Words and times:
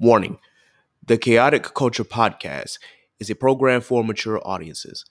Warning 0.00 0.38
The 1.04 1.18
Khaotic 1.18 1.72
Kulture 1.72 2.06
Podcast 2.06 2.78
is 3.18 3.30
a 3.30 3.34
program 3.34 3.80
for 3.80 4.04
mature 4.04 4.40
audiences. 4.44 5.04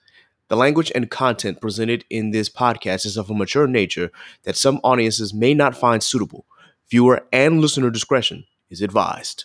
The 0.48 0.56
language 0.56 0.90
and 0.94 1.10
content 1.10 1.60
presented 1.60 2.06
in 2.08 2.30
this 2.30 2.48
podcast 2.48 3.04
is 3.04 3.18
of 3.18 3.28
a 3.28 3.34
mature 3.34 3.66
nature 3.66 4.10
that 4.44 4.56
some 4.56 4.80
audiences 4.82 5.34
may 5.34 5.52
not 5.52 5.76
find 5.76 6.02
suitable. 6.02 6.46
Viewer 6.90 7.26
and 7.34 7.60
listener 7.60 7.90
discretion 7.90 8.46
is 8.70 8.80
advised. 8.80 9.44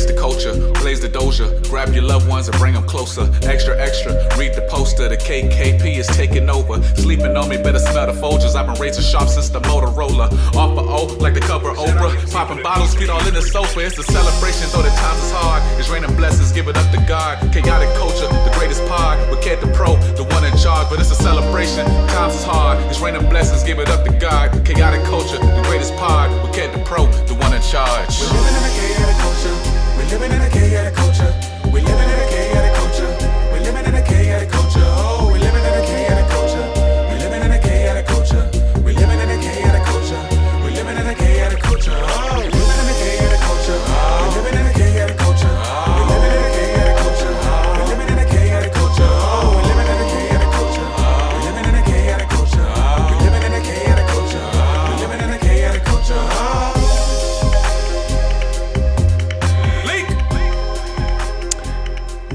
Embrace 0.00 0.16
the 0.16 0.20
culture, 0.20 0.72
blaze 0.80 1.00
the 1.00 1.08
doja, 1.08 1.46
grab 1.68 1.92
your 1.92 2.02
loved 2.02 2.26
ones 2.26 2.48
and 2.48 2.56
bring 2.56 2.72
them 2.72 2.86
closer. 2.86 3.28
Extra, 3.42 3.76
extra, 3.78 4.12
read 4.38 4.54
the 4.54 4.66
poster, 4.70 5.08
the 5.08 5.16
KKP 5.16 5.98
is 5.98 6.06
taking 6.06 6.48
over. 6.48 6.82
Sleeping 6.96 7.36
on 7.36 7.50
me, 7.50 7.58
better 7.58 7.78
smell 7.78 8.06
the 8.06 8.16
Folgers. 8.16 8.54
I've 8.54 8.66
been 8.66 8.80
razor 8.80 9.02
sharp 9.02 9.28
since 9.28 9.50
the 9.50 9.60
Motorola. 9.60 10.32
Off 10.56 10.72
for 10.72 10.88
O, 10.88 11.04
like 11.20 11.34
the 11.34 11.40
cover 11.40 11.74
Oprah. 11.74 12.16
Popping 12.32 12.62
bottles, 12.62 12.94
feet 12.94 13.10
all 13.10 13.20
in 13.26 13.34
the 13.34 13.42
sofa. 13.42 13.80
It's 13.80 13.98
a 13.98 14.02
celebration, 14.04 14.70
though 14.72 14.80
the 14.80 14.88
times 14.88 15.20
is 15.20 15.32
hard. 15.32 15.60
It's 15.78 15.90
raining 15.90 16.16
blessings, 16.16 16.50
give 16.52 16.68
it 16.68 16.78
up 16.78 16.90
to 16.92 17.00
God. 17.06 17.36
Chaotic 17.52 17.92
culture, 18.00 18.28
the 18.48 18.52
greatest 18.56 18.80
pod. 18.88 19.18
With 19.28 19.42
Ked 19.42 19.60
the 19.60 19.68
Pro, 19.76 19.96
the 20.16 20.24
one 20.24 20.44
in 20.44 20.56
charge, 20.56 20.88
but 20.88 20.98
it's 20.98 21.10
a 21.10 21.20
celebration. 21.20 21.84
Times 22.16 22.36
is 22.36 22.44
hard. 22.44 22.80
It's 22.88 23.00
raining 23.00 23.28
blessings, 23.28 23.64
give 23.64 23.78
it 23.78 23.90
up 23.90 24.06
to 24.06 24.12
God. 24.16 24.48
Chaotic 24.64 25.04
culture, 25.04 25.36
the 25.36 25.62
greatest 25.68 25.94
pod. 25.96 26.32
With 26.42 26.54
Ked 26.54 26.72
the 26.72 26.82
Pro, 26.88 27.04
the 27.28 27.34
one 27.34 27.52
in 27.52 27.60
charge. 27.60 28.16
We're 28.16 28.40
living 28.40 28.56
in 28.56 28.64
a 28.64 28.72
chaotic 28.80 29.16
culture. 29.20 29.69
We're 30.10 30.18
living 30.18 30.32
in 30.32 30.42
a 30.42 30.50
chaotic 30.50 30.94
culture. 30.94 31.32
We're 31.66 31.82
living 31.82 32.08
in 32.10 32.18
a 32.18 32.29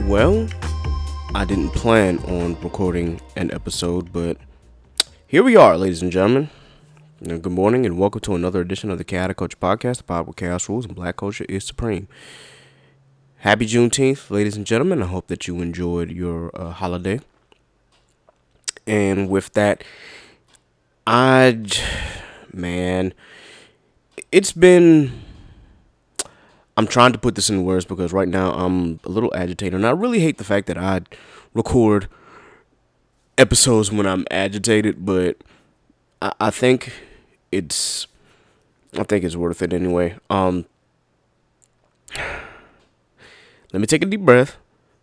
Well, 0.07 0.47
I 1.33 1.45
didn't 1.45 1.71
plan 1.71 2.19
on 2.19 2.61
recording 2.61 3.19
an 3.35 3.51
episode, 3.51 4.13
but 4.13 4.37
here 5.25 5.41
we 5.41 5.55
are, 5.55 5.75
ladies 5.79 6.03
and 6.03 6.11
gentlemen. 6.11 6.51
Good 7.23 7.47
morning 7.47 7.87
and 7.87 7.97
welcome 7.97 8.21
to 8.21 8.35
another 8.35 8.61
edition 8.61 8.91
of 8.91 8.99
the 8.99 9.03
Khaotic 9.03 9.37
Kulture 9.37 9.55
Podcast, 9.55 10.05
the 10.05 10.23
where 10.23 10.33
chaos 10.33 10.69
rules 10.69 10.85
and 10.85 10.95
black 10.95 11.17
culture 11.17 11.45
is 11.49 11.63
supreme. 11.63 12.07
Happy 13.37 13.65
Juneteenth, 13.65 14.29
ladies 14.29 14.55
and 14.55 14.67
gentlemen. 14.67 15.01
I 15.01 15.07
hope 15.07 15.25
that 15.25 15.47
you 15.47 15.59
enjoyed 15.59 16.11
your 16.11 16.51
uh, 16.53 16.69
holiday. 16.69 17.19
And 18.85 19.27
with 19.27 19.53
that, 19.53 19.83
I, 21.07 21.65
man, 22.53 23.11
it's 24.31 24.51
been 24.51 25.24
I'm 26.77 26.87
trying 26.87 27.13
to 27.13 27.17
put 27.17 27.35
this 27.35 27.49
in 27.49 27.63
words 27.63 27.85
because 27.85 28.11
right 28.11 28.27
now 28.27 28.51
I'm 28.51 28.99
a 29.05 29.09
little 29.09 29.33
agitated, 29.35 29.73
and 29.73 29.87
I 29.87 29.91
really 29.91 30.19
hate 30.19 30.37
the 30.37 30.43
fact 30.43 30.67
that 30.67 30.77
I 30.77 31.01
record 31.53 32.09
episodes 33.37 33.91
when 33.91 34.05
I'm 34.05 34.25
agitated. 34.29 35.05
But 35.05 35.37
I, 36.21 36.33
I 36.39 36.49
think 36.51 36.91
it's, 37.51 38.07
I 38.97 39.03
think 39.03 39.23
it's 39.23 39.35
worth 39.35 39.61
it 39.61 39.71
anyway. 39.71 40.17
Um, 40.29 40.65
let 43.71 43.79
me 43.79 43.87
take 43.87 44.03
a 44.03 44.05
deep 44.05 44.21
breath. 44.21 44.57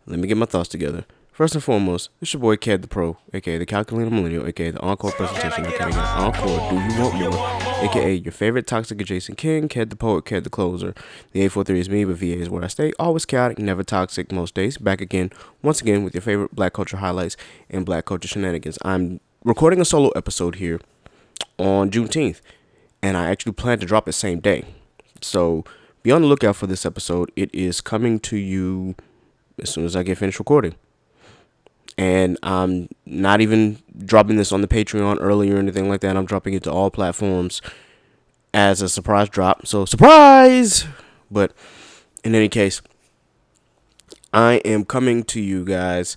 Let 0.07 0.19
me 0.19 0.29
get 0.29 0.37
my 0.37 0.47
thoughts 0.47 0.69
together. 0.69 1.07
First 1.33 1.55
and 1.55 1.65
foremost, 1.65 2.11
it's 2.21 2.35
your 2.35 2.41
boy 2.41 2.57
Ked 2.57 2.83
the 2.83 2.89
Pro, 2.89 3.17
aka 3.33 3.57
the 3.57 3.65
Calculator 3.65 4.11
Millennial, 4.11 4.47
aka 4.47 4.71
the 4.73 4.81
Encore 4.81 5.13
presentation. 5.13 5.65
Can't 5.65 5.97
Encore. 5.97 6.71
Do 6.71 6.77
you 6.77 7.01
want 7.01 7.15
more? 7.15 7.72
Aka 7.83 8.15
your 8.15 8.31
favorite 8.31 8.69
toxic 8.69 9.01
adjacent 9.01 9.37
king, 9.37 9.69
Ked 9.69 9.91
the 9.91 9.97
Poet, 9.97 10.25
Ked 10.25 10.45
the 10.45 10.51
Closer. 10.51 10.95
The 11.33 11.41
843 11.41 11.81
is 11.81 11.91
me, 11.91 12.05
but 12.05 12.17
VA 12.17 12.39
is 12.39 12.49
where 12.49 12.63
I 12.63 12.69
stay. 12.69 12.93
Always 12.99 13.27
chaotic, 13.27 13.59
never 13.59 13.83
toxic 13.83 14.31
most 14.31 14.55
days. 14.55 14.79
Back 14.79 15.01
again, 15.01 15.31
once 15.63 15.81
again, 15.81 16.05
with 16.05 16.15
your 16.15 16.23
favorite 16.23 16.55
black 16.55 16.75
culture 16.75 16.99
highlights 16.99 17.37
and 17.69 17.85
black 17.85 18.05
culture 18.05 18.29
shenanigans. 18.29 18.79
I'm 18.83 19.19
recording 19.45 19.81
a 19.81 19.85
solo 19.85 20.11
episode 20.11 20.57
here 20.57 20.81
on 21.59 21.91
Juneteenth, 21.91 22.41
and 23.03 23.17
I 23.17 23.31
actually 23.31 23.53
plan 23.53 23.81
to 23.81 23.87
drop 23.87 24.09
it 24.09 24.13
same 24.13 24.39
day. 24.39 24.65
So 25.21 25.65
be 26.05 26.13
on 26.13 26.23
the 26.23 26.29
lookout 26.29 26.55
for 26.55 26.69
this 26.69 26.87
episode. 26.87 27.33
It 27.35 27.53
is 27.53 27.81
coming 27.81 28.21
to 28.21 28.37
you 28.37 28.95
as 29.61 29.71
soon 29.71 29.85
as 29.85 29.97
I 29.97 30.05
get 30.05 30.19
finished 30.19 30.39
recording. 30.39 30.77
And 31.99 32.39
I'm 32.43 32.89
not 33.05 33.41
even 33.41 33.79
dropping 34.05 34.37
this 34.37 34.53
on 34.53 34.63
the 34.63 34.69
Patreon 34.69 35.19
early 35.21 35.51
or 35.53 35.59
anything 35.59 35.89
like 35.89 36.01
that. 36.01 36.17
I'm 36.17 36.25
dropping 36.25 36.55
it 36.55 36.63
to 36.65 36.73
all 36.73 36.91
platforms 36.91 37.61
as 38.55 38.81
a 38.81 38.89
surprise 38.89 39.29
drop. 39.29 39.67
So, 39.67 39.85
surprise! 39.85 40.87
But 41.31 41.53
in 42.25 42.35
any 42.35 42.49
case, 42.49 42.81
I 44.33 44.55
am 44.65 44.85
coming 44.85 45.25
to 45.25 45.41
you 45.41 45.65
guys, 45.65 46.17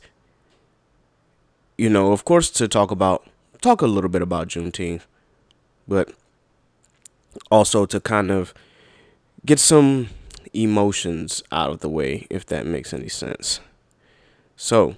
you 1.78 1.90
know, 1.90 2.12
of 2.14 2.24
course, 2.24 2.50
to 2.52 2.68
talk 2.68 2.92
about, 2.92 3.28
talk 3.62 3.82
a 3.82 3.88
little 3.88 4.10
bit 4.10 4.22
about 4.22 4.48
Juneteenth, 4.48 5.02
but 5.88 6.14
also 7.52 7.86
to 7.86 8.00
kind 8.00 8.32
of 8.32 8.54
get 9.46 9.60
some 9.60 10.10
emotions 10.54 11.44
out 11.52 11.72
of 11.72 11.80
the 11.82 11.90
way, 11.90 12.26
if 12.30 12.46
that 12.46 12.66
makes 12.66 12.94
any 12.94 13.10
sense. 13.10 13.60
So, 14.56 14.96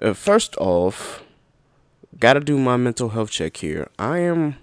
uh, 0.00 0.12
first 0.12 0.56
off, 0.58 1.22
gotta 2.18 2.40
do 2.40 2.58
my 2.58 2.76
mental 2.76 3.10
health 3.10 3.30
check 3.30 3.56
here. 3.58 3.88
I 3.98 4.18
am, 4.18 4.56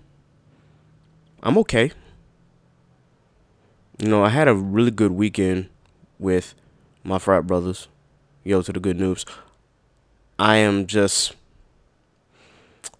I'm 1.41 1.57
okay. 1.59 1.91
You 3.99 4.07
know, 4.07 4.23
I 4.23 4.29
had 4.29 4.47
a 4.47 4.55
really 4.55 4.91
good 4.91 5.11
weekend 5.11 5.69
with 6.19 6.55
my 7.03 7.19
frat 7.19 7.47
brothers. 7.47 7.87
Yo 8.43 8.61
to 8.61 8.73
the 8.73 8.79
good 8.79 8.99
news. 8.99 9.25
I 10.39 10.55
am 10.55 10.87
just 10.87 11.35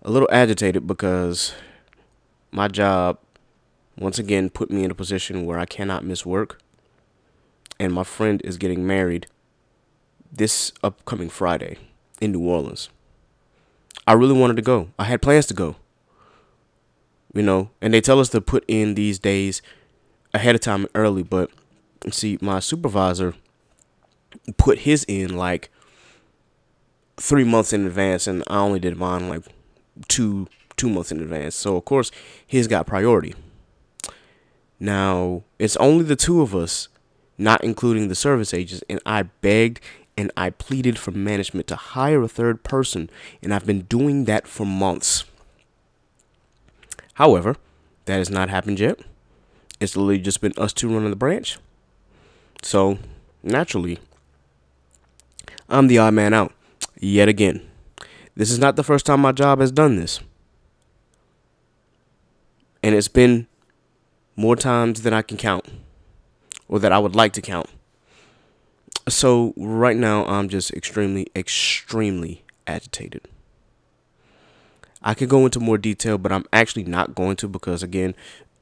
a 0.03 0.12
little 0.12 0.30
agitated 0.31 0.86
because 0.86 1.56
my 2.52 2.68
job 2.68 3.18
once 3.97 4.20
again 4.20 4.50
put 4.50 4.70
me 4.70 4.84
in 4.84 4.91
a 4.91 4.96
position 4.96 5.46
where 5.46 5.58
I 5.58 5.66
cannot 5.66 6.06
miss 6.06 6.25
work. 6.25 6.62
And 7.80 7.91
my 7.91 8.03
friend 8.03 8.41
is 8.44 8.58
getting 8.58 8.86
married 8.86 9.25
this 10.31 10.72
upcoming 10.84 11.30
Friday 11.30 11.78
in 12.22 12.32
New 12.32 12.48
Orleans. 12.48 12.90
I 14.08 14.14
really 14.14 14.38
wanted 14.38 14.56
to 14.56 14.62
go. 14.62 14.90
I 14.98 15.06
had 15.06 15.22
plans 15.22 15.46
to 15.48 15.54
go. 15.54 15.76
You 17.34 17.44
know, 17.44 17.70
and 17.82 17.94
they 17.94 18.02
tell 18.02 18.20
us 18.20 18.30
to 18.30 18.42
put 18.42 18.66
in 18.68 18.96
these 18.96 19.18
days 19.18 19.62
ahead 20.34 20.56
of 20.56 20.62
time 20.62 20.88
early, 20.96 21.24
but 21.24 21.50
see, 22.09 22.38
my 22.42 22.59
supervisor 22.59 23.36
put 24.58 24.80
his 24.80 25.06
in 25.08 25.36
like 25.38 25.70
three 27.18 27.44
months 27.44 27.74
in 27.74 27.86
advance, 27.86 28.28
and 28.28 28.44
I 28.48 28.58
only 28.59 28.80
did 28.80 28.98
mine 28.98 29.30
like 29.30 29.44
two 30.08 30.48
two 30.78 30.90
months 30.90 31.12
in 31.12 31.22
advance. 31.22 31.56
So 31.56 31.78
of 31.78 31.86
course, 31.86 32.12
his 32.46 32.68
got 32.68 32.88
priority. 32.88 33.36
Now 34.80 35.44
it's 35.59 35.78
only 35.78 36.03
the 36.03 36.16
two 36.16 36.42
of 36.42 36.56
us, 36.56 36.90
not 37.38 37.64
including 37.64 38.08
the 38.08 38.16
service 38.16 38.53
agents, 38.53 38.84
and 38.90 39.00
I 39.06 39.23
begged 39.23 39.79
and 40.17 40.31
I 40.35 40.49
pleaded 40.49 40.99
for 40.99 41.11
management 41.11 41.67
to 41.67 41.75
hire 41.75 42.22
a 42.22 42.28
third 42.28 42.63
person, 42.63 43.09
and 43.41 43.53
I've 43.53 43.66
been 43.66 43.81
doing 43.81 44.25
that 44.25 44.47
for 44.47 44.66
months. 44.66 45.25
However, 47.16 47.55
that 48.05 48.17
has 48.17 48.29
not 48.29 48.49
happened 48.49 48.79
yet. 48.79 48.99
It's 49.79 49.96
literally 49.96 50.19
just 50.19 50.41
been 50.41 50.53
us 50.58 50.73
two 50.73 50.90
running 50.93 51.09
the 51.09 51.16
branch. 51.16 51.58
So, 52.61 52.99
naturally, 53.41 53.99
I'm 55.69 55.87
the 55.87 55.97
odd 55.97 56.13
man 56.13 56.34
out 56.34 56.53
yet 56.99 57.28
again. 57.28 57.67
This 58.35 58.52
is 58.52 58.59
not 58.59 58.75
the 58.75 58.84
first 58.84 59.05
time 59.05 59.22
my 59.22 59.31
job 59.31 59.59
has 59.59 59.72
done 59.72 59.96
this. 59.96 60.19
And 62.84 62.96
it's 62.96 63.08
been 63.08 63.47
more 64.35 64.55
times 64.55 65.02
than 65.02 65.13
I 65.13 65.22
can 65.22 65.37
count, 65.37 65.67
or 66.67 66.79
that 66.79 66.91
I 66.91 66.99
would 66.99 67.16
like 67.16 67.34
to 67.34 67.41
count. 67.41 67.69
So, 69.09 69.53
right 69.58 69.98
now, 69.98 70.26
I'm 70.26 70.48
just 70.48 70.72
extremely, 70.72 71.28
extremely 71.36 72.44
agitated. 72.68 73.28
I 75.02 75.16
could 75.16 75.30
go 75.30 75.46
into 75.46 75.59
more 75.59 75.80
detail, 75.80 76.18
but 76.18 76.32
I'm 76.32 76.46
actually 76.53 76.84
not 76.84 77.16
going 77.16 77.36
to 77.38 77.48
because, 77.48 77.82
again, 77.82 78.14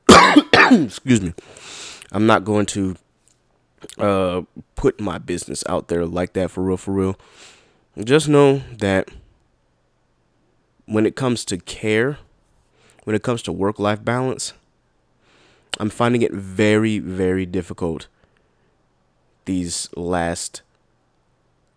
excuse 0.72 1.22
me, 1.22 1.34
I'm 2.12 2.26
not 2.26 2.46
going 2.46 2.66
to 2.68 2.96
uh 3.98 4.42
put 4.76 5.00
my 5.00 5.18
business 5.18 5.64
out 5.68 5.88
there 5.88 6.06
like 6.06 6.34
that 6.34 6.52
for 6.52 6.64
real 6.64 6.78
for 6.78 6.92
real. 6.92 7.20
Just 7.98 8.28
know 8.28 8.62
that 8.78 9.10
when 10.86 11.06
it 11.06 11.16
comes 11.16 11.46
to 11.46 11.58
care, 11.58 12.18
when 13.04 13.16
it 13.16 13.24
comes 13.24 13.42
to 13.44 13.52
work 13.52 13.80
life 13.80 14.04
balance, 14.04 14.54
I'm 15.80 15.90
finding 15.90 16.22
it 16.22 16.34
very, 16.34 17.00
very 17.00 17.46
difficult 17.46 18.08
these 19.50 19.90
last 19.96 20.62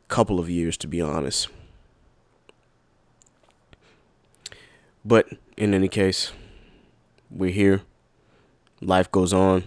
couple 0.09 0.39
of 0.39 0.51
years, 0.51 0.77
to 0.77 0.87
be 0.87 1.01
honest. 1.01 1.49
But 5.07 5.27
in 5.57 5.73
any 5.73 5.89
case, 5.89 6.33
we're 7.31 7.51
here. 7.51 7.81
Life 8.83 9.11
goes 9.11 9.33
on. 9.33 9.65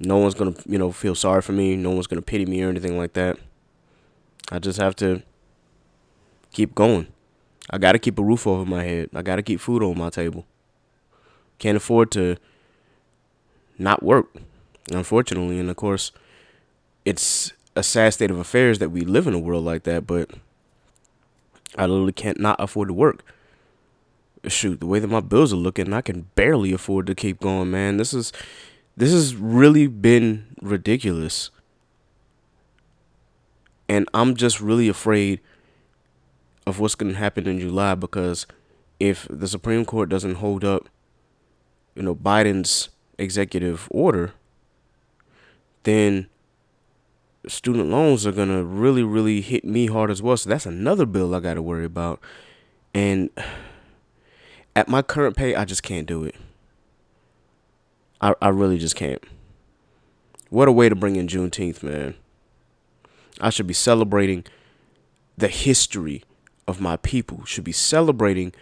No 0.00 0.16
one's 0.16 0.34
gonna, 0.34 0.56
you 0.66 0.78
know, 0.78 0.90
feel 0.90 1.14
sorry 1.14 1.42
for 1.42 1.52
me. 1.52 1.76
No 1.76 1.92
one's 1.92 2.08
gonna 2.08 2.22
pity 2.22 2.44
me 2.44 2.60
or 2.64 2.70
anything 2.70 2.98
like 2.98 3.12
that. 3.12 3.38
I 4.50 4.58
just 4.58 4.80
have 4.80 4.96
to 4.96 5.22
keep 6.50 6.74
going. 6.74 7.06
I 7.70 7.78
gotta 7.78 8.00
keep 8.00 8.18
a 8.18 8.24
roof 8.24 8.48
over 8.48 8.68
my 8.68 8.82
head. 8.82 9.10
I 9.14 9.22
gotta 9.22 9.44
keep 9.44 9.60
food 9.60 9.80
on 9.80 9.96
my 9.96 10.10
table. 10.10 10.44
Can't 11.60 11.76
afford 11.76 12.10
to 12.12 12.36
not 13.78 14.02
work, 14.02 14.26
unfortunately. 14.90 15.60
And 15.60 15.70
of 15.70 15.76
course, 15.76 16.10
it's 17.06 17.52
a 17.76 17.82
sad 17.82 18.12
state 18.12 18.30
of 18.30 18.38
affairs 18.38 18.80
that 18.80 18.90
we 18.90 19.02
live 19.02 19.26
in 19.26 19.32
a 19.32 19.38
world 19.38 19.64
like 19.64 19.84
that, 19.84 20.06
but 20.06 20.28
I 21.78 21.86
literally 21.86 22.12
can't 22.12 22.40
not 22.40 22.56
afford 22.58 22.88
to 22.88 22.94
work. 22.94 23.22
Shoot, 24.48 24.80
the 24.80 24.86
way 24.86 24.98
that 24.98 25.08
my 25.08 25.20
bills 25.20 25.52
are 25.52 25.56
looking, 25.56 25.92
I 25.92 26.00
can 26.00 26.22
barely 26.34 26.72
afford 26.72 27.06
to 27.06 27.14
keep 27.14 27.40
going, 27.40 27.70
man. 27.70 27.96
This 27.96 28.12
is 28.12 28.32
this 28.96 29.12
has 29.12 29.36
really 29.36 29.86
been 29.86 30.46
ridiculous. 30.60 31.50
And 33.88 34.08
I'm 34.12 34.34
just 34.34 34.60
really 34.60 34.88
afraid 34.88 35.40
of 36.66 36.80
what's 36.80 36.96
going 36.96 37.12
to 37.12 37.18
happen 37.18 37.46
in 37.46 37.60
July 37.60 37.94
because 37.94 38.46
if 38.98 39.28
the 39.30 39.46
Supreme 39.46 39.84
Court 39.84 40.08
doesn't 40.08 40.36
hold 40.36 40.64
up, 40.64 40.88
you 41.94 42.02
know, 42.02 42.16
Biden's 42.16 42.88
executive 43.18 43.86
order, 43.90 44.32
then 45.84 46.26
student 47.48 47.90
loans 47.90 48.26
are 48.26 48.32
to 48.32 48.64
really, 48.64 49.02
really 49.02 49.40
hit 49.40 49.64
me 49.64 49.86
hard 49.86 50.10
as 50.10 50.22
well. 50.22 50.36
So 50.36 50.50
that's 50.50 50.66
another 50.66 51.06
bill 51.06 51.34
I 51.34 51.40
got 51.40 51.54
to 51.54 51.62
worry 51.62 51.84
about. 51.84 52.20
And 52.94 53.30
at 54.76 54.88
my 54.88 55.02
current 55.02 55.36
pay, 55.36 55.54
I 55.54 55.64
just 55.64 55.82
can't 55.82 56.06
do 56.06 56.24
it. 56.24 56.34
I, 58.20 58.34
I 58.40 58.48
really 58.48 58.78
just 58.78 58.96
can't. 58.96 59.22
What 60.48 60.68
a 60.68 60.72
way 60.72 60.88
to 60.88 60.94
bring 60.94 61.16
in 61.16 61.28
Juneteenth, 61.28 61.82
man. 61.82 62.14
I 63.40 63.50
should 63.50 63.66
be 63.66 63.74
celebrating 63.74 64.44
the 65.36 65.48
history 65.48 66.24
of 66.66 66.80
my 66.80 66.96
people, 66.96 67.44
should 67.44 67.64
be 67.64 67.72
celebrating 67.72 68.52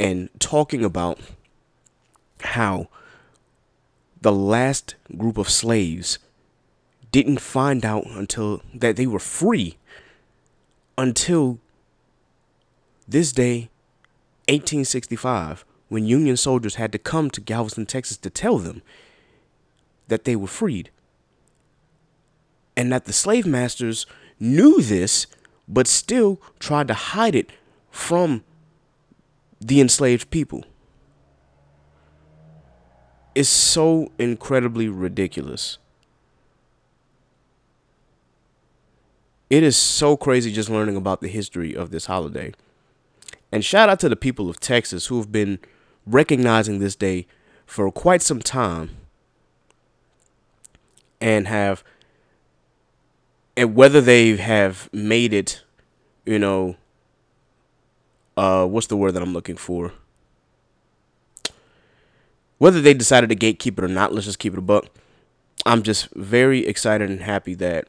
and 0.00 0.28
talking 0.40 0.84
about 0.84 1.20
how 2.40 2.88
the 4.20 4.32
last 4.32 4.96
group 5.16 5.38
of 5.38 5.48
slaves 5.48 6.18
didn't 7.10 7.40
find 7.40 7.84
out 7.84 8.06
until 8.06 8.62
that 8.74 8.96
they 8.96 9.06
were 9.06 9.18
free 9.18 9.76
until 10.96 11.58
this 13.06 13.32
day 13.32 13.70
1865 14.48 15.64
when 15.88 16.04
union 16.04 16.36
soldiers 16.36 16.74
had 16.74 16.92
to 16.92 16.98
come 16.98 17.30
to 17.30 17.40
Galveston 17.40 17.86
Texas 17.86 18.16
to 18.18 18.30
tell 18.30 18.58
them 18.58 18.82
that 20.08 20.24
they 20.24 20.36
were 20.36 20.46
freed 20.46 20.90
and 22.76 22.92
that 22.92 23.06
the 23.06 23.12
slave 23.12 23.46
masters 23.46 24.06
knew 24.38 24.80
this 24.80 25.26
but 25.66 25.86
still 25.86 26.40
tried 26.58 26.88
to 26.88 26.94
hide 26.94 27.34
it 27.34 27.50
from 27.90 28.44
the 29.60 29.80
enslaved 29.80 30.30
people 30.30 30.64
is 33.34 33.48
so 33.48 34.10
incredibly 34.18 34.88
ridiculous. 34.88 35.78
It 39.50 39.62
is 39.62 39.76
so 39.76 40.16
crazy 40.16 40.52
just 40.52 40.68
learning 40.68 40.96
about 40.96 41.20
the 41.20 41.28
history 41.28 41.74
of 41.74 41.90
this 41.90 42.06
holiday. 42.06 42.52
And 43.50 43.64
shout 43.64 43.88
out 43.88 43.98
to 44.00 44.08
the 44.08 44.16
people 44.16 44.50
of 44.50 44.60
Texas 44.60 45.06
who 45.06 45.18
have 45.18 45.32
been 45.32 45.58
recognizing 46.06 46.78
this 46.78 46.94
day 46.94 47.26
for 47.66 47.90
quite 47.90 48.22
some 48.22 48.40
time 48.40 48.90
and 51.20 51.48
have 51.48 51.82
and 53.56 53.74
whether 53.74 54.00
they 54.00 54.36
have 54.36 54.88
made 54.92 55.32
it, 55.32 55.62
you 56.24 56.38
know, 56.38 56.76
uh 58.36 58.66
what's 58.66 58.86
the 58.86 58.96
word 58.96 59.12
that 59.12 59.22
I'm 59.22 59.32
looking 59.32 59.56
for? 59.56 59.92
Whether 62.58 62.80
they 62.80 62.94
decided 62.94 63.30
to 63.30 63.36
gatekeep 63.36 63.78
it 63.78 63.84
or 63.84 63.88
not, 63.88 64.12
let's 64.12 64.26
just 64.26 64.38
keep 64.38 64.52
it 64.52 64.58
a 64.58 64.62
buck. 64.62 64.86
I'm 65.64 65.82
just 65.82 66.12
very 66.14 66.66
excited 66.66 67.10
and 67.10 67.20
happy 67.20 67.54
that 67.54 67.88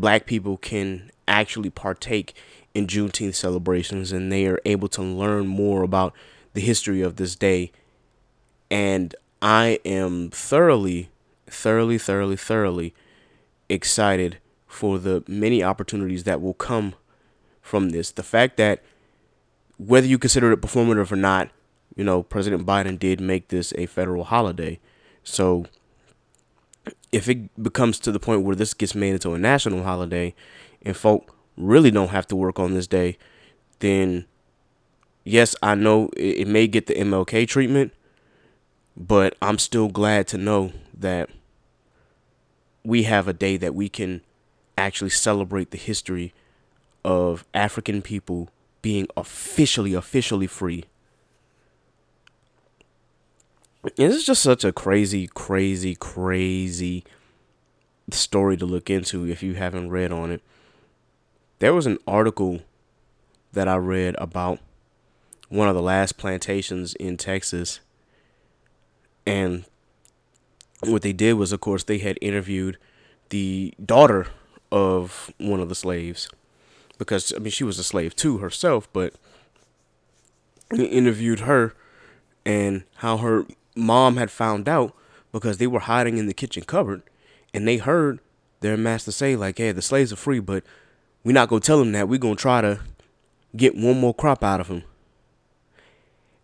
black 0.00 0.26
people 0.26 0.56
can 0.56 1.10
actually 1.26 1.70
partake 1.70 2.34
in 2.74 2.86
Juneteenth 2.86 3.34
celebrations 3.34 4.12
and 4.12 4.30
they 4.30 4.46
are 4.46 4.60
able 4.64 4.88
to 4.88 5.02
learn 5.02 5.46
more 5.46 5.82
about 5.82 6.14
the 6.54 6.60
history 6.60 7.02
of 7.02 7.16
this 7.16 7.36
day. 7.36 7.70
And 8.70 9.14
I 9.40 9.78
am 9.84 10.30
thoroughly, 10.30 11.10
thoroughly, 11.46 11.98
thoroughly, 11.98 12.36
thoroughly 12.36 12.94
excited 13.68 14.38
for 14.66 14.98
the 14.98 15.24
many 15.26 15.62
opportunities 15.62 16.24
that 16.24 16.40
will 16.40 16.54
come 16.54 16.94
from 17.60 17.90
this. 17.90 18.10
The 18.10 18.22
fact 18.22 18.56
that 18.56 18.82
whether 19.78 20.06
you 20.06 20.18
consider 20.18 20.52
it 20.52 20.60
performative 20.60 21.12
or 21.12 21.16
not, 21.16 21.50
you 21.96 22.04
know, 22.04 22.22
President 22.22 22.66
Biden 22.66 22.98
did 22.98 23.20
make 23.20 23.48
this 23.48 23.72
a 23.76 23.86
federal 23.86 24.24
holiday. 24.24 24.78
So 25.22 25.66
if 27.12 27.28
it 27.28 27.62
becomes 27.62 27.98
to 28.00 28.12
the 28.12 28.20
point 28.20 28.42
where 28.42 28.56
this 28.56 28.74
gets 28.74 28.94
made 28.94 29.12
into 29.14 29.32
a 29.32 29.38
national 29.38 29.82
holiday 29.82 30.34
and 30.82 30.96
folk 30.96 31.34
really 31.56 31.90
don't 31.90 32.08
have 32.08 32.26
to 32.28 32.36
work 32.36 32.58
on 32.58 32.74
this 32.74 32.86
day, 32.86 33.18
then 33.80 34.26
yes, 35.24 35.54
I 35.62 35.74
know 35.74 36.10
it, 36.16 36.40
it 36.40 36.48
may 36.48 36.66
get 36.66 36.86
the 36.86 36.94
MLK 36.94 37.46
treatment, 37.48 37.92
but 38.96 39.36
I'm 39.40 39.58
still 39.58 39.88
glad 39.88 40.26
to 40.28 40.38
know 40.38 40.72
that 40.96 41.30
we 42.84 43.04
have 43.04 43.28
a 43.28 43.32
day 43.32 43.56
that 43.56 43.74
we 43.74 43.88
can 43.88 44.22
actually 44.76 45.10
celebrate 45.10 45.70
the 45.70 45.78
history 45.78 46.32
of 47.04 47.44
African 47.54 48.02
people 48.02 48.48
being 48.82 49.08
officially, 49.16 49.94
officially 49.94 50.46
free. 50.46 50.84
This 53.96 54.16
is 54.16 54.24
just 54.24 54.42
such 54.42 54.64
a 54.64 54.72
crazy, 54.72 55.28
crazy, 55.28 55.94
crazy 55.94 57.04
story 58.10 58.56
to 58.56 58.66
look 58.66 58.90
into 58.90 59.26
if 59.26 59.42
you 59.42 59.54
haven't 59.54 59.90
read 59.90 60.12
on 60.12 60.30
it. 60.30 60.42
There 61.58 61.74
was 61.74 61.86
an 61.86 61.98
article 62.06 62.62
that 63.52 63.68
I 63.68 63.76
read 63.76 64.14
about 64.18 64.58
one 65.48 65.68
of 65.68 65.74
the 65.74 65.82
last 65.82 66.18
plantations 66.18 66.94
in 66.94 67.16
Texas. 67.16 67.80
And 69.26 69.64
what 70.80 71.02
they 71.02 71.12
did 71.12 71.34
was, 71.34 71.52
of 71.52 71.60
course, 71.60 71.84
they 71.84 71.98
had 71.98 72.18
interviewed 72.20 72.78
the 73.30 73.74
daughter 73.84 74.28
of 74.70 75.32
one 75.38 75.60
of 75.60 75.68
the 75.68 75.74
slaves 75.74 76.28
because, 76.98 77.32
I 77.34 77.38
mean, 77.38 77.50
she 77.50 77.64
was 77.64 77.78
a 77.78 77.84
slave 77.84 78.14
too 78.14 78.38
herself, 78.38 78.88
but 78.92 79.14
they 80.70 80.84
interviewed 80.84 81.40
her 81.40 81.74
and 82.44 82.84
how 82.96 83.18
her 83.18 83.46
mom 83.78 84.16
had 84.16 84.30
found 84.30 84.68
out 84.68 84.94
because 85.32 85.58
they 85.58 85.66
were 85.66 85.80
hiding 85.80 86.18
in 86.18 86.26
the 86.26 86.34
kitchen 86.34 86.64
cupboard 86.64 87.02
and 87.54 87.66
they 87.66 87.76
heard 87.78 88.20
their 88.60 88.76
master 88.76 89.12
say 89.12 89.36
like 89.36 89.58
hey 89.58 89.72
the 89.72 89.82
slaves 89.82 90.12
are 90.12 90.16
free 90.16 90.40
but 90.40 90.64
we're 91.24 91.32
not 91.32 91.48
going 91.48 91.60
to 91.60 91.66
tell 91.66 91.78
them 91.78 91.92
that. 91.92 92.08
We're 92.08 92.18
going 92.18 92.36
to 92.36 92.40
try 92.40 92.60
to 92.60 92.80
get 93.56 93.74
one 93.74 94.00
more 94.00 94.14
crop 94.14 94.44
out 94.44 94.60
of 94.60 94.68
them 94.68 94.84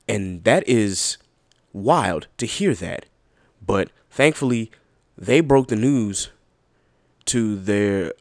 and 0.08 0.44
that 0.44 0.66
is 0.68 1.16
wild 1.72 2.26
to 2.38 2.46
hear 2.46 2.74
that. 2.74 3.06
But 3.64 3.90
thankfully 4.10 4.70
they 5.16 5.40
broke 5.40 5.68
the 5.68 5.76
news 5.76 6.30
to 7.26 7.56
their 7.56 8.12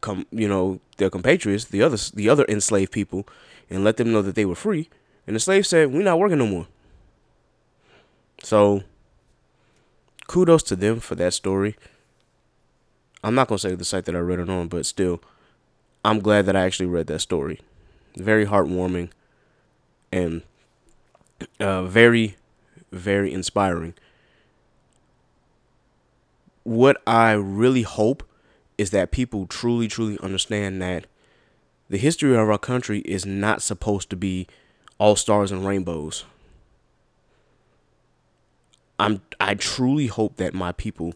com- 0.00 0.26
you 0.30 0.48
know 0.48 0.80
their 0.96 1.10
compatriots 1.10 1.66
the 1.66 1.82
other 1.82 1.96
the 2.14 2.28
other 2.28 2.44
enslaved 2.48 2.92
people 2.92 3.26
and 3.70 3.84
let 3.84 3.96
them 3.98 4.12
know 4.12 4.22
that 4.22 4.34
they 4.34 4.44
were 4.44 4.54
free. 4.54 4.88
And 5.26 5.36
the 5.36 5.40
slaves 5.40 5.68
said 5.68 5.92
we're 5.92 6.02
not 6.02 6.18
working 6.18 6.38
no 6.38 6.46
more 6.46 6.66
so 8.42 8.82
kudos 10.26 10.62
to 10.64 10.76
them 10.76 11.00
for 11.00 11.14
that 11.16 11.34
story. 11.34 11.76
I'm 13.22 13.34
not 13.34 13.48
gonna 13.48 13.58
say 13.58 13.74
the 13.74 13.84
site 13.84 14.04
that 14.04 14.14
I 14.16 14.20
read 14.20 14.38
it 14.38 14.48
on, 14.48 14.68
but 14.68 14.86
still, 14.86 15.20
I'm 16.04 16.20
glad 16.20 16.46
that 16.46 16.56
I 16.56 16.64
actually 16.64 16.86
read 16.86 17.08
that 17.08 17.20
story. 17.20 17.60
Very 18.16 18.46
heartwarming 18.46 19.10
and 20.12 20.42
uh, 21.60 21.82
very, 21.84 22.36
very 22.92 23.32
inspiring. 23.32 23.94
What 26.62 27.00
I 27.06 27.32
really 27.32 27.82
hope 27.82 28.22
is 28.76 28.90
that 28.90 29.10
people 29.10 29.46
truly, 29.46 29.88
truly 29.88 30.18
understand 30.20 30.80
that 30.82 31.06
the 31.88 31.98
history 31.98 32.32
of 32.32 32.48
our 32.48 32.58
country 32.58 33.00
is 33.00 33.24
not 33.24 33.62
supposed 33.62 34.10
to 34.10 34.16
be 34.16 34.46
all 34.98 35.16
stars 35.16 35.50
and 35.50 35.66
rainbows. 35.66 36.24
I'm 38.98 39.22
I 39.38 39.54
truly 39.54 40.06
hope 40.08 40.36
that 40.36 40.54
my 40.54 40.72
people, 40.72 41.14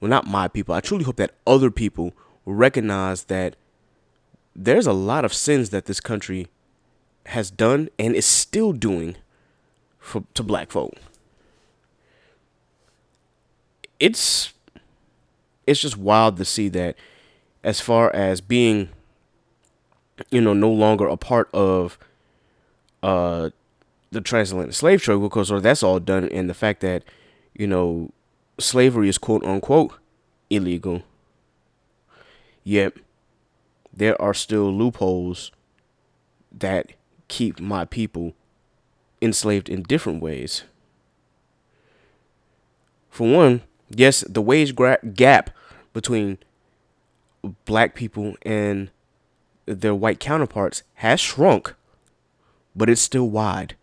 well 0.00 0.08
not 0.10 0.26
my 0.26 0.48
people, 0.48 0.74
I 0.74 0.80
truly 0.80 1.04
hope 1.04 1.16
that 1.16 1.34
other 1.46 1.70
people 1.70 2.12
recognize 2.44 3.24
that 3.24 3.56
there's 4.54 4.86
a 4.86 4.92
lot 4.92 5.24
of 5.24 5.32
sins 5.32 5.70
that 5.70 5.86
this 5.86 6.00
country 6.00 6.48
has 7.26 7.50
done 7.50 7.88
and 7.98 8.14
is 8.14 8.26
still 8.26 8.72
doing 8.72 9.16
for 9.98 10.24
to 10.34 10.42
black 10.42 10.70
folk. 10.70 10.94
It's 13.98 14.52
it's 15.66 15.80
just 15.80 15.96
wild 15.96 16.36
to 16.36 16.44
see 16.44 16.68
that 16.70 16.96
as 17.62 17.80
far 17.80 18.14
as 18.14 18.40
being 18.40 18.88
you 20.30 20.40
know 20.40 20.52
no 20.52 20.70
longer 20.70 21.06
a 21.06 21.16
part 21.16 21.48
of 21.54 21.98
uh 23.02 23.50
the 24.12 24.20
transatlantic 24.20 24.74
slave 24.74 25.02
trade 25.02 25.20
because 25.20 25.50
or 25.50 25.60
that's 25.60 25.82
all 25.82 25.98
done 25.98 26.28
in 26.28 26.46
the 26.46 26.54
fact 26.54 26.80
that 26.80 27.02
you 27.54 27.66
know 27.66 28.10
slavery 28.60 29.08
is 29.08 29.18
quote 29.18 29.44
unquote 29.44 29.94
illegal. 30.50 31.02
Yet 32.62 32.92
there 33.92 34.20
are 34.20 34.34
still 34.34 34.72
loopholes 34.72 35.50
that 36.56 36.92
keep 37.28 37.58
my 37.58 37.84
people 37.86 38.34
enslaved 39.20 39.68
in 39.68 39.82
different 39.82 40.22
ways. 40.22 40.64
For 43.10 43.30
one 43.30 43.62
yes 43.88 44.24
the 44.28 44.42
wage 44.42 44.74
gra- 44.74 44.98
gap 45.14 45.50
between 45.94 46.38
black 47.64 47.94
people 47.94 48.36
and 48.42 48.90
their 49.66 49.94
white 49.94 50.20
counterparts 50.20 50.82
has 50.94 51.20
shrunk 51.20 51.74
but 52.74 52.88
it's 52.88 53.00
still 53.00 53.28
wide 53.28 53.76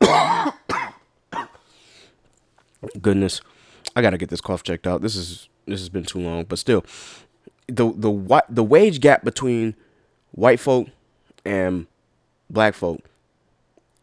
Goodness, 3.00 3.40
I 3.96 4.02
gotta 4.02 4.18
get 4.18 4.28
this 4.28 4.40
cough 4.40 4.62
checked 4.62 4.86
out. 4.86 5.02
This 5.02 5.16
is 5.16 5.48
this 5.66 5.80
has 5.80 5.88
been 5.88 6.04
too 6.04 6.20
long, 6.20 6.44
but 6.44 6.58
still, 6.58 6.84
the 7.66 7.92
the 7.92 8.42
the 8.48 8.64
wage 8.64 9.00
gap 9.00 9.24
between 9.24 9.74
white 10.32 10.60
folk 10.60 10.88
and 11.44 11.86
black 12.48 12.74
folk 12.74 13.00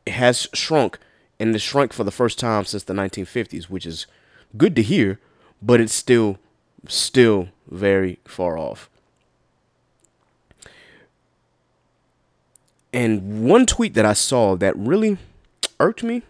has 0.08 0.48
shrunk, 0.54 1.00
and 1.40 1.56
it 1.56 1.60
shrunk 1.60 1.94
for 1.94 2.04
the 2.04 2.12
first 2.12 2.38
time 2.38 2.66
since 2.66 2.84
the 2.84 2.94
1950s, 2.94 3.66
which 3.66 3.86
is 3.86 4.06
good 4.58 4.75
to 4.75 4.82
hear, 4.82 5.20
but 5.62 5.80
it's 5.80 5.94
still 5.94 6.38
still 6.88 7.50
very 7.70 8.20
far 8.25 8.58
off. 8.58 8.90
And 12.94 13.44
one 13.50 13.66
tweet 13.66 13.94
that 13.96 14.06
I 14.06 14.14
saw 14.14 14.56
that 14.56 14.75
really 14.78 15.18
irked 15.79 16.03
me 16.03 16.24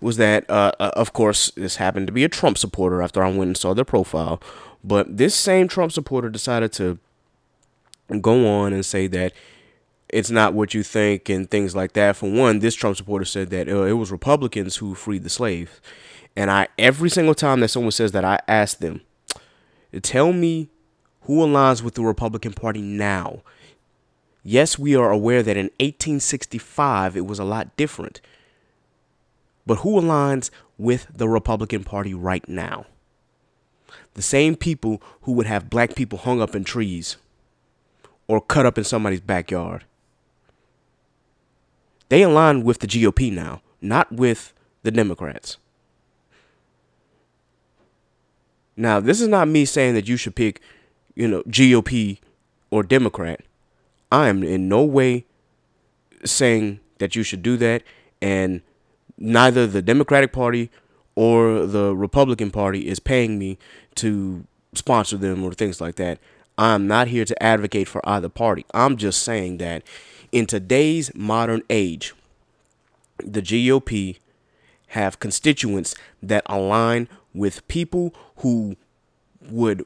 was 0.00 0.16
that, 0.16 0.48
uh, 0.48 0.72
uh, 0.80 0.90
of 0.94 1.12
course, 1.12 1.50
this 1.56 1.76
happened 1.76 2.06
to 2.06 2.12
be 2.12 2.24
a 2.24 2.28
Trump 2.28 2.56
supporter 2.56 3.02
after 3.02 3.22
I 3.22 3.28
went 3.28 3.48
and 3.48 3.56
saw 3.56 3.74
their 3.74 3.84
profile. 3.84 4.40
But 4.82 5.18
this 5.18 5.34
same 5.34 5.68
Trump 5.68 5.92
supporter 5.92 6.30
decided 6.30 6.72
to 6.74 6.98
go 8.20 8.48
on 8.48 8.72
and 8.72 8.84
say 8.84 9.06
that 9.08 9.32
it's 10.08 10.30
not 10.30 10.54
what 10.54 10.74
you 10.74 10.82
think 10.82 11.28
and 11.28 11.50
things 11.50 11.76
like 11.76 11.92
that. 11.92 12.16
For 12.16 12.30
one, 12.30 12.58
this 12.60 12.74
Trump 12.74 12.96
supporter 12.96 13.24
said 13.24 13.50
that 13.50 13.68
uh, 13.68 13.82
it 13.82 13.92
was 13.92 14.10
Republicans 14.10 14.76
who 14.76 14.94
freed 14.94 15.22
the 15.22 15.30
slaves. 15.30 15.80
And 16.36 16.50
I, 16.50 16.68
every 16.78 17.10
single 17.10 17.34
time 17.34 17.60
that 17.60 17.68
someone 17.68 17.92
says 17.92 18.12
that, 18.12 18.24
I 18.24 18.40
ask 18.48 18.78
them, 18.78 19.02
tell 20.02 20.32
me 20.32 20.70
who 21.22 21.44
aligns 21.44 21.82
with 21.82 21.94
the 21.94 22.02
Republican 22.02 22.52
Party 22.52 22.80
now. 22.80 23.42
Yes, 24.42 24.78
we 24.78 24.96
are 24.96 25.10
aware 25.10 25.42
that 25.42 25.56
in 25.56 25.66
1865 25.78 27.16
it 27.16 27.26
was 27.26 27.38
a 27.38 27.44
lot 27.44 27.76
different. 27.76 28.20
But 29.70 29.82
who 29.82 30.00
aligns 30.00 30.50
with 30.78 31.06
the 31.14 31.28
Republican 31.28 31.84
Party 31.84 32.12
right 32.12 32.42
now? 32.48 32.86
The 34.14 34.20
same 34.20 34.56
people 34.56 35.00
who 35.22 35.30
would 35.34 35.46
have 35.46 35.70
black 35.70 35.94
people 35.94 36.18
hung 36.18 36.42
up 36.42 36.56
in 36.56 36.64
trees 36.64 37.18
or 38.26 38.40
cut 38.40 38.66
up 38.66 38.78
in 38.78 38.82
somebody's 38.82 39.20
backyard. 39.20 39.84
They 42.08 42.22
align 42.22 42.64
with 42.64 42.80
the 42.80 42.88
GOP 42.88 43.32
now, 43.32 43.62
not 43.80 44.10
with 44.10 44.52
the 44.82 44.90
Democrats. 44.90 45.56
Now, 48.76 48.98
this 48.98 49.20
is 49.20 49.28
not 49.28 49.46
me 49.46 49.64
saying 49.64 49.94
that 49.94 50.08
you 50.08 50.16
should 50.16 50.34
pick, 50.34 50.60
you 51.14 51.28
know, 51.28 51.44
GOP 51.44 52.18
or 52.72 52.82
Democrat. 52.82 53.42
I 54.10 54.30
am 54.30 54.42
in 54.42 54.68
no 54.68 54.82
way 54.82 55.26
saying 56.24 56.80
that 56.98 57.14
you 57.14 57.22
should 57.22 57.44
do 57.44 57.56
that. 57.58 57.84
And 58.20 58.62
neither 59.20 59.66
the 59.66 59.82
Democratic 59.82 60.32
Party 60.32 60.70
or 61.14 61.66
the 61.66 61.94
Republican 61.94 62.50
Party 62.50 62.88
is 62.88 62.98
paying 62.98 63.38
me 63.38 63.58
to 63.96 64.44
sponsor 64.74 65.16
them 65.16 65.44
or 65.44 65.52
things 65.52 65.80
like 65.80 65.96
that. 65.96 66.18
I'm 66.56 66.86
not 66.86 67.08
here 67.08 67.24
to 67.24 67.42
advocate 67.42 67.88
for 67.88 68.06
either 68.08 68.28
party. 68.28 68.64
I'm 68.74 68.96
just 68.96 69.22
saying 69.22 69.58
that 69.58 69.82
in 70.32 70.46
today's 70.46 71.14
modern 71.14 71.62
age, 71.70 72.14
the 73.18 73.42
GOP 73.42 74.18
have 74.88 75.20
constituents 75.20 75.94
that 76.22 76.42
align 76.46 77.08
with 77.34 77.66
people 77.68 78.14
who 78.36 78.76
would 79.48 79.84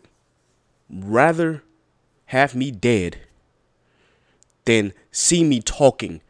rather 0.90 1.62
have 2.26 2.54
me 2.54 2.70
dead 2.70 3.18
than 4.64 4.92
see 5.12 5.44
me 5.44 5.60
talking 5.60 6.20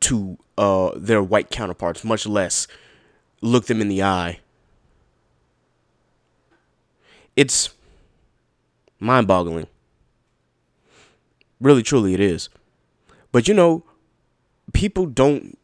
to 0.00 0.38
uh, 0.58 0.90
their 0.96 1.22
white 1.22 1.50
counterparts, 1.50 2.04
much 2.04 2.26
less 2.26 2.66
look 3.40 3.66
them 3.66 3.80
in 3.80 3.88
the 3.88 4.02
eye. 4.02 4.40
It's 7.34 7.70
mind 8.98 9.26
boggling. 9.26 9.66
Really, 11.60 11.82
truly, 11.82 12.14
it 12.14 12.20
is. 12.20 12.48
But 13.32 13.48
you 13.48 13.54
know, 13.54 13.84
people 14.72 15.06
don't 15.06 15.58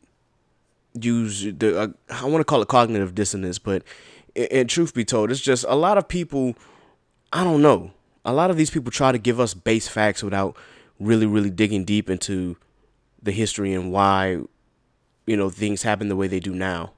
use 0.95 1.45
the, 1.45 1.81
uh, 1.81 1.89
I 2.11 2.27
want 2.27 2.41
to 2.41 2.45
call 2.45 2.63
it 2.63 2.69
cognitive 2.69 3.15
dissonance, 3.15 3.59
but 3.59 3.83
in 4.35 4.67
truth 4.69 4.95
be 4.95 5.05
told, 5.05 5.31
it's 5.31 5.41
just 5.41 5.65
a 5.69 5.75
lot 5.75 5.99
of 5.99 6.09
people, 6.09 6.55
I 7.33 7.45
don't 7.45 7.63
know. 7.63 7.93
A 8.25 8.33
lot 8.33 8.51
of 8.51 8.57
these 8.57 8.71
people 8.71 8.91
try 8.91 9.11
to 9.13 9.19
give 9.19 9.41
us 9.41 9.55
base 9.55 9.89
facts 9.89 10.23
without 10.23 10.57
really, 11.01 11.27
really 11.27 11.51
digging 11.51 11.85
deep 11.85 12.09
into 12.09 12.57
the 13.23 13.33
history 13.33 13.73
and 13.73 13.93
why 13.93 14.41
you 15.27 15.37
know 15.37 15.51
things 15.51 15.83
happen 15.83 16.09
the 16.09 16.17
way 16.17 16.29
they 16.29 16.41
do 16.41 16.55
now. 16.55 16.93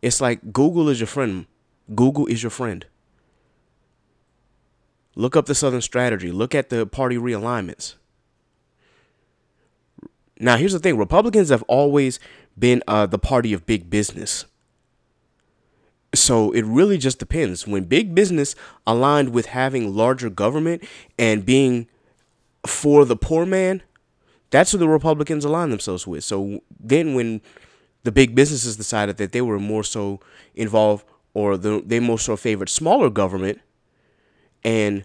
It's 0.00 0.20
like 0.20 0.52
Google 0.52 0.88
is 0.88 1.00
your 1.00 1.06
friend. 1.06 1.46
Google 1.94 2.26
is 2.26 2.42
your 2.42 2.50
friend. 2.50 2.84
Look 5.14 5.36
up 5.36 5.46
the 5.46 5.54
Southern 5.54 5.82
strategy. 5.82 6.32
Look 6.32 6.54
at 6.54 6.70
the 6.70 6.86
party 6.86 7.16
realignments. 7.16 7.94
Now, 10.38 10.56
here's 10.56 10.72
the 10.72 10.80
thing 10.80 10.96
Republicans 10.96 11.50
have 11.50 11.62
always 11.64 12.18
been 12.58 12.82
uh, 12.88 13.06
the 13.06 13.18
party 13.18 13.52
of 13.52 13.66
big 13.66 13.88
business. 13.88 14.46
So 16.14 16.50
it 16.50 16.62
really 16.62 16.98
just 16.98 17.18
depends. 17.18 17.66
When 17.66 17.84
big 17.84 18.14
business 18.14 18.54
aligned 18.86 19.30
with 19.30 19.46
having 19.46 19.94
larger 19.94 20.28
government 20.28 20.82
and 21.18 21.46
being 21.46 21.88
for 22.66 23.04
the 23.04 23.16
poor 23.16 23.46
man, 23.46 23.82
that's 24.52 24.70
who 24.70 24.78
the 24.78 24.88
Republicans 24.88 25.44
align 25.44 25.70
themselves 25.70 26.06
with. 26.06 26.22
So 26.22 26.60
then 26.78 27.14
when 27.14 27.40
the 28.04 28.12
big 28.12 28.34
businesses 28.34 28.76
decided 28.76 29.16
that 29.16 29.32
they 29.32 29.40
were 29.40 29.58
more 29.58 29.82
so 29.82 30.20
involved 30.54 31.06
or 31.34 31.56
the, 31.56 31.82
they 31.84 31.98
more 31.98 32.18
so 32.18 32.36
favored 32.36 32.68
smaller 32.68 33.08
government 33.08 33.60
and 34.62 35.04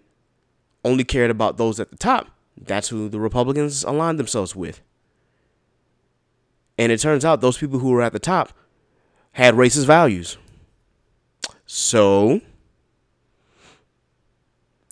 only 0.83 1.05
cared 1.05 1.31
about 1.31 1.57
those 1.57 1.79
at 1.79 1.91
the 1.91 1.97
top, 1.97 2.27
that's 2.57 2.89
who 2.89 3.07
the 3.07 3.19
Republicans 3.19 3.83
aligned 3.85 4.19
themselves 4.19 4.55
with. 4.55 4.81
And 6.77 6.91
it 6.91 6.99
turns 6.99 7.23
out 7.23 7.39
those 7.39 7.57
people 7.57 7.79
who 7.79 7.89
were 7.89 8.01
at 8.01 8.13
the 8.13 8.19
top 8.19 8.51
had 9.31 9.55
racist 9.55 9.85
values. 9.85 10.37
So 11.65 12.41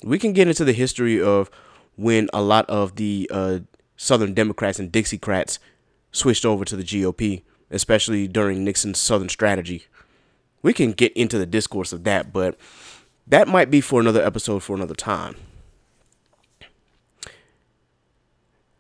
we 0.04 0.18
can 0.18 0.32
get 0.32 0.48
into 0.48 0.64
the 0.64 0.74
history 0.74 1.22
of 1.22 1.50
when 1.98 2.30
a 2.34 2.42
lot 2.42 2.70
of 2.70 2.96
the 2.96 3.30
uh, 3.32 3.60
Southern 3.98 4.34
Democrats 4.34 4.80
and 4.80 4.92
Dixiecrats 4.92 5.60
switched 6.12 6.46
over 6.46 6.66
to 6.66 6.76
the 6.76 6.84
GOP, 6.84 7.44
especially 7.72 8.28
during 8.28 8.64
Nixon's 8.64 9.00
Southern 9.00 9.30
strategy. 9.30 9.86
We 10.62 10.74
can 10.74 10.94
get 10.94 11.14
into 11.14 11.38
the 11.38 11.46
discourse 11.46 11.94
of 11.94 12.04
that, 12.06 12.34
but 12.34 12.58
that 13.28 13.48
might 13.48 13.72
be 13.72 13.82
for 13.82 14.00
another 14.00 14.24
episode 14.24 14.64
for 14.64 14.76
another 14.76 14.96
time. 14.96 15.36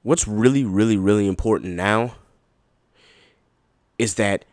What's 0.03 0.27
really, 0.27 0.63
really, 0.63 0.98
really 0.98 1.27
important 1.27 1.74
now 1.74 2.15
is 3.98 4.15
that 4.15 4.45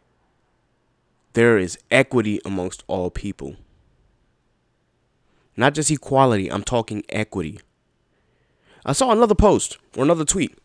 there 1.34 1.58
is 1.58 1.78
equity 1.90 2.40
amongst 2.44 2.84
all 2.86 3.10
people. 3.10 3.56
Not 5.56 5.74
just 5.74 5.90
equality, 5.90 6.50
I'm 6.50 6.64
talking 6.64 7.04
equity. 7.08 7.58
I 8.84 8.92
saw 8.92 9.10
another 9.12 9.34
post 9.34 9.78
or 9.96 10.04
another 10.04 10.24
tweet 10.24 10.58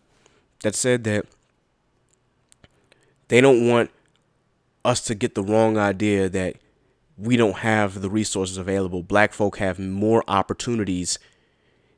that 0.64 0.76
said 0.76 1.04
that 1.04 1.26
they 3.28 3.42
don't 3.42 3.68
want 3.68 3.92
us 4.84 5.02
to 5.02 5.16
get 5.16 5.36
the 5.36 5.44
wrong 5.44 5.78
idea 5.78 6.30
that 6.30 6.56
we 7.18 7.36
don't 7.36 7.58
have 7.58 8.02
the 8.02 8.10
resources 8.10 8.58
available. 8.58 9.04
Black 9.04 9.34
folk 9.34 9.58
have 9.58 9.80
more 9.80 10.24
opportunities 10.28 11.20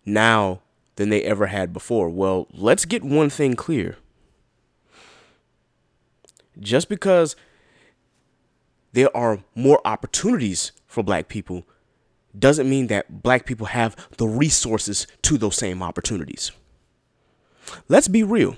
now 0.05 0.61
than 0.95 1.09
they 1.09 1.23
ever 1.23 1.47
had 1.47 1.71
before. 1.71 2.09
Well, 2.09 2.47
let's 2.51 2.85
get 2.85 3.03
one 3.03 3.29
thing 3.29 3.55
clear. 3.55 3.97
Just 6.59 6.89
because 6.89 7.35
there 8.91 9.15
are 9.15 9.39
more 9.55 9.79
opportunities 9.85 10.71
for 10.87 11.03
black 11.03 11.27
people 11.27 11.65
doesn't 12.37 12.69
mean 12.69 12.87
that 12.87 13.23
black 13.23 13.45
people 13.45 13.67
have 13.67 13.95
the 14.17 14.27
resources 14.27 15.07
to 15.23 15.37
those 15.37 15.55
same 15.55 15.81
opportunities. 15.81 16.51
Let's 17.87 18.07
be 18.07 18.23
real. 18.23 18.55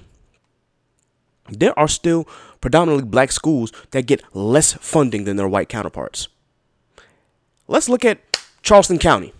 There 1.49 1.77
are 1.77 1.87
still 1.87 2.27
predominantly 2.61 3.09
black 3.09 3.31
schools 3.31 3.71
that 3.91 4.05
get 4.05 4.23
less 4.35 4.73
funding 4.73 5.25
than 5.25 5.37
their 5.37 5.47
white 5.47 5.69
counterparts. 5.69 6.27
Let's 7.67 7.89
look 7.89 8.05
at 8.05 8.19
Charleston 8.61 8.99
County. 8.99 9.33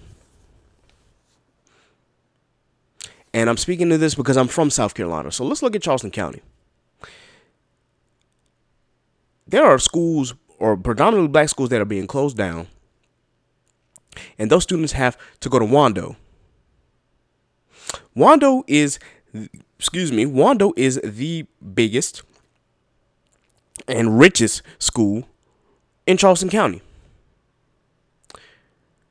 And 3.34 3.50
I'm 3.50 3.58
speaking 3.58 3.90
to 3.90 3.98
this 3.98 4.16
because 4.16 4.36
I'm 4.36 4.48
from 4.48 4.70
South 4.70 4.94
Carolina. 4.94 5.32
So 5.32 5.46
let's 5.46 5.62
look 5.62 5.76
at 5.76 5.82
Charleston 5.82 6.12
County. 6.12 6.42
There 9.48 9.66
are 9.66 9.80
schools 9.80 10.34
or 10.60 10.78
predominantly 10.78 11.30
black 11.30 11.50
schools 11.50 11.70
that 11.70 11.82
are 11.82 11.86
being 11.86 12.08
closed 12.08 12.38
down. 12.38 12.68
And 14.38 14.52
those 14.52 14.64
students 14.64 14.94
have 14.94 15.18
to 15.40 15.50
go 15.50 15.60
to 15.60 15.66
Wando. 15.66 16.16
Wando 18.16 18.64
is 18.68 19.00
excuse 19.78 20.12
me, 20.12 20.26
Wando 20.26 20.74
is 20.76 21.00
the 21.04 21.46
biggest 21.74 22.24
and 23.88 24.20
richest 24.20 24.62
school 24.80 25.28
in 26.06 26.18
Charleston 26.18 26.50
County. 26.50 26.82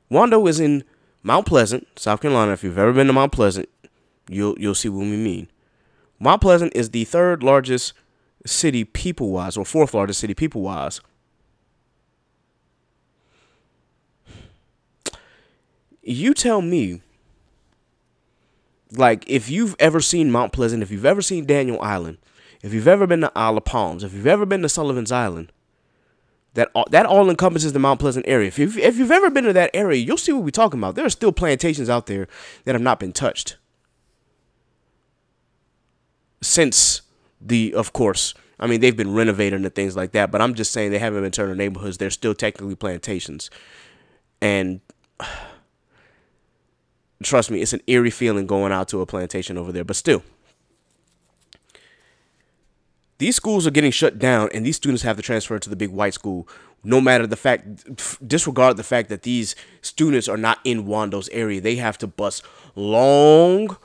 Wando 0.09 0.47
is 0.47 0.59
in 0.59 0.83
Mount 1.23 1.45
Pleasant, 1.45 1.87
South 1.97 2.21
Carolina. 2.21 2.53
If 2.53 2.63
you've 2.63 2.77
ever 2.77 2.93
been 2.93 3.07
to 3.07 3.13
Mount 3.13 3.31
Pleasant, 3.31 3.69
you'll 4.29 4.57
you'll 4.59 4.75
see 4.75 4.89
what 4.89 5.01
we 5.01 5.17
mean. 5.17 5.49
Mount 6.19 6.41
Pleasant 6.41 6.73
is 6.75 6.89
the 6.89 7.05
third 7.05 7.43
largest 7.43 7.93
city 8.45 8.83
people 8.83 9.31
wise, 9.31 9.57
or 9.57 9.65
fourth 9.65 9.93
largest 9.93 10.19
city 10.19 10.33
people 10.33 10.61
wise. 10.61 11.01
You 16.01 16.33
tell 16.33 16.61
me, 16.61 17.01
like, 18.91 19.23
if 19.27 19.49
you've 19.49 19.75
ever 19.79 19.99
seen 19.99 20.31
Mount 20.31 20.51
Pleasant, 20.51 20.83
if 20.83 20.91
you've 20.91 21.05
ever 21.05 21.21
seen 21.21 21.45
Daniel 21.45 21.81
Island, 21.81 22.17
if 22.61 22.73
you've 22.73 22.87
ever 22.87 23.07
been 23.07 23.21
to 23.21 23.31
Isle 23.35 23.57
of 23.57 23.65
Palms, 23.65 24.03
if 24.03 24.13
you've 24.13 24.27
ever 24.27 24.45
been 24.45 24.61
to 24.61 24.69
Sullivan's 24.69 25.11
Island, 25.11 25.51
that 26.53 26.69
all, 26.75 26.85
that 26.91 27.05
all 27.05 27.29
encompasses 27.29 27.73
the 27.73 27.79
Mount 27.79 27.99
Pleasant 27.99 28.25
area. 28.27 28.47
If 28.47 28.59
you've, 28.59 28.77
if 28.77 28.97
you've 28.97 29.11
ever 29.11 29.29
been 29.29 29.45
to 29.45 29.53
that 29.53 29.71
area, 29.73 30.01
you'll 30.01 30.17
see 30.17 30.33
what 30.33 30.43
we're 30.43 30.49
talking 30.49 30.79
about. 30.79 30.95
There 30.95 31.05
are 31.05 31.09
still 31.09 31.31
plantations 31.31 31.89
out 31.89 32.07
there 32.07 32.27
that 32.65 32.75
have 32.75 32.81
not 32.81 32.99
been 32.99 33.13
touched 33.13 33.57
since 36.41 37.01
the, 37.39 37.73
of 37.73 37.93
course, 37.93 38.33
I 38.59 38.67
mean 38.67 38.81
they've 38.81 38.97
been 38.97 39.13
renovated 39.13 39.63
and 39.63 39.75
things 39.75 39.95
like 39.95 40.11
that. 40.11 40.31
But 40.31 40.41
I'm 40.41 40.53
just 40.53 40.71
saying 40.71 40.91
they 40.91 40.99
haven't 40.99 41.21
been 41.21 41.31
turned 41.31 41.51
into 41.51 41.63
neighborhoods. 41.63 41.97
They're 41.97 42.09
still 42.09 42.33
technically 42.33 42.75
plantations, 42.75 43.49
and 44.41 44.81
trust 47.21 47.51
me, 47.51 47.61
it's 47.61 47.73
an 47.73 47.81
eerie 47.87 48.09
feeling 48.09 48.47
going 48.47 48.71
out 48.71 48.87
to 48.89 49.01
a 49.01 49.05
plantation 49.05 49.57
over 49.57 49.71
there. 49.71 49.83
But 49.83 49.95
still, 49.95 50.23
these 53.21 53.35
schools 53.35 53.67
are 53.67 53.71
getting 53.71 53.91
shut 53.91 54.17
down 54.17 54.49
and 54.51 54.65
these 54.65 54.77
students 54.77 55.03
have 55.03 55.15
to 55.15 55.21
transfer 55.21 55.59
to 55.59 55.69
the 55.69 55.75
big 55.75 55.91
white 55.91 56.15
school 56.15 56.47
no 56.83 56.99
matter 56.99 57.27
the 57.27 57.35
fact 57.35 58.27
disregard 58.27 58.77
the 58.77 58.83
fact 58.83 59.09
that 59.09 59.21
these 59.21 59.55
students 59.83 60.27
are 60.27 60.37
not 60.37 60.57
in 60.63 60.87
wando's 60.87 61.29
area 61.29 61.61
they 61.61 61.75
have 61.75 61.99
to 61.99 62.07
bus 62.07 62.41
long 62.75 63.77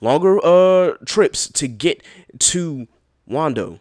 longer 0.00 0.38
uh 0.44 0.92
trips 1.04 1.48
to 1.48 1.66
get 1.66 2.04
to 2.38 2.86
wando 3.28 3.80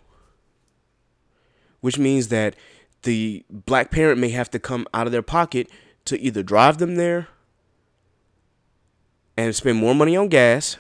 which 1.82 2.00
means 2.00 2.30
that 2.30 2.56
the 3.04 3.46
black 3.52 3.92
parent 3.92 4.20
may 4.20 4.30
have 4.30 4.50
to 4.50 4.58
come 4.58 4.88
out 4.96 5.06
of 5.06 5.12
their 5.12 5.22
pocket 5.22 5.70
to 6.06 6.20
either 6.20 6.42
drive 6.42 6.80
them 6.80 6.96
there 6.96 7.28
and 9.38 9.56
spend 9.56 9.78
more 9.78 9.96
money 9.96 10.16
on 10.16 10.28
gas 10.28 10.78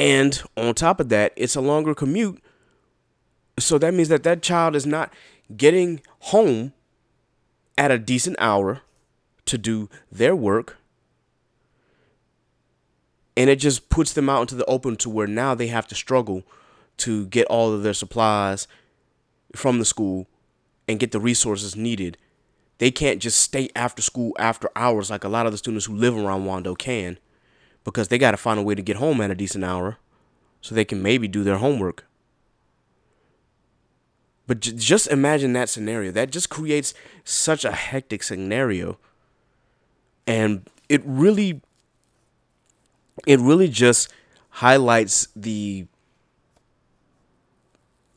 And 0.00 0.40
on 0.56 0.74
top 0.74 1.00
of 1.00 1.08
that, 1.10 1.32
it's 1.36 1.56
a 1.56 1.60
longer 1.60 1.94
commute. 1.94 2.42
So 3.58 3.78
that 3.78 3.92
means 3.92 4.08
that 4.08 4.22
that 4.22 4.42
child 4.42 4.76
is 4.76 4.86
not 4.86 5.12
getting 5.56 6.00
home 6.20 6.72
at 7.76 7.90
a 7.90 7.98
decent 7.98 8.36
hour 8.38 8.80
to 9.46 9.58
do 9.58 9.90
their 10.10 10.36
work. 10.36 10.78
And 13.36 13.50
it 13.50 13.56
just 13.56 13.88
puts 13.88 14.12
them 14.12 14.28
out 14.28 14.42
into 14.42 14.54
the 14.54 14.64
open 14.64 14.96
to 14.96 15.10
where 15.10 15.26
now 15.26 15.54
they 15.54 15.66
have 15.68 15.86
to 15.88 15.94
struggle 15.94 16.44
to 16.98 17.26
get 17.26 17.46
all 17.48 17.72
of 17.72 17.82
their 17.82 17.94
supplies 17.94 18.68
from 19.54 19.78
the 19.78 19.84
school 19.84 20.26
and 20.86 21.00
get 21.00 21.12
the 21.12 21.20
resources 21.20 21.74
needed. 21.74 22.16
They 22.80 22.90
can't 22.90 23.20
just 23.20 23.38
stay 23.38 23.68
after 23.76 24.00
school 24.00 24.34
after 24.38 24.70
hours 24.74 25.10
like 25.10 25.22
a 25.22 25.28
lot 25.28 25.44
of 25.44 25.52
the 25.52 25.58
students 25.58 25.84
who 25.84 25.94
live 25.94 26.16
around 26.16 26.46
Wando 26.46 26.76
can 26.76 27.18
because 27.84 28.08
they 28.08 28.16
got 28.16 28.30
to 28.30 28.38
find 28.38 28.58
a 28.58 28.62
way 28.62 28.74
to 28.74 28.80
get 28.80 28.96
home 28.96 29.20
at 29.20 29.30
a 29.30 29.34
decent 29.34 29.64
hour 29.64 29.98
so 30.62 30.74
they 30.74 30.86
can 30.86 31.02
maybe 31.02 31.28
do 31.28 31.44
their 31.44 31.58
homework. 31.58 32.06
But 34.46 34.60
j- 34.60 34.72
just 34.72 35.08
imagine 35.08 35.52
that 35.52 35.68
scenario. 35.68 36.10
That 36.10 36.30
just 36.32 36.48
creates 36.48 36.94
such 37.22 37.66
a 37.66 37.72
hectic 37.72 38.22
scenario. 38.22 38.96
And 40.26 40.66
it 40.88 41.02
really 41.04 41.60
it 43.26 43.40
really 43.40 43.68
just 43.68 44.08
highlights 44.48 45.28
the 45.36 45.86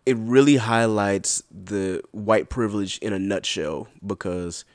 it 0.06 0.18
really 0.18 0.58
highlights 0.58 1.44
the 1.52 2.02
white 2.12 2.50
privilege 2.50 2.98
in 3.00 3.13
a 3.13 3.20
nutshell 3.20 3.88
because 4.06 4.66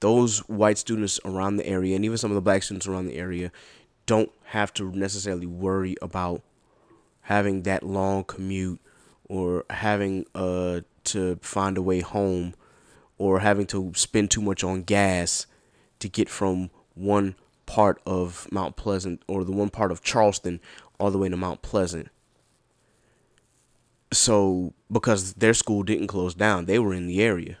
those 0.00 0.38
white 0.48 0.78
students 0.78 1.20
around 1.24 1.56
the 1.56 1.66
area 1.66 1.94
and 1.96 2.04
even 2.04 2.16
some 2.16 2.30
of 2.30 2.34
the 2.34 2.40
black 2.40 2.62
students 2.62 2.86
around 2.86 3.06
the 3.06 3.16
area 3.16 3.50
don't 4.06 4.30
have 4.44 4.72
to 4.74 4.90
necessarily 4.92 5.46
worry 5.46 5.96
about 6.00 6.42
having 7.22 7.62
that 7.62 7.82
long 7.82 8.24
commute 8.24 8.80
or 9.28 9.64
having 9.70 10.24
uh 10.34 10.80
to 11.04 11.38
find 11.42 11.76
a 11.78 11.82
way 11.82 12.00
home 12.00 12.54
or 13.18 13.40
having 13.40 13.66
to 13.66 13.92
spend 13.94 14.30
too 14.30 14.40
much 14.40 14.64
on 14.64 14.82
gas 14.82 15.46
to 15.98 16.08
get 16.08 16.28
from 16.28 16.70
one 16.94 17.34
part 17.66 18.00
of 18.04 18.48
Mount 18.50 18.76
Pleasant 18.76 19.22
or 19.28 19.44
the 19.44 19.52
one 19.52 19.70
part 19.70 19.92
of 19.92 20.02
Charleston 20.02 20.60
all 20.98 21.10
the 21.10 21.18
way 21.18 21.28
to 21.28 21.36
Mount 21.36 21.62
Pleasant. 21.62 22.08
So, 24.12 24.74
because 24.90 25.34
their 25.34 25.54
school 25.54 25.82
didn't 25.82 26.08
close 26.08 26.34
down, 26.34 26.64
they 26.64 26.78
were 26.78 26.92
in 26.92 27.06
the 27.06 27.22
area. 27.22 27.58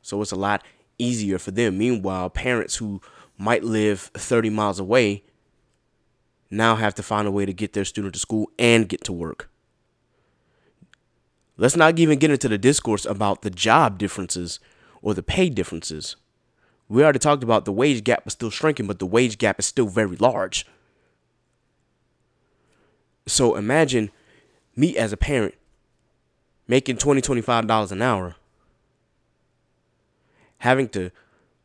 So, 0.00 0.20
it's 0.22 0.32
a 0.32 0.36
lot 0.36 0.64
easier 0.98 1.38
for 1.38 1.50
them. 1.50 1.76
Meanwhile, 1.76 2.30
parents 2.30 2.76
who 2.76 3.00
might 3.36 3.64
live 3.64 4.10
30 4.14 4.50
miles 4.50 4.78
away 4.78 5.24
now 6.50 6.76
have 6.76 6.94
to 6.94 7.02
find 7.02 7.26
a 7.26 7.30
way 7.30 7.46
to 7.46 7.52
get 7.52 7.72
their 7.72 7.84
student 7.84 8.14
to 8.14 8.20
school 8.20 8.50
and 8.58 8.88
get 8.88 9.04
to 9.04 9.12
work. 9.12 9.50
Let's 11.56 11.76
not 11.76 11.98
even 11.98 12.18
get 12.18 12.30
into 12.30 12.48
the 12.48 12.58
discourse 12.58 13.04
about 13.04 13.42
the 13.42 13.50
job 13.50 13.98
differences 13.98 14.58
or 15.00 15.14
the 15.14 15.22
pay 15.22 15.48
differences. 15.48 16.16
We 16.88 17.02
already 17.02 17.18
talked 17.18 17.42
about 17.42 17.64
the 17.64 17.72
wage 17.72 18.04
gap 18.04 18.26
is 18.26 18.34
still 18.34 18.50
shrinking, 18.50 18.86
but 18.86 18.98
the 18.98 19.06
wage 19.06 19.38
gap 19.38 19.58
is 19.58 19.66
still 19.66 19.86
very 19.86 20.16
large. 20.16 20.66
So 23.26 23.54
imagine 23.56 24.10
me 24.76 24.96
as 24.96 25.12
a 25.12 25.16
parent 25.16 25.54
making 26.66 26.96
$20, 26.96 27.20
$25 27.20 27.92
an 27.92 28.02
hour, 28.02 28.36
having 30.58 30.88
to 30.88 31.10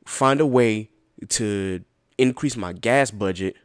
find 0.05 0.41
a 0.41 0.45
way 0.45 0.89
to 1.29 1.83
increase 2.17 2.57
my 2.57 2.73
gas 2.73 3.11
budget 3.11 3.55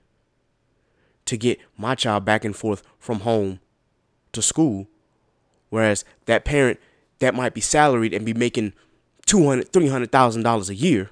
to 1.24 1.37
get 1.37 1.59
my 1.76 1.94
child 1.94 2.24
back 2.24 2.44
and 2.44 2.55
forth 2.55 2.83
from 2.98 3.20
home 3.20 3.61
to 4.33 4.42
school. 4.42 4.87
Whereas 5.70 6.05
that 6.26 6.44
parent 6.44 6.78
that 7.20 7.35
might 7.35 7.55
be 7.55 7.61
salaried 7.61 8.12
and 8.12 8.26
be 8.26 8.35
making 8.35 8.72
two 9.26 9.46
hundred, 9.46 9.72
three 9.72 9.88
hundred 9.88 10.12
thousand 10.12 10.42
dollars 10.42 10.68
a 10.68 10.74
year, 10.74 11.11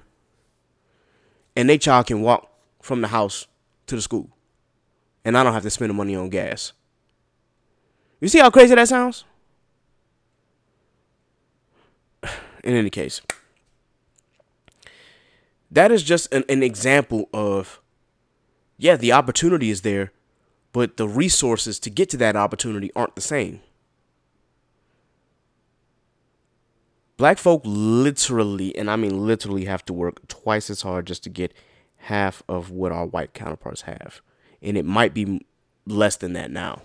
and 1.55 1.69
their 1.69 1.77
child 1.77 2.07
can 2.07 2.21
walk 2.21 2.51
from 2.81 3.01
the 3.01 3.07
house 3.07 3.47
to 3.87 3.95
the 3.95 4.01
school, 4.01 4.29
and 5.25 5.37
I 5.37 5.43
don't 5.43 5.53
have 5.53 5.63
to 5.63 5.69
spend 5.69 5.89
the 5.89 5.93
money 5.95 6.15
on 6.15 6.29
gas. 6.29 6.73
You 8.21 8.27
see 8.27 8.39
how 8.39 8.49
crazy 8.51 8.73
that 8.75 8.87
sounds? 8.87 9.25
In 12.63 12.75
any 12.75 12.89
case, 12.91 13.21
that 15.69 15.91
is 15.91 16.03
just 16.03 16.31
an, 16.33 16.45
an 16.47 16.63
example 16.63 17.27
of 17.33 17.81
yeah, 18.77 18.95
the 18.95 19.11
opportunity 19.11 19.69
is 19.69 19.81
there, 19.81 20.11
but 20.71 20.97
the 20.97 21.07
resources 21.07 21.79
to 21.79 21.89
get 21.89 22.09
to 22.09 22.17
that 22.17 22.35
opportunity 22.35 22.91
aren't 22.95 23.15
the 23.15 23.21
same. 23.21 23.61
Black 27.17 27.37
folk 27.37 27.61
literally, 27.63 28.75
and 28.75 28.89
I 28.89 28.95
mean 28.95 29.25
literally, 29.25 29.65
have 29.65 29.85
to 29.85 29.93
work 29.93 30.27
twice 30.27 30.69
as 30.71 30.81
hard 30.81 31.05
just 31.05 31.23
to 31.23 31.29
get 31.29 31.53
half 31.97 32.41
of 32.49 32.71
what 32.71 32.91
our 32.91 33.05
white 33.05 33.35
counterparts 33.35 33.81
have. 33.81 34.21
And 34.61 34.75
it 34.75 34.85
might 34.85 35.13
be 35.13 35.45
less 35.85 36.15
than 36.15 36.33
that 36.33 36.49
now. 36.49 36.81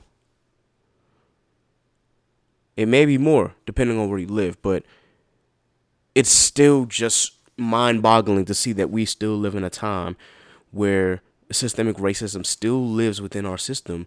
It 2.76 2.88
may 2.88 3.06
be 3.06 3.18
more, 3.18 3.54
depending 3.64 3.98
on 3.98 4.10
where 4.10 4.18
you 4.18 4.26
live, 4.26 4.60
but 4.62 4.84
it's 6.14 6.30
still 6.30 6.84
just 6.84 7.32
mind 7.56 8.02
boggling 8.02 8.44
to 8.44 8.54
see 8.54 8.72
that 8.72 8.90
we 8.90 9.04
still 9.04 9.36
live 9.36 9.54
in 9.54 9.64
a 9.64 9.70
time 9.70 10.16
where 10.70 11.22
systemic 11.50 11.96
racism 11.96 12.44
still 12.44 12.86
lives 12.86 13.20
within 13.20 13.46
our 13.46 13.58
system 13.58 14.06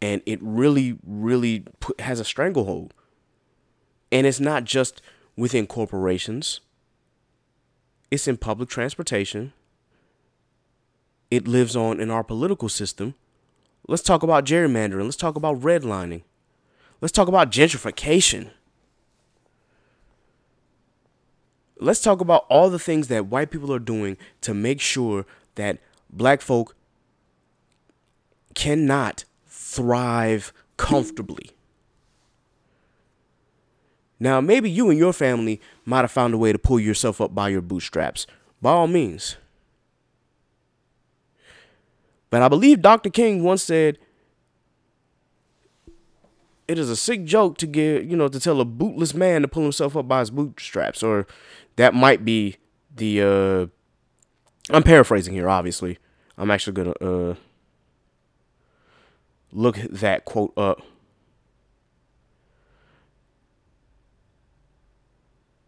and 0.00 0.22
it 0.26 0.38
really, 0.42 0.98
really 1.06 1.64
put, 1.80 2.00
has 2.00 2.20
a 2.20 2.24
stranglehold. 2.24 2.94
And 4.12 4.26
it's 4.26 4.40
not 4.40 4.64
just 4.64 5.02
within 5.36 5.66
corporations, 5.66 6.60
it's 8.10 8.28
in 8.28 8.36
public 8.36 8.68
transportation, 8.68 9.52
it 11.30 11.48
lives 11.48 11.74
on 11.74 12.00
in 12.00 12.10
our 12.10 12.22
political 12.22 12.68
system. 12.68 13.14
Let's 13.88 14.02
talk 14.02 14.22
about 14.22 14.44
gerrymandering, 14.44 15.04
let's 15.04 15.16
talk 15.16 15.36
about 15.36 15.60
redlining. 15.60 16.22
Let's 17.00 17.12
talk 17.12 17.28
about 17.28 17.50
gentrification. 17.50 18.50
Let's 21.78 22.00
talk 22.00 22.20
about 22.20 22.46
all 22.48 22.70
the 22.70 22.78
things 22.78 23.08
that 23.08 23.26
white 23.26 23.50
people 23.50 23.72
are 23.72 23.78
doing 23.78 24.16
to 24.40 24.54
make 24.54 24.80
sure 24.80 25.26
that 25.56 25.78
black 26.10 26.40
folk 26.40 26.74
cannot 28.54 29.24
thrive 29.46 30.52
comfortably. 30.78 31.50
Now, 34.18 34.40
maybe 34.40 34.70
you 34.70 34.88
and 34.88 34.98
your 34.98 35.12
family 35.12 35.60
might 35.84 36.00
have 36.00 36.10
found 36.10 36.32
a 36.32 36.38
way 36.38 36.50
to 36.52 36.58
pull 36.58 36.80
yourself 36.80 37.20
up 37.20 37.34
by 37.34 37.50
your 37.50 37.60
bootstraps. 37.60 38.26
By 38.62 38.70
all 38.70 38.86
means. 38.86 39.36
But 42.30 42.40
I 42.40 42.48
believe 42.48 42.80
Dr. 42.80 43.10
King 43.10 43.42
once 43.42 43.62
said 43.62 43.98
it 46.68 46.78
is 46.78 46.90
a 46.90 46.96
sick 46.96 47.24
joke 47.24 47.58
to 47.58 47.66
get 47.66 48.04
you 48.04 48.16
know 48.16 48.28
to 48.28 48.40
tell 48.40 48.60
a 48.60 48.64
bootless 48.64 49.14
man 49.14 49.42
to 49.42 49.48
pull 49.48 49.62
himself 49.62 49.96
up 49.96 50.08
by 50.08 50.20
his 50.20 50.30
bootstraps 50.30 51.02
or 51.02 51.26
that 51.76 51.94
might 51.94 52.24
be 52.24 52.56
the 52.94 53.22
uh 53.22 54.74
i'm 54.74 54.82
paraphrasing 54.82 55.34
here 55.34 55.48
obviously. 55.48 55.98
I'm 56.38 56.50
actually 56.50 56.74
gonna 56.74 56.90
uh 57.00 57.34
look 59.52 59.76
that 59.76 60.26
quote 60.26 60.52
up. 60.58 60.82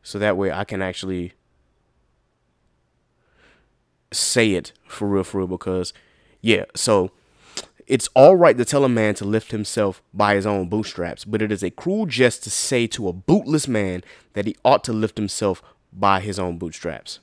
So 0.02 0.18
that 0.18 0.36
way 0.36 0.50
i 0.50 0.64
can 0.64 0.82
actually 0.82 1.32
say 4.10 4.52
it 4.52 4.72
for 4.86 5.06
real 5.06 5.24
for 5.24 5.38
real 5.38 5.46
because 5.46 5.92
yeah 6.40 6.64
so 6.74 7.10
it's 7.88 8.08
all 8.14 8.36
right 8.36 8.56
to 8.56 8.64
tell 8.66 8.84
a 8.84 8.88
man 8.88 9.14
to 9.14 9.24
lift 9.24 9.50
himself 9.50 10.02
by 10.12 10.34
his 10.34 10.46
own 10.46 10.68
bootstraps, 10.68 11.24
but 11.24 11.40
it 11.40 11.50
is 11.50 11.62
a 11.62 11.70
cruel 11.70 12.04
jest 12.04 12.44
to 12.44 12.50
say 12.50 12.86
to 12.88 13.08
a 13.08 13.14
bootless 13.14 13.66
man 13.66 14.04
that 14.34 14.46
he 14.46 14.54
ought 14.62 14.84
to 14.84 14.92
lift 14.92 15.16
himself 15.16 15.62
by 15.90 16.20
his 16.20 16.38
own 16.38 16.58
bootstraps. 16.58 17.20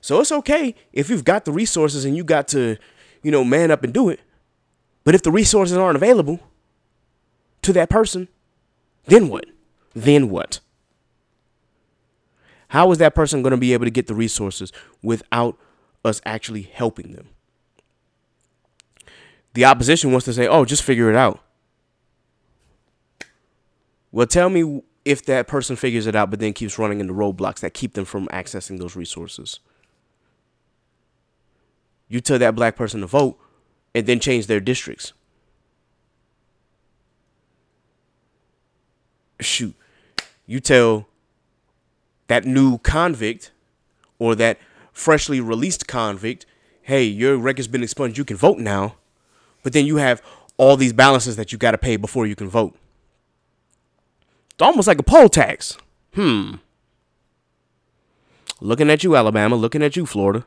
So 0.00 0.20
it's 0.20 0.32
okay 0.32 0.74
if 0.92 1.08
you've 1.08 1.24
got 1.24 1.44
the 1.44 1.52
resources 1.52 2.04
and 2.04 2.16
you 2.16 2.24
got 2.24 2.48
to, 2.48 2.76
you 3.22 3.30
know, 3.30 3.44
man 3.44 3.70
up 3.70 3.84
and 3.84 3.94
do 3.94 4.08
it. 4.08 4.20
But 5.04 5.14
if 5.14 5.22
the 5.22 5.30
resources 5.30 5.76
aren't 5.76 5.96
available 5.96 6.40
to 7.62 7.72
that 7.72 7.88
person, 7.88 8.26
then 9.06 9.28
what? 9.28 9.46
Then 9.94 10.28
what? 10.28 10.58
How 12.68 12.90
is 12.90 12.98
that 12.98 13.14
person 13.14 13.42
going 13.42 13.52
to 13.52 13.56
be 13.56 13.72
able 13.72 13.86
to 13.86 13.90
get 13.90 14.08
the 14.08 14.14
resources 14.14 14.72
without 15.02 15.56
us 16.04 16.20
actually 16.26 16.62
helping 16.62 17.12
them? 17.12 17.28
The 19.54 19.64
opposition 19.64 20.12
wants 20.12 20.24
to 20.26 20.32
say, 20.32 20.46
oh, 20.46 20.64
just 20.64 20.82
figure 20.82 21.10
it 21.10 21.16
out. 21.16 21.40
Well, 24.12 24.26
tell 24.26 24.48
me 24.48 24.82
if 25.04 25.24
that 25.24 25.48
person 25.48 25.76
figures 25.76 26.06
it 26.06 26.14
out 26.14 26.30
but 26.30 26.38
then 26.38 26.52
keeps 26.52 26.78
running 26.78 27.00
into 27.00 27.12
roadblocks 27.12 27.60
that 27.60 27.74
keep 27.74 27.94
them 27.94 28.04
from 28.04 28.26
accessing 28.28 28.78
those 28.78 28.96
resources. 28.96 29.60
You 32.08 32.20
tell 32.20 32.38
that 32.38 32.54
black 32.54 32.76
person 32.76 33.00
to 33.00 33.06
vote 33.06 33.38
and 33.94 34.06
then 34.06 34.20
change 34.20 34.46
their 34.46 34.60
districts. 34.60 35.12
Shoot. 39.40 39.74
You 40.46 40.60
tell 40.60 41.06
that 42.26 42.44
new 42.44 42.78
convict 42.78 43.52
or 44.18 44.34
that 44.34 44.58
freshly 44.92 45.40
released 45.40 45.86
convict, 45.86 46.46
hey, 46.82 47.04
your 47.04 47.36
record's 47.36 47.68
been 47.68 47.82
expunged, 47.82 48.18
you 48.18 48.24
can 48.24 48.36
vote 48.36 48.58
now. 48.58 48.96
But 49.68 49.74
then 49.74 49.84
you 49.84 49.96
have 49.96 50.22
all 50.56 50.78
these 50.78 50.94
balances 50.94 51.36
that 51.36 51.52
you 51.52 51.58
got 51.58 51.72
to 51.72 51.76
pay 51.78 51.98
before 51.98 52.26
you 52.26 52.34
can 52.34 52.48
vote. 52.48 52.74
It's 54.54 54.62
almost 54.62 54.88
like 54.88 54.98
a 54.98 55.02
poll 55.02 55.28
tax. 55.28 55.76
Hmm. 56.14 56.54
Looking 58.62 58.88
at 58.88 59.04
you, 59.04 59.14
Alabama. 59.14 59.56
Looking 59.56 59.82
at 59.82 59.94
you, 59.94 60.06
Florida. 60.06 60.46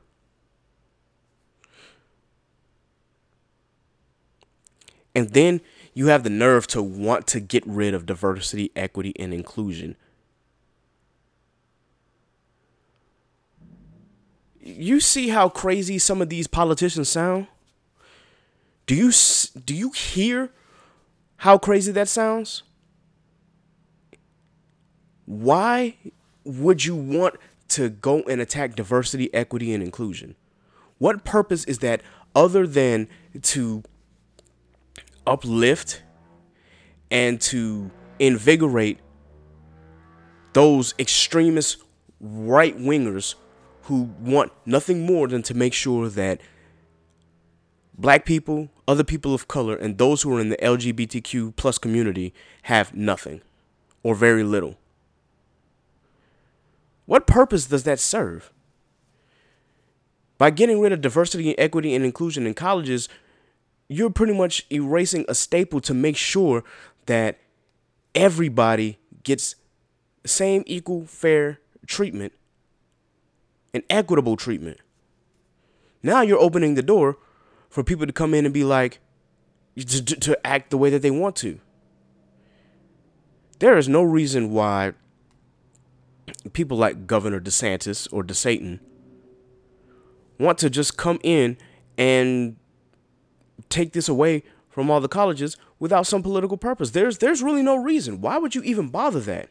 And 5.14 5.30
then 5.30 5.62
you 5.94 6.08
have 6.08 6.24
the 6.24 6.32
nerve 6.32 6.66
to 6.70 6.82
want 6.82 7.28
to 7.28 7.40
get 7.40 7.64
rid 7.68 7.94
of 7.94 8.08
diversity, 8.08 8.72
equity, 8.76 9.14
and 9.20 9.36
inclusion. 9.36 9.98
You 14.60 15.00
see 15.00 15.30
how 15.30 15.48
crazy 15.48 16.00
some 16.00 16.24
of 16.24 16.30
these 16.30 16.48
politicians 16.48 17.08
sound? 17.08 17.46
Do 18.86 18.96
you 18.96 19.12
do 19.66 19.76
you 19.76 19.92
hear 19.92 20.52
how 21.38 21.58
crazy 21.58 21.92
that 21.92 22.08
sounds? 22.08 22.64
Why 25.26 25.96
would 26.44 26.84
you 26.86 26.96
want 26.96 27.36
to 27.70 27.90
go 27.90 28.22
and 28.24 28.42
attack 28.42 28.76
diversity, 28.76 29.34
equity, 29.34 29.74
and 29.74 29.82
inclusion? 29.84 30.36
What 30.98 31.24
purpose 31.24 31.64
is 31.66 31.80
that 31.80 32.02
other 32.36 32.68
than 32.68 33.08
to 33.42 33.84
uplift 35.26 36.02
and 37.10 37.40
to 37.42 37.92
invigorate 38.20 39.00
those 40.54 40.94
extremist 41.00 41.82
right 42.20 42.78
wingers 42.78 43.36
who 43.84 44.04
want 44.20 44.52
nothing 44.66 45.06
more 45.06 45.28
than 45.28 45.42
to 45.44 45.54
make 45.54 45.74
sure 45.74 46.08
that 46.10 46.42
black 48.02 48.26
people, 48.26 48.70
other 48.88 49.04
people 49.04 49.34
of 49.34 49.48
color, 49.48 49.76
and 49.76 49.98
those 49.98 50.24
who 50.24 50.36
are 50.36 50.42
in 50.42 50.50
the 50.50 50.58
LGBTQ 50.58 51.56
plus 51.56 51.78
community 51.78 52.34
have 52.64 52.96
nothing 52.96 53.42
or 54.02 54.16
very 54.16 54.44
little. 54.44 54.76
What 57.06 57.28
purpose 57.28 57.68
does 57.68 57.84
that 57.84 58.00
serve? 58.00 58.52
By 60.40 60.50
getting 60.50 60.82
rid 60.82 60.92
of 60.92 61.02
diversity, 61.02 61.58
equity, 61.60 61.94
and 61.94 62.04
inclusion 62.04 62.48
in 62.48 62.56
colleges, 62.56 63.08
you're 63.88 64.10
pretty 64.10 64.34
much 64.34 64.66
erasing 64.72 65.24
a 65.30 65.36
staple 65.36 65.80
to 65.82 65.94
make 65.94 66.18
sure 66.18 66.64
that 67.06 67.38
everybody 68.16 68.98
gets 69.24 69.56
same 70.26 70.64
equal, 70.66 71.06
fair 71.06 71.60
treatment 71.86 72.34
and 73.74 73.84
equitable 73.90 74.36
treatment. 74.36 74.80
Now 76.02 76.22
you're 76.22 76.40
opening 76.40 76.74
the 76.74 76.82
door 76.82 77.18
for 77.72 77.84
people 77.84 78.06
to 78.06 78.14
come 78.14 78.36
in 78.36 78.46
and 78.46 78.54
be 78.54 78.64
like, 78.64 79.00
to, 79.76 80.04
to 80.04 80.46
act 80.48 80.70
the 80.70 80.78
way 80.78 80.92
that 80.92 81.02
they 81.02 81.10
want 81.10 81.36
to. 81.38 81.60
There 83.60 83.78
is 83.78 83.88
no 83.88 84.04
reason 84.04 84.52
why 84.52 84.94
people 86.54 86.78
like 86.78 87.08
Governor 87.08 87.40
DeSantis 87.40 88.08
or 88.12 88.24
DeSatan 88.24 88.80
want 90.38 90.58
to 90.60 90.70
just 90.70 90.98
come 90.98 91.20
in 91.24 91.58
and 91.98 92.58
take 93.70 93.94
this 93.94 94.10
away 94.10 94.44
from 94.70 94.90
all 94.90 95.00
the 95.00 95.08
colleges 95.08 95.58
without 95.80 96.08
some 96.08 96.24
political 96.24 96.58
purpose. 96.58 96.92
There's 96.92 97.20
there's 97.20 97.44
really 97.44 97.62
no 97.62 97.76
reason. 97.76 98.20
Why 98.22 98.38
would 98.38 98.56
you 98.56 98.64
even 98.64 98.90
bother 98.90 99.20
that? 99.22 99.50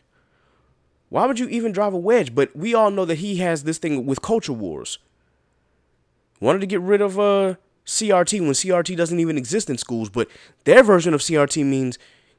Why 1.08 1.26
would 1.26 1.38
you 1.38 1.48
even 1.48 1.72
drive 1.72 1.94
a 1.94 1.98
wedge? 1.98 2.34
But 2.34 2.54
we 2.54 2.74
all 2.74 2.90
know 2.90 3.04
that 3.04 3.18
he 3.18 3.36
has 3.36 3.64
this 3.64 3.78
thing 3.78 4.06
with 4.06 4.22
culture 4.22 4.52
wars. 4.52 4.98
Wanted 6.40 6.60
to 6.60 6.66
get 6.66 6.80
rid 6.80 7.00
of 7.00 7.18
uh 7.18 7.54
CRT 7.90 8.40
when 8.40 8.52
CRT 8.52 8.96
doesn't 8.96 9.18
even 9.18 9.36
exist 9.36 9.68
in 9.68 9.76
schools, 9.76 10.08
but 10.08 10.28
their 10.64 10.84
version 10.84 11.12
of 11.12 11.20
CRT 11.20 11.66
means 11.66 11.98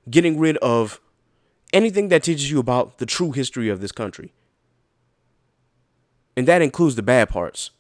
getting 0.10 0.40
rid 0.40 0.56
of 0.58 1.02
anything 1.74 2.08
that 2.08 2.24
teaches 2.24 2.50
you 2.50 2.58
about 2.58 3.00
the 3.00 3.06
true 3.06 3.34
history 3.34 3.68
of 3.68 3.82
this 3.82 3.92
country. 3.92 4.32
And 6.38 6.48
that 6.48 6.62
includes 6.62 6.96
the 6.96 7.04
bad 7.04 7.28
parts. 7.28 7.72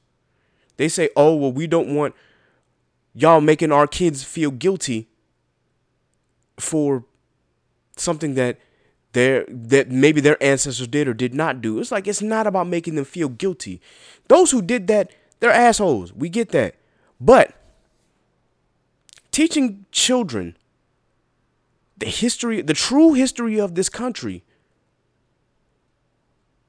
They 0.75 0.89
say, 0.89 1.09
oh, 1.15 1.33
well, 1.33 1.53
we 1.53 1.65
don't 1.65 1.95
want 1.95 2.13
y'all 3.13 3.39
making 3.39 3.71
our 3.71 3.87
kids 3.87 4.21
feel 4.21 4.51
guilty 4.51 5.07
for 6.59 7.05
something 7.95 8.33
that 8.35 8.59
their 9.13 9.45
that 9.47 9.89
maybe 9.89 10.19
their 10.19 10.41
ancestors 10.43 10.87
did 10.87 11.07
or 11.07 11.13
did 11.13 11.33
not 11.33 11.61
do. 11.61 11.79
It's 11.79 11.91
like 11.91 12.07
it's 12.07 12.21
not 12.21 12.47
about 12.47 12.67
making 12.67 12.95
them 12.95 13.05
feel 13.05 13.29
guilty. 13.29 13.79
Those 14.27 14.51
who 14.51 14.61
did 14.61 14.87
that, 14.87 15.11
they're 15.39 15.51
assholes. 15.51 16.11
We 16.13 16.27
get 16.27 16.49
that. 16.49 16.75
But 17.19 17.53
teaching 19.31 19.85
children 19.91 20.57
the 21.97 22.07
history, 22.07 22.61
the 22.61 22.73
true 22.73 23.13
history 23.13 23.59
of 23.59 23.75
this 23.75 23.87
country 23.87 24.43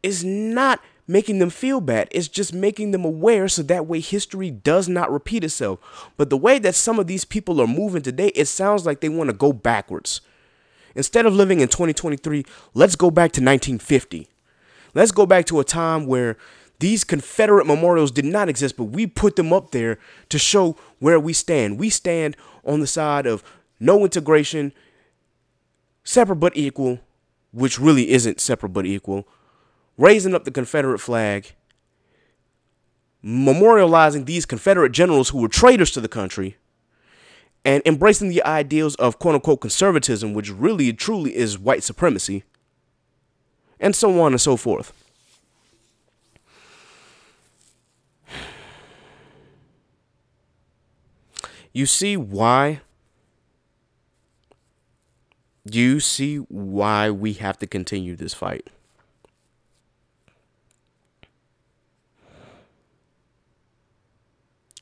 is 0.03 0.25
not 0.25 0.81
making 1.07 1.39
them 1.39 1.51
feel 1.51 1.81
bad. 1.81 2.09
It's 2.11 2.29
just 2.29 2.53
making 2.53 2.91
them 2.91 3.05
aware 3.05 3.49
so 3.49 3.63
that 3.63 3.87
way 3.87 4.01
history 4.01 4.51
does 4.51 4.89
not 4.89 5.11
repeat 5.11 5.45
itself. 5.45 6.11
But 6.17 6.31
the 6.31 6.37
way 6.37 6.59
that 6.59 6.75
some 6.75 6.99
of 6.99 7.07
these 7.07 7.25
people 7.25 7.61
are 7.61 7.67
moving 7.67 8.03
today, 8.03 8.29
it 8.29 8.47
sounds 8.47 8.87
like 8.87 9.01
they 9.01 9.09
want 9.09 9.31
to 9.31 9.37
go 9.37 9.53
backwards. 9.53 10.21
Instead 10.95 11.25
of 11.25 11.35
living 11.35 11.61
in 11.61 11.69
2023, 11.69 12.45
let's 12.75 12.97
go 12.97 13.11
back 13.11 13.33
to 13.33 13.41
1950. 13.41 14.29
Let's 14.95 15.13
go 15.13 15.25
back 15.25 15.47
to 15.47 15.61
a 15.61 15.65
time 15.65 16.07
where 16.07 16.37
these 16.79 17.05
Confederate 17.05 17.67
memorials 17.67 18.11
did 18.11 18.25
not 18.25 18.49
exist, 18.49 18.77
but 18.77 18.85
we 18.85 19.07
put 19.07 19.37
them 19.37 19.53
up 19.53 19.71
there 19.71 19.99
to 20.29 20.39
show 20.39 20.77
where 20.99 21.19
we 21.19 21.33
stand. 21.33 21.79
We 21.79 21.89
stand 21.91 22.37
on 22.65 22.81
the 22.81 22.87
side 22.87 23.27
of 23.27 23.43
no 23.81 24.05
integration, 24.05 24.73
separate 26.05 26.37
but 26.37 26.57
equal, 26.57 27.01
which 27.53 27.79
really 27.79 28.11
isn't 28.11 28.41
separate 28.41 28.71
but 28.71 28.87
equal, 28.87 29.27
raising 29.99 30.35
up 30.35 30.45
the 30.45 30.51
Confederate 30.51 30.99
flag, 30.99 31.53
memorializing 33.25 34.27
these 34.27 34.47
Confederate 34.47 34.93
generals 34.93 35.29
who 35.29 35.39
were 35.39 35.49
traitors 35.49 35.91
to 35.93 36.01
the 36.01 36.09
country, 36.09 36.57
and 37.65 37.83
embracing 37.87 38.29
the 38.29 38.43
ideals 38.43 38.95
of 38.97 39.19
quote 39.19 39.37
unquote 39.37 39.61
conservatism, 39.61 40.35
which 40.35 40.51
really 40.51 40.93
truly 40.93 41.37
is 41.37 41.59
white 41.59 41.83
supremacy, 41.83 42.43
and 43.79 43.95
so 43.95 44.21
on 44.21 44.33
and 44.33 44.41
so 44.41 44.57
forth. 44.57 44.93
You 51.73 51.87
see 51.87 52.17
why? 52.17 52.81
You 55.65 56.01
see 56.01 56.37
why 56.37 57.11
we 57.11 57.35
have 57.35 57.59
to 57.59 57.67
continue 57.67 58.17
this 58.17 58.35
fight. 58.35 58.69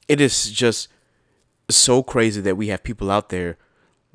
It 0.08 0.20
is 0.20 0.50
just 0.50 0.88
so 1.68 2.02
crazy 2.02 2.40
that 2.40 2.56
we 2.56 2.68
have 2.68 2.82
people 2.82 3.10
out 3.10 3.28
there 3.28 3.56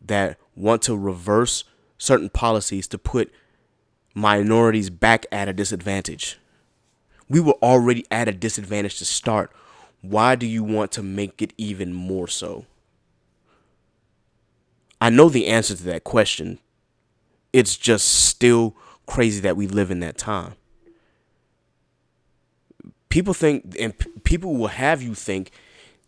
that 0.04 0.38
want 0.56 0.82
to 0.84 0.98
reverse 0.98 1.64
certain 1.98 2.30
policies 2.30 2.88
to 2.90 2.98
put 2.98 3.32
minorities 4.14 4.90
back 4.90 5.26
at 5.32 5.48
a 5.48 5.54
disadvantage. 5.54 6.38
We 7.30 7.40
were 7.40 7.58
already 7.62 8.06
at 8.12 8.28
a 8.28 8.34
disadvantage 8.34 8.98
to 9.00 9.06
start. 9.06 9.52
Why 10.10 10.36
do 10.36 10.46
you 10.46 10.64
want 10.64 10.92
to 10.94 11.04
make 11.04 11.42
it 11.42 11.54
even 11.58 11.94
more 11.94 12.28
so? 12.28 12.66
I 15.02 15.10
know 15.10 15.30
the 15.30 15.48
answer 15.48 15.76
to 15.76 15.84
that 15.84 16.04
question. 16.04 16.60
It's 17.54 17.78
just 17.78 18.08
still 18.26 18.76
crazy 19.06 19.40
that 19.42 19.58
we 19.58 19.68
live 19.68 19.92
in 19.92 20.00
that 20.02 20.18
time. 20.18 20.56
People 23.10 23.34
think, 23.34 23.76
and 23.80 23.98
p- 23.98 24.10
people 24.24 24.56
will 24.56 24.68
have 24.68 25.02
you 25.02 25.16
think 25.16 25.52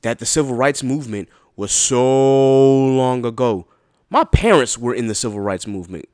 that 0.01 0.19
the 0.19 0.25
civil 0.25 0.55
rights 0.55 0.83
movement 0.83 1.29
was 1.55 1.71
so 1.71 2.85
long 2.87 3.25
ago. 3.25 3.65
My 4.09 4.23
parents 4.23 4.77
were 4.77 4.93
in 4.93 5.07
the 5.07 5.15
civil 5.15 5.39
rights 5.39 5.67
movement. 5.67 6.07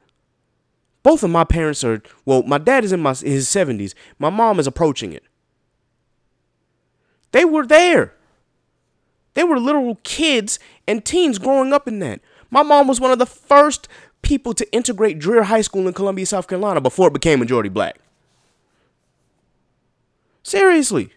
Both 1.03 1.23
of 1.23 1.29
my 1.29 1.43
parents 1.43 1.83
are 1.83 2.01
well, 2.25 2.43
my 2.43 2.57
dad 2.57 2.83
is 2.83 2.91
in 2.91 3.01
my 3.01 3.13
his 3.13 3.47
70s. 3.47 3.93
My 4.19 4.29
mom 4.29 4.59
is 4.59 4.67
approaching 4.67 5.11
it. 5.11 5.23
They 7.33 7.43
were 7.43 7.65
there. 7.65 8.13
They 9.33 9.43
were 9.43 9.59
little 9.59 9.95
kids 10.03 10.59
and 10.87 11.03
teens 11.03 11.39
growing 11.39 11.73
up 11.73 11.87
in 11.87 11.99
that. 11.99 12.21
My 12.49 12.61
mom 12.61 12.87
was 12.87 13.01
one 13.01 13.11
of 13.11 13.19
the 13.19 13.25
first 13.25 13.87
people 14.21 14.53
to 14.53 14.71
integrate 14.71 15.19
Dreher 15.19 15.43
High 15.43 15.61
School 15.61 15.87
in 15.87 15.93
Columbia, 15.93 16.27
South 16.27 16.47
Carolina 16.47 16.79
before 16.79 17.07
it 17.07 17.13
became 17.13 17.39
majority 17.39 17.69
black. 17.69 17.97
Seriously. 20.43 21.11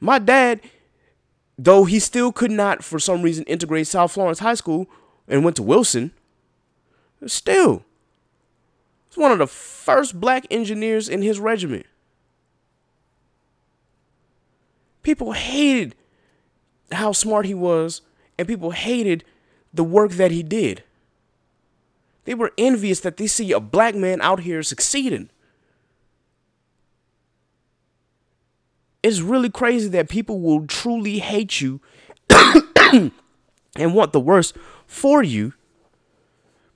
My 0.00 0.18
dad, 0.18 0.60
though 1.58 1.86
he 1.86 1.98
still 1.98 2.30
could 2.30 2.50
not, 2.50 2.84
for 2.84 2.98
some 2.98 3.22
reason, 3.22 3.44
integrate 3.44 3.86
South 3.86 4.12
Florence 4.12 4.40
High 4.40 4.54
School 4.54 4.86
and 5.26 5.42
went 5.42 5.56
to 5.56 5.62
Wilson, 5.62 6.12
still, 7.26 7.84
he's 9.08 9.16
one 9.16 9.32
of 9.32 9.38
the 9.38 9.46
first 9.46 10.20
black 10.20 10.46
engineers 10.50 11.08
in 11.08 11.22
his 11.22 11.40
regiment. 11.40 11.86
People 15.02 15.32
hated 15.32 15.94
how 16.92 17.12
smart 17.12 17.46
he 17.46 17.54
was, 17.54 18.02
and 18.38 18.48
people 18.48 18.70
hated 18.70 19.24
the 19.72 19.84
work 19.84 20.12
that 20.12 20.30
he 20.30 20.42
did. 20.42 20.82
They 22.24 22.34
were 22.34 22.52
envious 22.58 23.00
that 23.00 23.16
they 23.16 23.26
see 23.26 23.52
a 23.52 23.60
black 23.60 23.94
man 23.94 24.20
out 24.20 24.40
here 24.40 24.62
succeeding. 24.62 25.30
It's 29.02 29.20
really 29.20 29.48
crazy 29.48 29.88
that 29.88 30.08
people 30.08 30.40
will 30.40 30.66
truly 30.66 31.20
hate 31.20 31.60
you 31.60 31.80
and 32.30 33.94
want 33.94 34.12
the 34.12 34.20
worst 34.20 34.56
for 34.86 35.22
you 35.22 35.54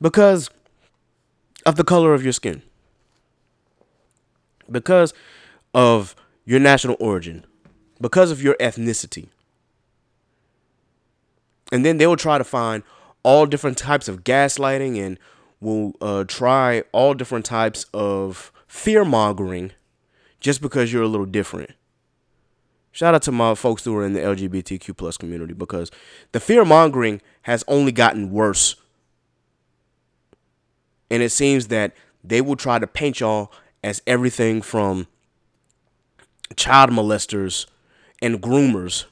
because 0.01 0.49
of 1.67 1.77
the 1.77 1.85
color 1.85 2.15
of 2.15 2.23
your 2.23 2.33
skin, 2.33 2.63
because 4.71 5.13
of 5.75 6.17
your 6.45 6.61
national 6.61 6.97
origin, 6.99 7.45
because 8.03 8.31
of 8.31 8.43
your 8.43 8.57
ethnicity. 8.57 9.29
And 11.71 11.87
then 11.87 11.97
they 11.97 12.07
will 12.07 12.17
try 12.17 12.37
to 12.37 12.45
find 12.45 12.83
all 13.23 13.47
different 13.47 13.79
types 13.79 14.09
of 14.09 14.25
gaslighting 14.25 14.99
and 14.99 15.19
will 15.61 15.95
uh, 16.03 16.25
try 16.25 16.83
all 16.93 17.15
different 17.15 17.47
types 17.47 17.87
of 17.95 18.53
fear 18.67 19.05
mongering 19.05 19.71
just 20.41 20.61
because 20.61 20.93
you're 20.93 21.05
a 21.05 21.09
little 21.09 21.25
different. 21.25 21.71
Shout 22.91 23.15
out 23.15 23.23
to 23.23 23.33
my 23.33 23.55
folks 23.55 23.85
who 23.85 23.97
are 23.97 24.05
in 24.05 24.13
the 24.13 24.21
LGBTQ 24.21 24.95
plus 24.97 25.17
community 25.17 25.55
because 25.55 25.91
the 26.33 26.41
fear 26.41 26.65
mongering 26.65 27.23
has 27.43 27.65
only 27.69 27.93
gotten 27.93 28.33
worse. 28.33 28.75
And 31.11 31.23
it 31.23 31.31
seems 31.31 31.69
that 31.69 31.95
they 32.25 32.41
will 32.41 32.57
try 32.57 32.79
to 32.79 32.87
paint 32.87 33.21
y'all 33.21 33.53
as 33.85 34.03
everything 34.07 34.61
from 34.61 35.07
child 36.57 36.91
molesters 36.91 37.67
and 38.23 38.41
groomers 38.41 39.05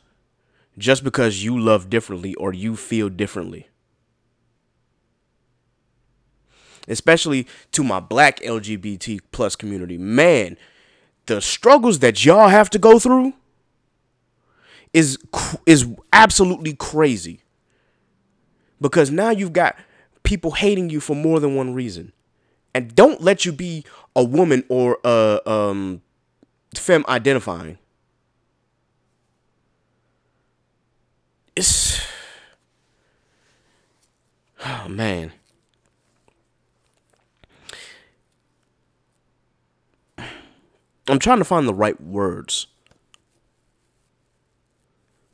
just 0.78 1.04
because 1.04 1.44
you 1.44 1.58
love 1.58 1.90
differently 1.90 2.34
or 2.36 2.54
you 2.54 2.76
feel 2.76 3.08
differently. 3.08 3.68
Especially 6.88 7.46
to 7.72 7.84
my 7.84 8.00
black 8.00 8.40
LGBT 8.40 9.20
plus 9.32 9.54
community. 9.54 9.98
Man, 9.98 10.56
the 11.26 11.40
struggles 11.40 11.98
that 11.98 12.24
y'all 12.24 12.48
have 12.48 12.70
to 12.70 12.78
go 12.78 12.98
through 12.98 13.34
is 14.92 15.18
is 15.66 15.86
absolutely 16.12 16.74
crazy. 16.74 17.42
Because 18.80 19.10
now 19.10 19.30
you've 19.30 19.52
got 19.52 19.76
people 20.22 20.52
hating 20.52 20.90
you 20.90 21.00
for 21.00 21.14
more 21.14 21.38
than 21.38 21.54
one 21.54 21.74
reason. 21.74 22.12
And 22.74 22.94
don't 22.94 23.20
let 23.20 23.44
you 23.44 23.52
be 23.52 23.84
a 24.16 24.24
woman 24.24 24.64
or 24.68 24.98
a 25.04 25.40
um 25.46 26.02
femme 26.74 27.04
identifying. 27.08 27.78
It's 31.60 32.00
Oh 34.64 34.86
man. 34.88 35.34
I'm 40.16 41.18
trying 41.18 41.36
to 41.36 41.44
find 41.44 41.68
the 41.68 41.74
right 41.74 42.00
words 42.00 42.66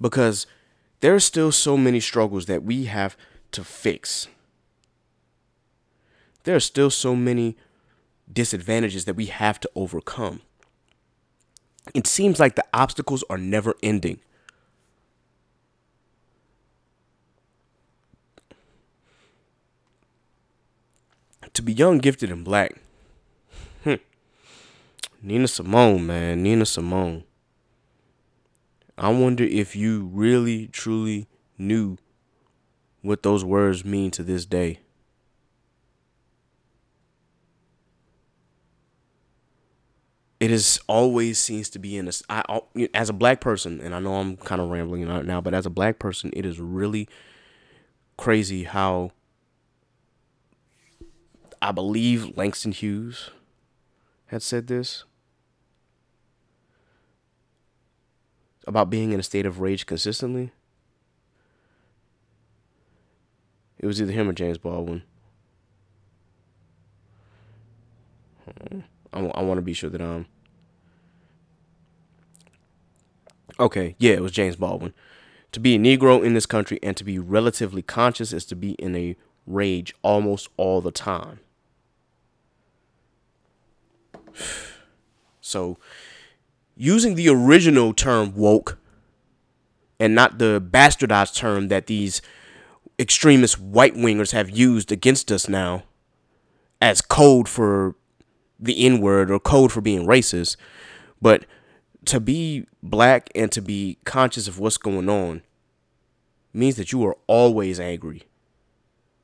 because 0.00 0.48
there 0.98 1.14
are 1.14 1.20
still 1.20 1.52
so 1.52 1.76
many 1.76 2.00
struggles 2.00 2.46
that 2.46 2.64
we 2.64 2.86
have 2.86 3.16
to 3.52 3.62
fix. 3.62 4.26
There 6.42 6.56
are 6.56 6.60
still 6.60 6.90
so 6.90 7.14
many 7.14 7.56
disadvantages 8.32 9.04
that 9.04 9.14
we 9.14 9.26
have 9.26 9.60
to 9.60 9.70
overcome. 9.76 10.40
It 11.94 12.08
seems 12.08 12.40
like 12.40 12.56
the 12.56 12.66
obstacles 12.74 13.22
are 13.30 13.38
never 13.38 13.76
ending. 13.80 14.18
To 21.56 21.62
be 21.62 21.72
young, 21.72 22.00
gifted, 22.00 22.30
and 22.30 22.44
black. 22.44 22.74
Hmm. 23.82 23.94
Nina 25.22 25.48
Simone, 25.48 26.06
man, 26.06 26.42
Nina 26.42 26.66
Simone. 26.66 27.24
I 28.98 29.08
wonder 29.08 29.42
if 29.42 29.74
you 29.74 30.10
really, 30.12 30.66
truly 30.66 31.28
knew 31.56 31.96
what 33.00 33.22
those 33.22 33.42
words 33.42 33.86
mean 33.86 34.10
to 34.10 34.22
this 34.22 34.44
day. 34.44 34.80
It 40.38 40.50
is 40.50 40.78
always 40.86 41.38
seems 41.38 41.70
to 41.70 41.78
be 41.78 41.96
in 41.96 42.04
this. 42.04 42.22
I 42.28 42.60
as 42.92 43.08
a 43.08 43.14
black 43.14 43.40
person, 43.40 43.80
and 43.80 43.94
I 43.94 43.98
know 43.98 44.16
I'm 44.16 44.36
kind 44.36 44.60
of 44.60 44.68
rambling 44.68 45.08
right 45.08 45.24
now, 45.24 45.40
but 45.40 45.54
as 45.54 45.64
a 45.64 45.70
black 45.70 45.98
person, 45.98 46.32
it 46.34 46.44
is 46.44 46.60
really 46.60 47.08
crazy 48.18 48.64
how 48.64 49.12
I 51.60 51.72
believe 51.72 52.36
Langston 52.36 52.72
Hughes 52.72 53.30
had 54.26 54.42
said 54.42 54.66
this 54.66 55.04
about 58.66 58.90
being 58.90 59.12
in 59.12 59.20
a 59.20 59.22
state 59.22 59.46
of 59.46 59.60
rage 59.60 59.86
consistently. 59.86 60.52
It 63.78 63.86
was 63.86 64.00
either 64.00 64.12
him 64.12 64.28
or 64.28 64.32
James 64.32 64.58
Baldwin. 64.58 65.02
Hmm. 68.44 68.80
I, 69.12 69.20
I 69.20 69.42
want 69.42 69.58
to 69.58 69.62
be 69.62 69.72
sure 69.72 69.90
that 69.90 70.00
I'm. 70.00 70.26
Okay, 73.58 73.94
yeah, 73.98 74.12
it 74.12 74.22
was 74.22 74.32
James 74.32 74.56
Baldwin. 74.56 74.92
To 75.52 75.60
be 75.60 75.76
a 75.76 75.78
Negro 75.78 76.22
in 76.22 76.34
this 76.34 76.46
country 76.46 76.78
and 76.82 76.96
to 76.96 77.04
be 77.04 77.18
relatively 77.18 77.80
conscious 77.80 78.32
is 78.32 78.44
to 78.46 78.56
be 78.56 78.72
in 78.72 78.94
a 78.94 79.16
rage 79.46 79.94
almost 80.02 80.48
all 80.56 80.80
the 80.80 80.90
time. 80.90 81.40
So, 85.42 85.78
using 86.76 87.14
the 87.14 87.28
original 87.28 87.94
term 87.94 88.34
woke 88.34 88.78
and 90.00 90.12
not 90.12 90.38
the 90.38 90.60
bastardized 90.60 91.36
term 91.36 91.68
that 91.68 91.86
these 91.86 92.20
extremist 92.98 93.60
white 93.60 93.94
wingers 93.94 94.32
have 94.32 94.50
used 94.50 94.90
against 94.90 95.30
us 95.30 95.48
now 95.48 95.84
as 96.80 97.00
code 97.00 97.48
for 97.48 97.94
the 98.58 98.84
N 98.84 99.00
word 99.00 99.30
or 99.30 99.38
code 99.38 99.72
for 99.72 99.80
being 99.80 100.06
racist. 100.06 100.56
But 101.20 101.44
to 102.06 102.20
be 102.20 102.66
black 102.82 103.30
and 103.34 103.50
to 103.52 103.60
be 103.60 103.98
conscious 104.04 104.48
of 104.48 104.58
what's 104.58 104.78
going 104.78 105.08
on 105.08 105.42
means 106.52 106.76
that 106.76 106.92
you 106.92 107.04
are 107.06 107.16
always 107.26 107.80
angry 107.80 108.22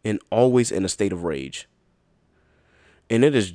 and 0.04 0.20
always 0.30 0.70
in 0.70 0.84
a 0.84 0.88
state 0.88 1.12
of 1.12 1.24
rage. 1.24 1.68
And 3.08 3.24
it 3.24 3.34
is 3.34 3.54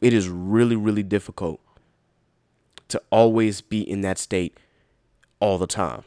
it 0.00 0.12
is 0.12 0.28
really 0.28 0.76
really 0.76 1.02
difficult 1.02 1.60
to 2.88 3.02
always 3.10 3.60
be 3.60 3.80
in 3.80 4.00
that 4.02 4.18
state 4.18 4.58
all 5.40 5.58
the 5.58 5.66
time. 5.66 6.04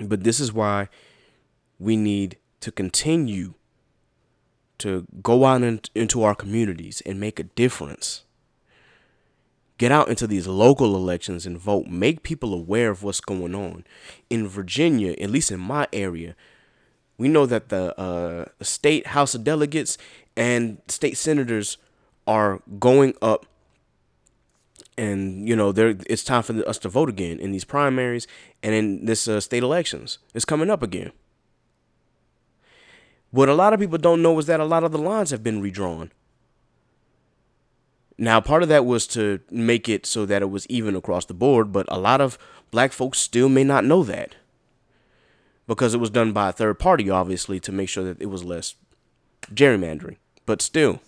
But 0.00 0.24
this 0.24 0.40
is 0.40 0.52
why 0.52 0.88
we 1.78 1.96
need 1.96 2.38
to 2.60 2.72
continue 2.72 3.54
to 4.78 5.06
go 5.22 5.44
out 5.44 5.62
in, 5.62 5.80
into 5.94 6.22
our 6.22 6.34
communities 6.34 7.02
and 7.06 7.20
make 7.20 7.38
a 7.38 7.44
difference. 7.44 8.24
Get 9.78 9.92
out 9.92 10.08
into 10.08 10.26
these 10.26 10.46
local 10.46 10.96
elections 10.96 11.46
and 11.46 11.58
vote. 11.58 11.86
Make 11.86 12.22
people 12.22 12.54
aware 12.54 12.90
of 12.90 13.02
what's 13.02 13.20
going 13.20 13.54
on. 13.54 13.84
In 14.30 14.48
Virginia, 14.48 15.14
at 15.20 15.30
least 15.30 15.50
in 15.50 15.60
my 15.60 15.88
area, 15.92 16.34
we 17.18 17.28
know 17.28 17.46
that 17.46 17.68
the 17.68 17.98
uh, 17.98 18.46
state 18.60 19.08
House 19.08 19.34
of 19.34 19.44
Delegates 19.44 19.96
and 20.36 20.78
state 20.88 21.16
senators 21.16 21.76
are 22.26 22.60
going 22.78 23.14
up 23.20 23.46
and 24.96 25.48
you 25.48 25.56
know 25.56 25.72
there 25.72 25.96
it's 26.06 26.24
time 26.24 26.42
for 26.42 26.66
us 26.68 26.78
to 26.78 26.88
vote 26.88 27.08
again 27.08 27.38
in 27.40 27.52
these 27.52 27.64
primaries 27.64 28.26
and 28.62 28.74
in 28.74 29.04
this 29.04 29.26
uh, 29.28 29.40
state 29.40 29.62
elections. 29.62 30.18
It's 30.34 30.44
coming 30.44 30.70
up 30.70 30.82
again. 30.82 31.12
What 33.30 33.48
a 33.48 33.54
lot 33.54 33.72
of 33.72 33.80
people 33.80 33.98
don't 33.98 34.22
know 34.22 34.38
is 34.38 34.46
that 34.46 34.60
a 34.60 34.64
lot 34.64 34.84
of 34.84 34.92
the 34.92 34.98
lines 34.98 35.30
have 35.30 35.42
been 35.42 35.60
redrawn. 35.60 36.12
Now 38.16 38.40
part 38.40 38.62
of 38.62 38.68
that 38.68 38.86
was 38.86 39.08
to 39.08 39.40
make 39.50 39.88
it 39.88 40.06
so 40.06 40.24
that 40.26 40.42
it 40.42 40.50
was 40.50 40.66
even 40.68 40.94
across 40.94 41.24
the 41.24 41.34
board 41.34 41.72
but 41.72 41.86
a 41.88 41.98
lot 41.98 42.20
of 42.20 42.38
black 42.70 42.92
folks 42.92 43.18
still 43.18 43.48
may 43.48 43.64
not 43.64 43.84
know 43.84 44.04
that 44.04 44.36
because 45.66 45.94
it 45.94 46.00
was 46.00 46.10
done 46.10 46.32
by 46.32 46.50
a 46.50 46.52
third 46.52 46.78
party 46.78 47.10
obviously 47.10 47.58
to 47.58 47.72
make 47.72 47.88
sure 47.88 48.04
that 48.04 48.22
it 48.22 48.26
was 48.26 48.44
less 48.44 48.76
gerrymandering. 49.52 50.16
But 50.46 50.62
still 50.62 51.00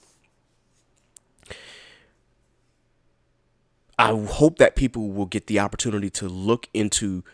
I 3.98 4.14
hope 4.14 4.58
that 4.58 4.76
people 4.76 5.10
will 5.10 5.26
get 5.26 5.46
the 5.46 5.58
opportunity 5.58 6.10
to 6.10 6.28
look 6.28 6.68
into 6.74 7.24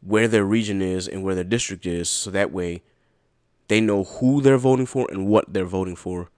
where 0.00 0.28
their 0.28 0.44
region 0.44 0.80
is 0.80 1.08
and 1.08 1.22
where 1.22 1.34
their 1.34 1.44
district 1.44 1.84
is 1.84 2.08
so 2.08 2.30
that 2.30 2.52
way 2.52 2.82
they 3.68 3.80
know 3.80 4.04
who 4.04 4.40
they're 4.40 4.58
voting 4.58 4.86
for 4.86 5.06
and 5.10 5.26
what 5.26 5.52
they're 5.52 5.64
voting 5.64 5.96
for. 5.96 6.28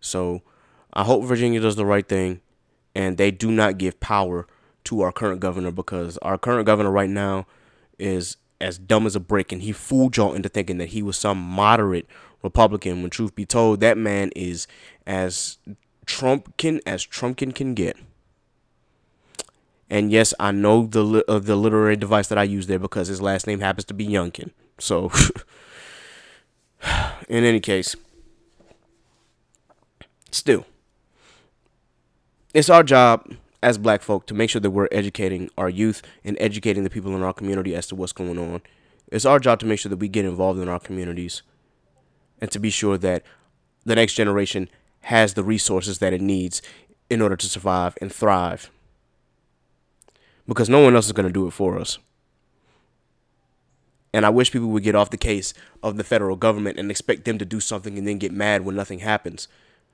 So 0.00 0.42
I 0.92 1.04
hope 1.04 1.24
Virginia 1.24 1.60
does 1.60 1.76
the 1.76 1.86
right 1.86 2.06
thing 2.06 2.40
and 2.94 3.16
they 3.16 3.30
do 3.30 3.50
not 3.50 3.78
give 3.78 4.00
power 4.00 4.46
to 4.84 5.00
our 5.02 5.12
current 5.12 5.40
governor 5.40 5.70
because 5.70 6.18
our 6.18 6.36
current 6.36 6.66
governor 6.66 6.90
right 6.90 7.08
now 7.08 7.46
is 7.98 8.36
as 8.60 8.78
dumb 8.78 9.06
as 9.06 9.16
a 9.16 9.20
brick 9.20 9.52
and 9.52 9.62
he 9.62 9.72
fooled 9.72 10.16
y'all 10.16 10.34
into 10.34 10.48
thinking 10.48 10.78
that 10.78 10.90
he 10.90 11.02
was 11.02 11.16
some 11.16 11.38
moderate 11.38 12.06
Republican 12.42 13.02
when 13.02 13.10
truth 13.10 13.34
be 13.34 13.46
told 13.46 13.80
that 13.80 13.96
man 13.96 14.30
is 14.34 14.66
as 15.06 15.58
Trumpkin 16.06 16.80
as 16.86 17.06
Trumpkin 17.06 17.54
can 17.54 17.74
get. 17.74 17.96
And 19.88 20.10
yes, 20.10 20.32
I 20.40 20.52
know 20.52 20.86
the 20.86 21.22
uh, 21.28 21.38
the 21.38 21.56
literary 21.56 21.96
device 21.96 22.28
that 22.28 22.38
I 22.38 22.44
use 22.44 22.66
there 22.66 22.78
because 22.78 23.08
his 23.08 23.20
last 23.20 23.46
name 23.46 23.60
happens 23.60 23.84
to 23.86 23.94
be 23.94 24.06
Youngkin. 24.06 24.50
So, 24.78 25.12
in 27.28 27.44
any 27.44 27.60
case, 27.60 27.94
still, 30.30 30.64
it's 32.54 32.70
our 32.70 32.82
job 32.82 33.34
as 33.62 33.78
black 33.78 34.02
folk 34.02 34.26
to 34.26 34.34
make 34.34 34.50
sure 34.50 34.60
that 34.60 34.70
we're 34.70 34.88
educating 34.90 35.50
our 35.56 35.68
youth 35.68 36.02
and 36.24 36.36
educating 36.40 36.84
the 36.84 36.90
people 36.90 37.14
in 37.14 37.22
our 37.22 37.32
community 37.32 37.74
as 37.76 37.86
to 37.88 37.94
what's 37.94 38.12
going 38.12 38.38
on. 38.38 38.62
It's 39.08 39.24
our 39.24 39.38
job 39.38 39.60
to 39.60 39.66
make 39.66 39.78
sure 39.78 39.90
that 39.90 39.98
we 39.98 40.08
get 40.08 40.24
involved 40.24 40.58
in 40.58 40.68
our 40.68 40.80
communities 40.80 41.42
and 42.40 42.50
to 42.50 42.58
be 42.58 42.70
sure 42.70 42.98
that 42.98 43.22
the 43.84 43.94
next 43.94 44.14
generation 44.14 44.68
has 45.02 45.34
the 45.34 45.44
resources 45.44 45.98
that 45.98 46.12
it 46.12 46.20
needs 46.20 46.62
in 47.10 47.20
order 47.20 47.36
to 47.36 47.46
survive 47.46 47.96
and 48.00 48.12
thrive. 48.12 48.70
Because 50.46 50.68
no 50.68 50.80
one 50.80 50.94
else 50.94 51.06
is 51.06 51.12
going 51.12 51.26
to 51.26 51.32
do 51.32 51.46
it 51.46 51.52
for 51.52 51.78
us. 51.78 51.98
And 54.14 54.26
I 54.26 54.30
wish 54.30 54.52
people 54.52 54.68
would 54.68 54.82
get 54.82 54.94
off 54.94 55.10
the 55.10 55.16
case 55.16 55.54
of 55.82 55.96
the 55.96 56.04
federal 56.04 56.36
government 56.36 56.78
and 56.78 56.90
expect 56.90 57.24
them 57.24 57.38
to 57.38 57.44
do 57.44 57.60
something 57.60 57.96
and 57.96 58.06
then 58.06 58.18
get 58.18 58.32
mad 58.32 58.64
when 58.64 58.76
nothing 58.76 58.98
happens. 58.98 59.48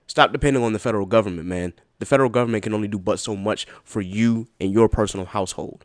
Stop 0.07 0.33
depending 0.33 0.63
on 0.63 0.73
the 0.73 0.79
federal 0.79 1.07
government, 1.07 1.47
man. 1.47 1.75
The 1.99 2.07
federal 2.07 2.31
government 2.31 2.65
can 2.65 2.75
only 2.75 2.89
do 2.89 2.99
but 2.99 3.21
so 3.21 3.37
much 3.37 3.67
for 3.85 4.01
you 4.01 4.49
and 4.59 4.73
your 4.73 4.89
personal 4.89 5.27
household. 5.27 5.85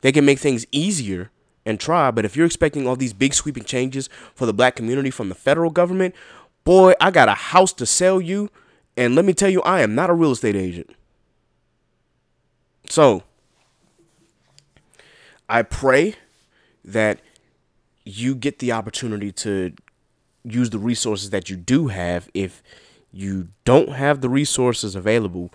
They 0.00 0.12
can 0.12 0.24
make 0.24 0.38
things 0.38 0.66
easier 0.72 1.30
and 1.64 1.80
try, 1.80 2.10
but 2.10 2.24
if 2.24 2.36
you're 2.36 2.46
expecting 2.46 2.86
all 2.86 2.96
these 2.96 3.12
big 3.12 3.34
sweeping 3.34 3.64
changes 3.64 4.08
for 4.34 4.46
the 4.46 4.54
black 4.54 4.76
community 4.76 5.10
from 5.10 5.28
the 5.28 5.34
federal 5.34 5.70
government, 5.70 6.14
Boy, 6.66 6.94
I 7.00 7.12
got 7.12 7.28
a 7.28 7.34
house 7.34 7.72
to 7.74 7.86
sell 7.86 8.20
you. 8.20 8.50
And 8.96 9.14
let 9.14 9.24
me 9.24 9.32
tell 9.32 9.48
you, 9.48 9.62
I 9.62 9.82
am 9.82 9.94
not 9.94 10.10
a 10.10 10.14
real 10.14 10.32
estate 10.32 10.56
agent. 10.56 10.90
So, 12.90 13.22
I 15.48 15.62
pray 15.62 16.16
that 16.84 17.20
you 18.04 18.34
get 18.34 18.58
the 18.58 18.72
opportunity 18.72 19.30
to 19.32 19.74
use 20.42 20.70
the 20.70 20.78
resources 20.78 21.30
that 21.30 21.48
you 21.48 21.56
do 21.56 21.86
have. 21.86 22.28
If 22.34 22.64
you 23.12 23.48
don't 23.64 23.90
have 23.90 24.20
the 24.20 24.28
resources 24.28 24.96
available, 24.96 25.52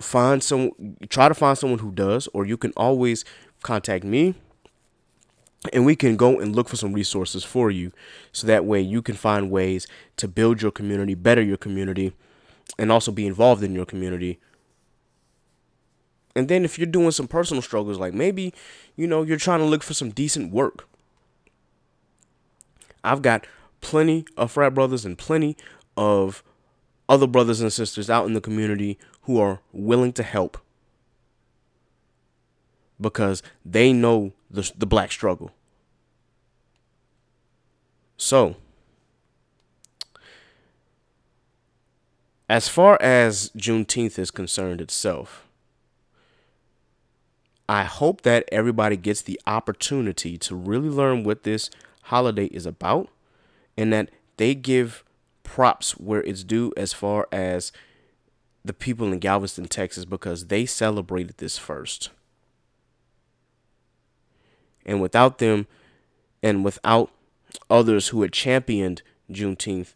find 0.00 0.42
some 0.42 0.70
try 1.10 1.28
to 1.28 1.34
find 1.34 1.58
someone 1.58 1.80
who 1.80 1.90
does 1.90 2.28
or 2.32 2.46
you 2.46 2.56
can 2.56 2.72
always 2.76 3.24
contact 3.62 4.04
me 4.04 4.34
and 5.72 5.84
we 5.84 5.96
can 5.96 6.16
go 6.16 6.38
and 6.38 6.54
look 6.54 6.68
for 6.68 6.76
some 6.76 6.92
resources 6.92 7.44
for 7.44 7.70
you 7.70 7.92
so 8.32 8.46
that 8.46 8.64
way 8.64 8.80
you 8.80 9.02
can 9.02 9.16
find 9.16 9.50
ways 9.50 9.86
to 10.16 10.28
build 10.28 10.62
your 10.62 10.70
community, 10.70 11.14
better 11.14 11.42
your 11.42 11.56
community, 11.56 12.12
and 12.78 12.92
also 12.92 13.10
be 13.10 13.26
involved 13.26 13.62
in 13.62 13.74
your 13.74 13.86
community. 13.86 14.38
And 16.36 16.48
then 16.48 16.64
if 16.64 16.78
you're 16.78 16.86
doing 16.86 17.10
some 17.10 17.26
personal 17.26 17.62
struggles, 17.62 17.98
like 17.98 18.14
maybe, 18.14 18.54
you 18.94 19.06
know, 19.08 19.22
you're 19.22 19.36
trying 19.36 19.58
to 19.58 19.64
look 19.64 19.82
for 19.82 19.94
some 19.94 20.10
decent 20.10 20.52
work. 20.52 20.86
I've 23.02 23.22
got 23.22 23.46
plenty 23.80 24.24
of 24.36 24.52
frat 24.52 24.74
brothers 24.74 25.04
and 25.04 25.18
plenty 25.18 25.56
of 25.96 26.44
other 27.08 27.26
brothers 27.26 27.60
and 27.60 27.72
sisters 27.72 28.08
out 28.08 28.26
in 28.26 28.34
the 28.34 28.40
community 28.40 28.98
who 29.22 29.40
are 29.40 29.60
willing 29.72 30.12
to 30.12 30.22
help 30.22 30.58
because 33.00 33.42
they 33.64 33.92
know 33.92 34.32
the, 34.50 34.70
the 34.76 34.86
black 34.86 35.12
struggle. 35.12 35.50
So, 38.16 38.56
as 42.48 42.68
far 42.68 42.98
as 43.00 43.50
Juneteenth 43.56 44.18
is 44.18 44.30
concerned 44.30 44.80
itself, 44.80 45.46
I 47.68 47.84
hope 47.84 48.22
that 48.22 48.48
everybody 48.50 48.96
gets 48.96 49.20
the 49.20 49.40
opportunity 49.46 50.38
to 50.38 50.56
really 50.56 50.88
learn 50.88 51.22
what 51.22 51.42
this 51.42 51.70
holiday 52.04 52.46
is 52.46 52.64
about 52.64 53.08
and 53.76 53.92
that 53.92 54.10
they 54.38 54.54
give 54.54 55.04
props 55.42 55.92
where 55.92 56.22
it's 56.22 56.44
due 56.44 56.72
as 56.76 56.92
far 56.92 57.28
as 57.30 57.72
the 58.64 58.72
people 58.72 59.12
in 59.12 59.18
Galveston, 59.18 59.66
Texas, 59.66 60.04
because 60.04 60.46
they 60.46 60.64
celebrated 60.66 61.36
this 61.38 61.58
first. 61.58 62.10
And 64.88 65.02
without 65.02 65.38
them 65.38 65.66
and 66.42 66.64
without 66.64 67.10
others 67.70 68.08
who 68.08 68.22
had 68.22 68.32
championed 68.32 69.02
Juneteenth, 69.30 69.92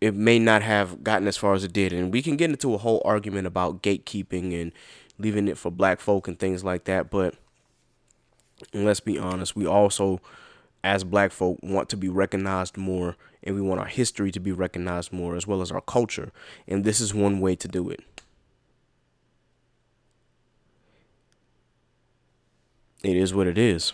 it 0.00 0.14
may 0.14 0.38
not 0.38 0.60
have 0.60 1.02
gotten 1.02 1.26
as 1.26 1.38
far 1.38 1.54
as 1.54 1.64
it 1.64 1.72
did. 1.72 1.92
And 1.94 2.12
we 2.12 2.20
can 2.20 2.36
get 2.36 2.50
into 2.50 2.74
a 2.74 2.78
whole 2.78 3.00
argument 3.04 3.46
about 3.46 3.82
gatekeeping 3.82 4.60
and 4.60 4.72
leaving 5.18 5.48
it 5.48 5.56
for 5.56 5.70
black 5.70 6.00
folk 6.00 6.28
and 6.28 6.38
things 6.38 6.62
like 6.62 6.84
that. 6.84 7.10
But 7.10 7.34
let's 8.74 9.00
be 9.00 9.18
honest, 9.18 9.56
we 9.56 9.66
also, 9.66 10.20
as 10.84 11.02
black 11.02 11.32
folk, 11.32 11.58
want 11.62 11.88
to 11.88 11.96
be 11.96 12.10
recognized 12.10 12.76
more 12.76 13.16
and 13.42 13.54
we 13.54 13.62
want 13.62 13.80
our 13.80 13.86
history 13.86 14.30
to 14.32 14.40
be 14.40 14.52
recognized 14.52 15.14
more 15.14 15.34
as 15.34 15.46
well 15.46 15.62
as 15.62 15.72
our 15.72 15.80
culture. 15.80 16.30
And 16.68 16.84
this 16.84 17.00
is 17.00 17.14
one 17.14 17.40
way 17.40 17.56
to 17.56 17.68
do 17.68 17.88
it. 17.88 18.13
It 23.04 23.16
is 23.16 23.34
what 23.34 23.46
it 23.46 23.58
is. 23.58 23.92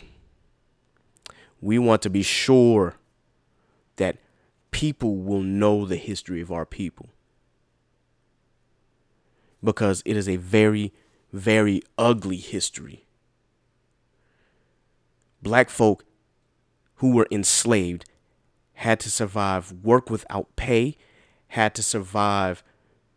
We 1.61 1.79
want 1.79 2.01
to 2.03 2.11
be 2.11 2.23
sure 2.23 2.95
that 3.97 4.19
people 4.71 5.17
will 5.17 5.43
know 5.43 5.85
the 5.85 5.97
history 5.97 6.41
of 6.41 6.53
our 6.53 6.65
people 6.65 7.11
because 9.63 10.03
it 10.07 10.17
is 10.17 10.29
a 10.29 10.37
very, 10.37 10.93
very 11.33 11.83
ugly 11.99 12.37
history. 12.37 13.05
Black 15.43 15.71
folk 15.71 16.05
who 16.97 17.13
were 17.13 17.27
enslaved 17.33 18.05
had 18.75 19.01
to 19.01 19.11
survive 19.11 19.73
work 19.83 20.09
without 20.09 20.55
pay, 20.55 20.97
had 21.49 21.75
to 21.75 21.83
survive 21.83 22.63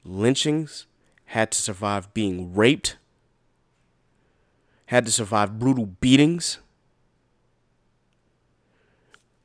lynchings, 0.04 0.88
had 1.26 1.52
to 1.52 1.62
survive 1.62 2.14
being 2.16 2.56
raped, 2.56 2.98
had 4.94 5.08
to 5.08 5.12
survive 5.12 5.58
brutal 5.58 5.88
beatings 5.88 6.60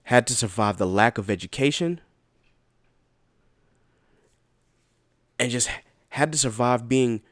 had 0.03 0.27
to 0.27 0.35
survive 0.35 0.77
the 0.77 0.87
lack 0.87 1.17
of 1.17 1.31
education 1.31 2.03
and 5.39 5.51
just 5.51 5.71
had 6.11 6.31
to 6.31 6.37
survive 6.37 6.87
being 6.87 7.23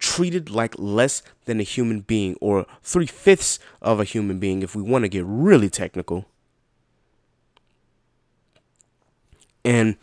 treated 0.00 0.50
like 0.50 0.74
less 0.78 1.22
than 1.44 1.60
a 1.60 1.62
human 1.62 2.00
being 2.00 2.36
or 2.40 2.66
three 2.82 3.06
fifths 3.06 3.60
of 3.80 4.00
a 4.00 4.04
human 4.04 4.40
being 4.40 4.60
if 4.64 4.74
we 4.74 4.82
want 4.82 5.04
to 5.04 5.08
get 5.08 5.24
really 5.24 5.70
technical. 5.70 6.26
And 9.64 9.94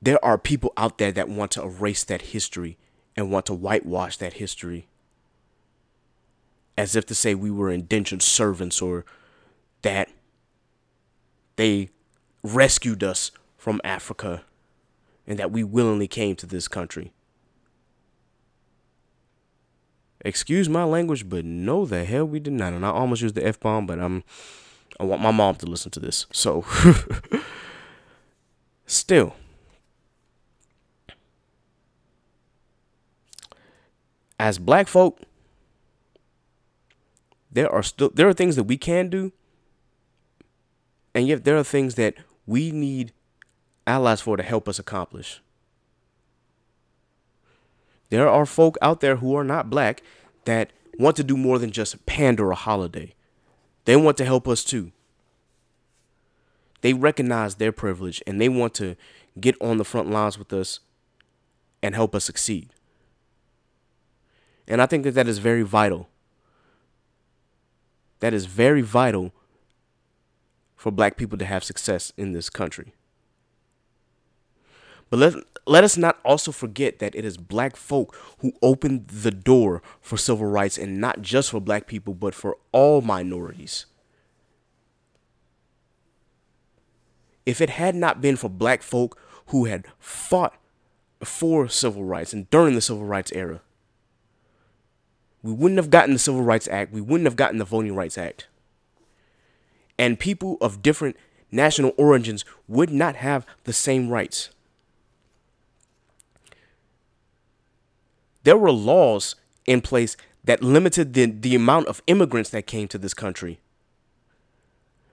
there 0.00 0.24
are 0.24 0.38
people 0.38 0.72
out 0.78 0.96
there 0.96 1.12
that 1.12 1.28
want 1.28 1.50
to 1.50 1.62
erase 1.62 2.04
that 2.04 2.22
history 2.22 2.78
and 3.14 3.30
want 3.30 3.44
to 3.44 3.52
whitewash 3.52 4.16
that 4.16 4.34
history 4.34 4.88
as 6.76 6.96
if 6.96 7.06
to 7.06 7.14
say 7.14 7.34
we 7.34 7.50
were 7.50 7.70
indentured 7.70 8.22
servants 8.22 8.82
or 8.82 9.04
that 9.82 10.08
they 11.56 11.90
rescued 12.42 13.02
us 13.04 13.30
from 13.56 13.80
Africa 13.84 14.42
and 15.26 15.38
that 15.38 15.50
we 15.50 15.64
willingly 15.64 16.08
came 16.08 16.36
to 16.36 16.46
this 16.46 16.68
country. 16.68 17.12
Excuse 20.20 20.68
my 20.68 20.84
language, 20.84 21.28
but 21.28 21.44
no, 21.44 21.84
the 21.84 22.04
hell 22.04 22.24
we 22.24 22.40
did 22.40 22.54
not. 22.54 22.72
And 22.72 22.84
I 22.84 22.90
almost 22.90 23.22
used 23.22 23.34
the 23.34 23.46
F 23.46 23.60
bomb, 23.60 23.86
but 23.86 23.98
I'm 23.98 24.24
I 24.98 25.04
want 25.04 25.22
my 25.22 25.30
mom 25.30 25.56
to 25.56 25.66
listen 25.66 25.90
to 25.92 26.00
this. 26.00 26.26
So 26.32 26.64
still 28.86 29.34
as 34.38 34.58
black 34.58 34.88
folk 34.88 35.20
there 37.54 37.70
are 37.72 37.82
still 37.82 38.10
there 38.14 38.28
are 38.28 38.34
things 38.34 38.56
that 38.56 38.64
we 38.64 38.76
can 38.76 39.08
do 39.08 39.32
and 41.14 41.28
yet 41.28 41.44
there 41.44 41.56
are 41.56 41.64
things 41.64 41.94
that 41.94 42.14
we 42.46 42.70
need 42.70 43.12
allies 43.86 44.20
for 44.20 44.36
to 44.36 44.42
help 44.42 44.68
us 44.68 44.78
accomplish. 44.78 45.40
There 48.10 48.28
are 48.28 48.46
folk 48.46 48.76
out 48.82 49.00
there 49.00 49.16
who 49.16 49.36
are 49.36 49.44
not 49.44 49.70
black 49.70 50.02
that 50.44 50.70
want 50.98 51.16
to 51.16 51.24
do 51.24 51.36
more 51.36 51.58
than 51.58 51.70
just 51.70 52.04
pander 52.06 52.50
a 52.50 52.54
holiday. 52.54 53.14
They 53.84 53.96
want 53.96 54.16
to 54.18 54.24
help 54.24 54.46
us 54.48 54.64
too. 54.64 54.92
They 56.80 56.92
recognize 56.92 57.54
their 57.54 57.72
privilege 57.72 58.22
and 58.26 58.40
they 58.40 58.48
want 58.48 58.74
to 58.74 58.96
get 59.40 59.56
on 59.60 59.78
the 59.78 59.84
front 59.84 60.10
lines 60.10 60.38
with 60.38 60.52
us 60.52 60.80
and 61.82 61.94
help 61.94 62.14
us 62.14 62.24
succeed. 62.24 62.70
And 64.66 64.80
I 64.80 64.86
think 64.86 65.04
that 65.04 65.12
that 65.12 65.28
is 65.28 65.38
very 65.38 65.62
vital. 65.62 66.08
That 68.24 68.32
is 68.32 68.46
very 68.46 68.80
vital 68.80 69.34
for 70.76 70.90
black 70.90 71.18
people 71.18 71.36
to 71.36 71.44
have 71.44 71.62
success 71.62 72.10
in 72.16 72.32
this 72.32 72.48
country. 72.48 72.94
But 75.10 75.18
let, 75.18 75.34
let 75.66 75.84
us 75.84 75.98
not 75.98 76.20
also 76.24 76.50
forget 76.50 77.00
that 77.00 77.14
it 77.14 77.26
is 77.26 77.36
black 77.36 77.76
folk 77.76 78.16
who 78.38 78.54
opened 78.62 79.08
the 79.08 79.30
door 79.30 79.82
for 80.00 80.16
civil 80.16 80.46
rights 80.46 80.78
and 80.78 80.98
not 80.98 81.20
just 81.20 81.50
for 81.50 81.60
black 81.60 81.86
people, 81.86 82.14
but 82.14 82.34
for 82.34 82.56
all 82.72 83.02
minorities. 83.02 83.84
If 87.44 87.60
it 87.60 87.68
had 87.68 87.94
not 87.94 88.22
been 88.22 88.36
for 88.36 88.48
black 88.48 88.82
folk 88.82 89.20
who 89.48 89.66
had 89.66 89.84
fought 89.98 90.56
for 91.22 91.68
civil 91.68 92.04
rights 92.04 92.32
and 92.32 92.48
during 92.48 92.74
the 92.74 92.80
civil 92.80 93.04
rights 93.04 93.32
era, 93.32 93.60
we 95.44 95.52
wouldn't 95.52 95.78
have 95.78 95.90
gotten 95.90 96.14
the 96.14 96.18
Civil 96.18 96.42
Rights 96.42 96.66
Act. 96.66 96.92
We 96.92 97.00
wouldn't 97.00 97.26
have 97.26 97.36
gotten 97.36 97.58
the 97.58 97.64
Voting 97.64 97.94
Rights 97.94 98.18
Act 98.18 98.48
and 99.98 100.18
people 100.18 100.58
of 100.60 100.82
different 100.82 101.16
national 101.50 101.92
origins 101.96 102.44
would 102.66 102.90
not 102.90 103.16
have 103.16 103.46
the 103.64 103.72
same 103.72 104.08
rights. 104.08 104.50
There 108.42 108.56
were 108.56 108.72
laws 108.72 109.36
in 109.66 109.80
place 109.80 110.16
that 110.42 110.62
limited 110.62 111.14
the, 111.14 111.26
the 111.26 111.54
amount 111.54 111.86
of 111.86 112.02
immigrants 112.06 112.50
that 112.50 112.66
came 112.66 112.88
to 112.88 112.98
this 112.98 113.14
country. 113.14 113.60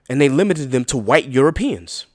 And 0.08 0.20
they 0.20 0.28
limited 0.28 0.72
them 0.72 0.84
to 0.86 0.98
white 0.98 1.28
Europeans. 1.28 2.06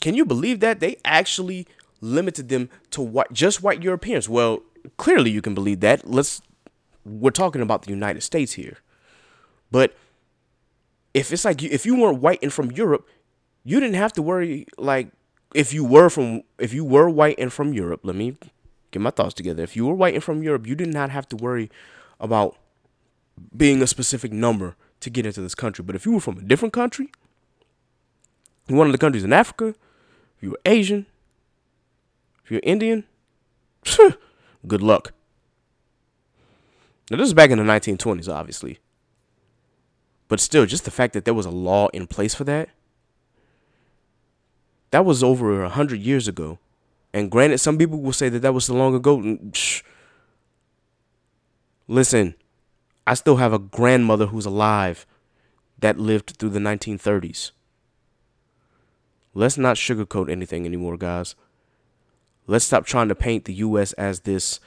Can 0.00 0.14
you 0.14 0.24
believe 0.24 0.60
that? 0.60 0.80
They 0.80 0.96
actually 1.04 1.66
limited 2.00 2.48
them 2.48 2.70
to 2.90 3.02
what 3.02 3.32
just 3.32 3.62
white 3.62 3.82
Europeans. 3.82 4.28
Well, 4.28 4.62
clearly 4.96 5.30
you 5.30 5.42
can 5.42 5.54
believe 5.54 5.80
that. 5.80 6.08
Let's 6.08 6.42
we're 7.04 7.30
talking 7.30 7.62
about 7.62 7.82
the 7.82 7.90
United 7.90 8.22
States 8.22 8.52
here. 8.52 8.78
But 9.70 9.96
if 11.14 11.32
it's 11.32 11.44
like 11.44 11.62
you, 11.62 11.68
if 11.72 11.86
you 11.86 11.98
weren't 11.98 12.20
white 12.20 12.40
and 12.42 12.52
from 12.52 12.70
Europe, 12.72 13.08
you 13.64 13.80
didn't 13.80 13.96
have 13.96 14.12
to 14.14 14.22
worry 14.22 14.66
like 14.78 15.08
if 15.54 15.72
you 15.72 15.84
were 15.84 16.08
from 16.08 16.42
if 16.58 16.72
you 16.72 16.84
were 16.84 17.08
white 17.08 17.36
and 17.38 17.52
from 17.52 17.72
Europe, 17.72 18.00
let 18.02 18.16
me 18.16 18.36
get 18.90 19.00
my 19.02 19.10
thoughts 19.10 19.34
together. 19.34 19.62
If 19.62 19.76
you 19.76 19.86
were 19.86 19.94
white 19.94 20.14
and 20.14 20.22
from 20.22 20.42
Europe, 20.42 20.66
you 20.66 20.74
did 20.74 20.92
not 20.92 21.10
have 21.10 21.28
to 21.30 21.36
worry 21.36 21.70
about 22.18 22.56
being 23.56 23.82
a 23.82 23.86
specific 23.86 24.32
number 24.32 24.76
to 25.00 25.10
get 25.10 25.26
into 25.26 25.40
this 25.40 25.54
country. 25.54 25.84
But 25.84 25.96
if 25.96 26.04
you 26.04 26.12
were 26.12 26.20
from 26.20 26.38
a 26.38 26.42
different 26.42 26.74
country, 26.74 27.10
one 28.68 28.86
of 28.86 28.92
the 28.92 28.98
countries 28.98 29.24
in 29.24 29.32
Africa, 29.32 29.68
if 30.36 30.42
you 30.42 30.50
were 30.50 30.60
Asian, 30.64 31.06
if 32.44 32.50
you're 32.50 32.60
Indian, 32.62 33.04
good 34.66 34.82
luck. 34.82 35.12
Now 37.10 37.16
this 37.16 37.26
is 37.26 37.34
back 37.34 37.50
in 37.50 37.58
the 37.58 37.64
1920s, 37.64 38.32
obviously. 38.32 38.78
But 40.28 40.38
still, 40.38 40.64
just 40.64 40.84
the 40.84 40.92
fact 40.92 41.12
that 41.14 41.24
there 41.24 41.34
was 41.34 41.46
a 41.46 41.50
law 41.50 41.88
in 41.88 42.06
place 42.06 42.34
for 42.34 42.44
that, 42.44 42.68
that 44.92 45.04
was 45.04 45.22
over 45.24 45.62
a 45.64 45.68
hundred 45.68 46.00
years 46.00 46.28
ago. 46.28 46.58
And 47.12 47.30
granted, 47.30 47.58
some 47.58 47.76
people 47.76 48.00
will 48.00 48.12
say 48.12 48.28
that 48.28 48.40
that 48.40 48.54
was 48.54 48.66
so 48.66 48.74
long 48.74 48.94
ago. 48.94 49.18
Mm, 49.18 49.54
Shh. 49.54 49.82
Listen, 51.88 52.36
I 53.06 53.14
still 53.14 53.36
have 53.36 53.52
a 53.52 53.58
grandmother 53.58 54.26
who's 54.26 54.46
alive 54.46 55.06
that 55.80 55.98
lived 55.98 56.36
through 56.38 56.50
the 56.50 56.60
1930s. 56.60 57.50
Let's 59.34 59.58
not 59.58 59.76
sugarcoat 59.76 60.30
anything 60.30 60.66
anymore, 60.66 60.96
guys. 60.96 61.34
Let's 62.46 62.64
stop 62.64 62.84
trying 62.86 63.08
to 63.08 63.14
paint 63.14 63.44
the 63.44 63.54
U.S. 63.54 63.92
as 63.94 64.20
this 64.20 64.60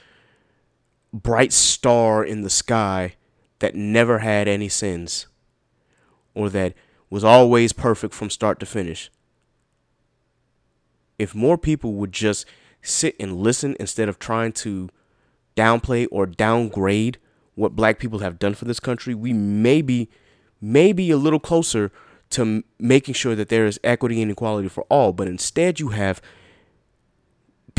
bright 1.12 1.52
star 1.52 2.24
in 2.24 2.42
the 2.42 2.50
sky 2.50 3.14
that 3.58 3.74
never 3.74 4.18
had 4.20 4.48
any 4.48 4.68
sins 4.68 5.26
or 6.34 6.48
that 6.50 6.74
was 7.10 7.22
always 7.22 7.72
perfect 7.72 8.14
from 8.14 8.30
start 8.30 8.58
to 8.60 8.66
finish. 8.66 9.10
if 11.18 11.34
more 11.34 11.58
people 11.58 11.94
would 11.94 12.12
just 12.12 12.44
sit 12.82 13.14
and 13.18 13.36
listen 13.36 13.76
instead 13.80 14.08
of 14.08 14.18
trying 14.18 14.52
to 14.52 14.88
downplay 15.56 16.06
or 16.10 16.26
downgrade 16.26 17.18
what 17.54 17.76
black 17.76 17.98
people 17.98 18.18
have 18.18 18.38
done 18.38 18.54
for 18.54 18.64
this 18.64 18.80
country, 18.80 19.14
we 19.14 19.32
may 19.32 19.80
be 19.80 20.08
maybe 20.60 21.10
a 21.10 21.16
little 21.16 21.38
closer 21.38 21.92
to 22.30 22.64
making 22.78 23.14
sure 23.14 23.36
that 23.36 23.48
there 23.48 23.66
is 23.66 23.78
equity 23.84 24.20
and 24.20 24.30
equality 24.30 24.68
for 24.68 24.84
all. 24.88 25.12
But 25.12 25.28
instead, 25.28 25.78
you 25.78 25.90
have 25.90 26.20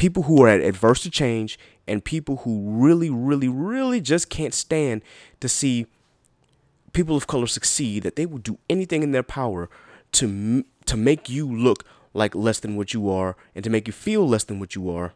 people 0.06 0.24
who 0.24 0.44
are 0.44 0.50
adverse 0.50 1.02
to 1.02 1.10
change 1.10 1.58
and 1.88 2.06
people 2.06 2.38
who 2.38 2.62
really, 2.70 3.10
really, 3.10 3.48
really 3.48 4.00
just 4.00 4.30
can't 4.30 4.54
stand 4.54 5.02
to 5.40 5.50
see 5.50 5.88
people 6.94 7.18
of 7.18 7.26
color 7.26 7.48
succeed. 7.48 8.04
That 8.04 8.16
they 8.16 8.28
will 8.28 8.38
do 8.38 8.60
anything 8.70 9.02
in 9.02 9.14
their 9.14 9.24
power 9.24 9.68
to 10.12 10.64
to 10.86 10.96
make 10.96 11.28
you 11.28 11.52
look 11.52 11.86
like 12.14 12.36
less 12.36 12.60
than 12.60 12.76
what 12.76 12.94
you 12.94 13.10
are 13.10 13.36
and 13.56 13.64
to 13.64 13.70
make 13.72 13.88
you 13.88 13.94
feel 13.94 14.28
less 14.28 14.44
than 14.44 14.60
what 14.60 14.76
you 14.76 14.92
are. 14.92 15.14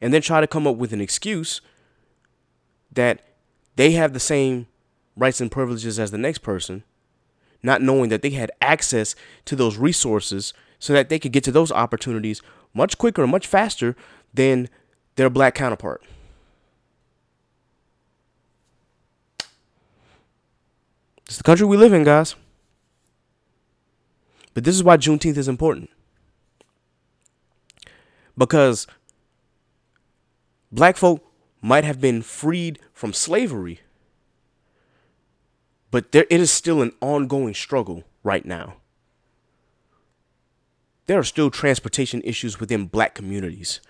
And 0.00 0.12
then 0.12 0.22
try 0.22 0.40
to 0.40 0.48
come 0.48 0.66
up 0.66 0.76
with 0.76 0.92
an 0.92 1.00
excuse 1.00 1.60
that 2.90 3.20
they 3.76 3.92
have 3.92 4.12
the 4.12 4.18
same 4.18 4.66
rights 5.16 5.40
and 5.40 5.52
privileges 5.52 6.00
as 6.00 6.10
the 6.10 6.18
next 6.18 6.38
person, 6.38 6.82
not 7.62 7.80
knowing 7.80 8.10
that 8.10 8.22
they 8.22 8.30
had 8.30 8.50
access 8.60 9.14
to 9.44 9.54
those 9.54 9.76
resources 9.76 10.52
so 10.80 10.92
that 10.94 11.10
they 11.10 11.20
could 11.20 11.30
get 11.30 11.44
to 11.44 11.52
those 11.52 11.70
opportunities 11.70 12.42
much 12.74 12.98
quicker 12.98 13.26
much 13.26 13.46
faster 13.46 13.96
than 14.32 14.68
their 15.16 15.30
black 15.30 15.54
counterpart. 15.54 16.02
It's 21.26 21.36
the 21.36 21.44
country 21.44 21.66
we 21.66 21.76
live 21.76 21.92
in, 21.92 22.02
guys. 22.02 22.34
But 24.52 24.64
this 24.64 24.74
is 24.74 24.82
why 24.82 24.96
Juneteenth 24.96 25.36
is 25.36 25.46
important. 25.46 25.90
Because 28.36 28.86
black 30.72 30.96
folk 30.96 31.24
might 31.60 31.84
have 31.84 32.00
been 32.00 32.22
freed 32.22 32.80
from 32.92 33.12
slavery, 33.12 33.80
but 35.90 36.10
there 36.12 36.26
it 36.30 36.40
is 36.40 36.50
still 36.50 36.82
an 36.82 36.92
ongoing 37.00 37.54
struggle 37.54 38.04
right 38.24 38.44
now. 38.44 38.79
There 41.10 41.18
are 41.18 41.24
still 41.24 41.50
transportation 41.50 42.22
issues 42.22 42.60
within 42.60 42.86
black 42.86 43.16
communities. 43.16 43.80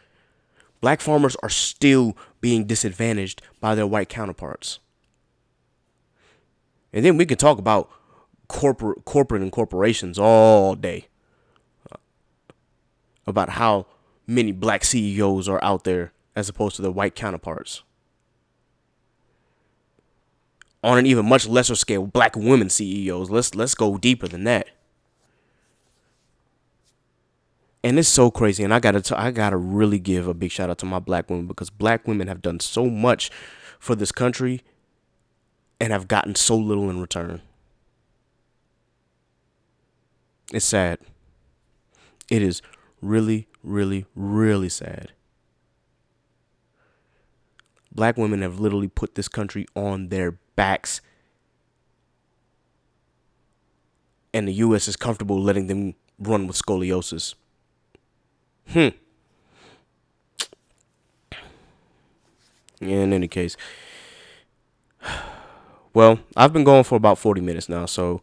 Black 0.80 1.02
farmers 1.02 1.36
are 1.42 1.50
still 1.50 2.16
being 2.40 2.64
disadvantaged 2.64 3.42
by 3.60 3.74
their 3.74 3.86
white 3.86 4.08
counterparts. 4.08 4.78
And 6.94 7.04
then 7.04 7.18
we 7.18 7.26
can 7.26 7.36
talk 7.36 7.58
about 7.58 7.90
corporate 8.48 9.04
corporate 9.04 9.42
and 9.42 9.52
corporations 9.52 10.18
all 10.18 10.74
day 10.74 11.08
uh, 11.92 11.98
about 13.26 13.50
how 13.50 13.84
many 14.26 14.50
black 14.50 14.82
CEOs 14.82 15.46
are 15.46 15.62
out 15.62 15.84
there 15.84 16.14
as 16.34 16.48
opposed 16.48 16.76
to 16.76 16.80
their 16.80 16.90
white 16.90 17.14
counterparts. 17.14 17.82
On 20.82 20.96
an 20.96 21.04
even 21.04 21.28
much 21.28 21.46
lesser 21.46 21.74
scale, 21.74 22.06
black 22.06 22.34
women 22.34 22.70
CEOs. 22.70 23.28
Let's 23.28 23.54
let's 23.54 23.74
go 23.74 23.98
deeper 23.98 24.26
than 24.26 24.44
that. 24.44 24.70
And 27.82 27.98
it's 27.98 28.08
so 28.08 28.30
crazy, 28.30 28.62
and 28.62 28.74
I 28.74 28.80
gotta 28.80 29.00
t- 29.00 29.14
I 29.14 29.30
gotta 29.30 29.56
really 29.56 29.98
give 29.98 30.26
a 30.26 30.34
big 30.34 30.50
shout 30.50 30.68
out 30.68 30.78
to 30.78 30.86
my 30.86 30.98
black 30.98 31.30
women 31.30 31.46
because 31.46 31.70
black 31.70 32.06
women 32.06 32.28
have 32.28 32.42
done 32.42 32.60
so 32.60 32.86
much 32.86 33.30
for 33.78 33.94
this 33.94 34.12
country 34.12 34.60
and 35.80 35.92
have 35.92 36.06
gotten 36.06 36.34
so 36.34 36.56
little 36.56 36.90
in 36.90 37.00
return. 37.00 37.40
It's 40.52 40.66
sad. 40.66 40.98
It 42.30 42.42
is 42.42 42.60
really, 43.00 43.48
really, 43.62 44.04
really 44.14 44.68
sad. 44.68 45.12
Black 47.92 48.16
women 48.16 48.42
have 48.42 48.60
literally 48.60 48.88
put 48.88 49.14
this 49.14 49.28
country 49.28 49.66
on 49.74 50.08
their 50.08 50.32
backs. 50.54 51.00
And 54.32 54.46
the 54.46 54.52
U.S. 54.54 54.86
is 54.86 54.96
comfortable 54.96 55.40
letting 55.40 55.66
them 55.66 55.94
run 56.18 56.46
with 56.46 56.56
scoliosis. 56.56 57.34
Hmm. 58.72 58.88
Yeah, 62.80 62.96
In 62.96 63.12
any 63.12 63.28
case. 63.28 63.56
Well, 65.92 66.20
I've 66.36 66.52
been 66.52 66.62
going 66.62 66.84
for 66.84 66.94
about 66.94 67.18
40 67.18 67.40
minutes 67.40 67.68
now, 67.68 67.84
so 67.84 68.22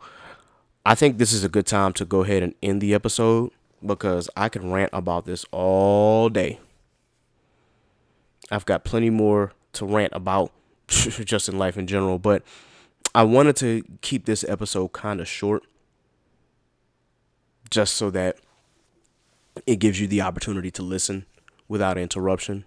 I 0.86 0.96
think 0.96 1.18
this 1.18 1.34
is 1.34 1.44
a 1.44 1.50
good 1.50 1.66
time 1.66 1.92
to 1.96 2.06
go 2.06 2.24
ahead 2.24 2.42
and 2.42 2.56
end 2.64 2.80
the 2.80 2.94
episode 2.94 3.52
because 3.86 4.30
I 4.38 4.48
can 4.48 4.72
rant 4.72 4.92
about 4.94 5.26
this 5.26 5.46
all 5.52 6.30
day. 6.30 6.62
I've 8.50 8.66
got 8.66 8.86
plenty 8.86 9.10
more 9.10 9.52
to 9.74 9.86
rant 9.86 10.14
about 10.14 10.54
just 10.88 11.50
in 11.50 11.58
life 11.58 11.78
in 11.78 11.88
general, 11.88 12.20
but 12.20 12.42
I 13.14 13.24
wanted 13.24 13.58
to 13.58 13.84
keep 14.00 14.24
this 14.24 14.46
episode 14.48 14.94
kind 14.94 15.20
of 15.20 15.28
short 15.28 15.64
just 17.70 17.96
so 17.96 18.10
that 18.12 18.38
it 19.66 19.78
gives 19.78 20.00
you 20.00 20.08
the 20.08 20.22
opportunity 20.22 20.72
to 20.72 20.84
listen 20.84 21.26
without 21.68 21.98
interruption. 21.98 22.66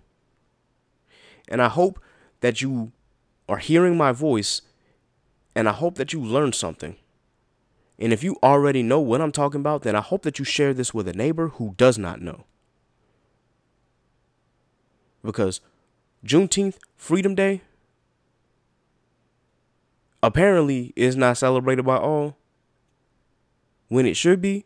And 1.48 1.62
I 1.62 1.68
hope 1.68 2.00
that 2.40 2.62
you 2.62 2.92
are 3.48 3.58
hearing 3.58 3.96
my 3.96 4.12
voice 4.12 4.62
and 5.54 5.68
I 5.68 5.72
hope 5.72 5.96
that 5.96 6.12
you 6.12 6.20
learned 6.20 6.54
something. 6.54 6.96
And 7.98 8.12
if 8.12 8.22
you 8.22 8.38
already 8.42 8.82
know 8.82 9.00
what 9.00 9.20
I'm 9.20 9.32
talking 9.32 9.60
about, 9.60 9.82
then 9.82 9.94
I 9.94 10.00
hope 10.00 10.22
that 10.22 10.38
you 10.38 10.44
share 10.44 10.72
this 10.72 10.94
with 10.94 11.06
a 11.06 11.12
neighbor 11.12 11.48
who 11.48 11.74
does 11.76 11.98
not 11.98 12.22
know. 12.22 12.44
Because 15.22 15.60
Juneteenth, 16.24 16.76
Freedom 16.96 17.34
Day, 17.34 17.60
apparently 20.22 20.92
is 20.96 21.16
not 21.16 21.36
celebrated 21.36 21.84
by 21.84 21.96
all 21.96 22.36
when 23.88 24.06
it 24.06 24.16
should 24.16 24.40
be. 24.40 24.64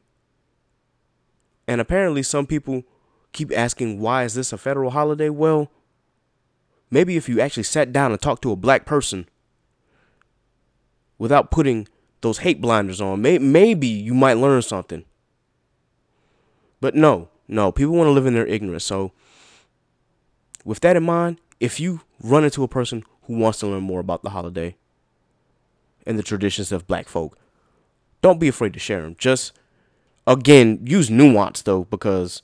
And 1.66 1.80
apparently 1.80 2.22
some 2.22 2.46
people 2.46 2.84
keep 3.32 3.52
asking 3.56 4.00
why 4.00 4.24
is 4.24 4.34
this 4.34 4.52
a 4.52 4.58
federal 4.58 4.90
holiday? 4.90 5.28
Well, 5.28 5.70
maybe 6.90 7.16
if 7.16 7.28
you 7.28 7.40
actually 7.40 7.62
sat 7.64 7.92
down 7.92 8.12
and 8.12 8.20
talked 8.20 8.42
to 8.42 8.52
a 8.52 8.56
black 8.56 8.86
person 8.86 9.28
without 11.18 11.50
putting 11.50 11.88
those 12.20 12.38
hate 12.38 12.60
blinders 12.60 13.00
on, 13.00 13.22
may- 13.22 13.38
maybe 13.38 13.86
you 13.86 14.14
might 14.14 14.34
learn 14.34 14.62
something. 14.62 15.04
But 16.80 16.94
no, 16.94 17.28
no, 17.48 17.72
people 17.72 17.94
want 17.94 18.08
to 18.08 18.12
live 18.12 18.26
in 18.26 18.34
their 18.34 18.46
ignorance. 18.46 18.84
So, 18.84 19.12
with 20.64 20.80
that 20.80 20.96
in 20.96 21.02
mind, 21.02 21.38
if 21.60 21.78
you 21.78 22.00
run 22.22 22.44
into 22.44 22.62
a 22.62 22.68
person 22.68 23.04
who 23.22 23.36
wants 23.36 23.58
to 23.60 23.66
learn 23.66 23.82
more 23.82 24.00
about 24.00 24.22
the 24.22 24.30
holiday 24.30 24.76
and 26.06 26.18
the 26.18 26.22
traditions 26.22 26.72
of 26.72 26.86
black 26.86 27.08
folk, 27.08 27.38
don't 28.22 28.40
be 28.40 28.48
afraid 28.48 28.72
to 28.74 28.78
share 28.78 29.02
them. 29.02 29.16
Just, 29.18 29.52
again, 30.26 30.80
use 30.84 31.10
nuance 31.10 31.62
though, 31.62 31.84
because 31.84 32.42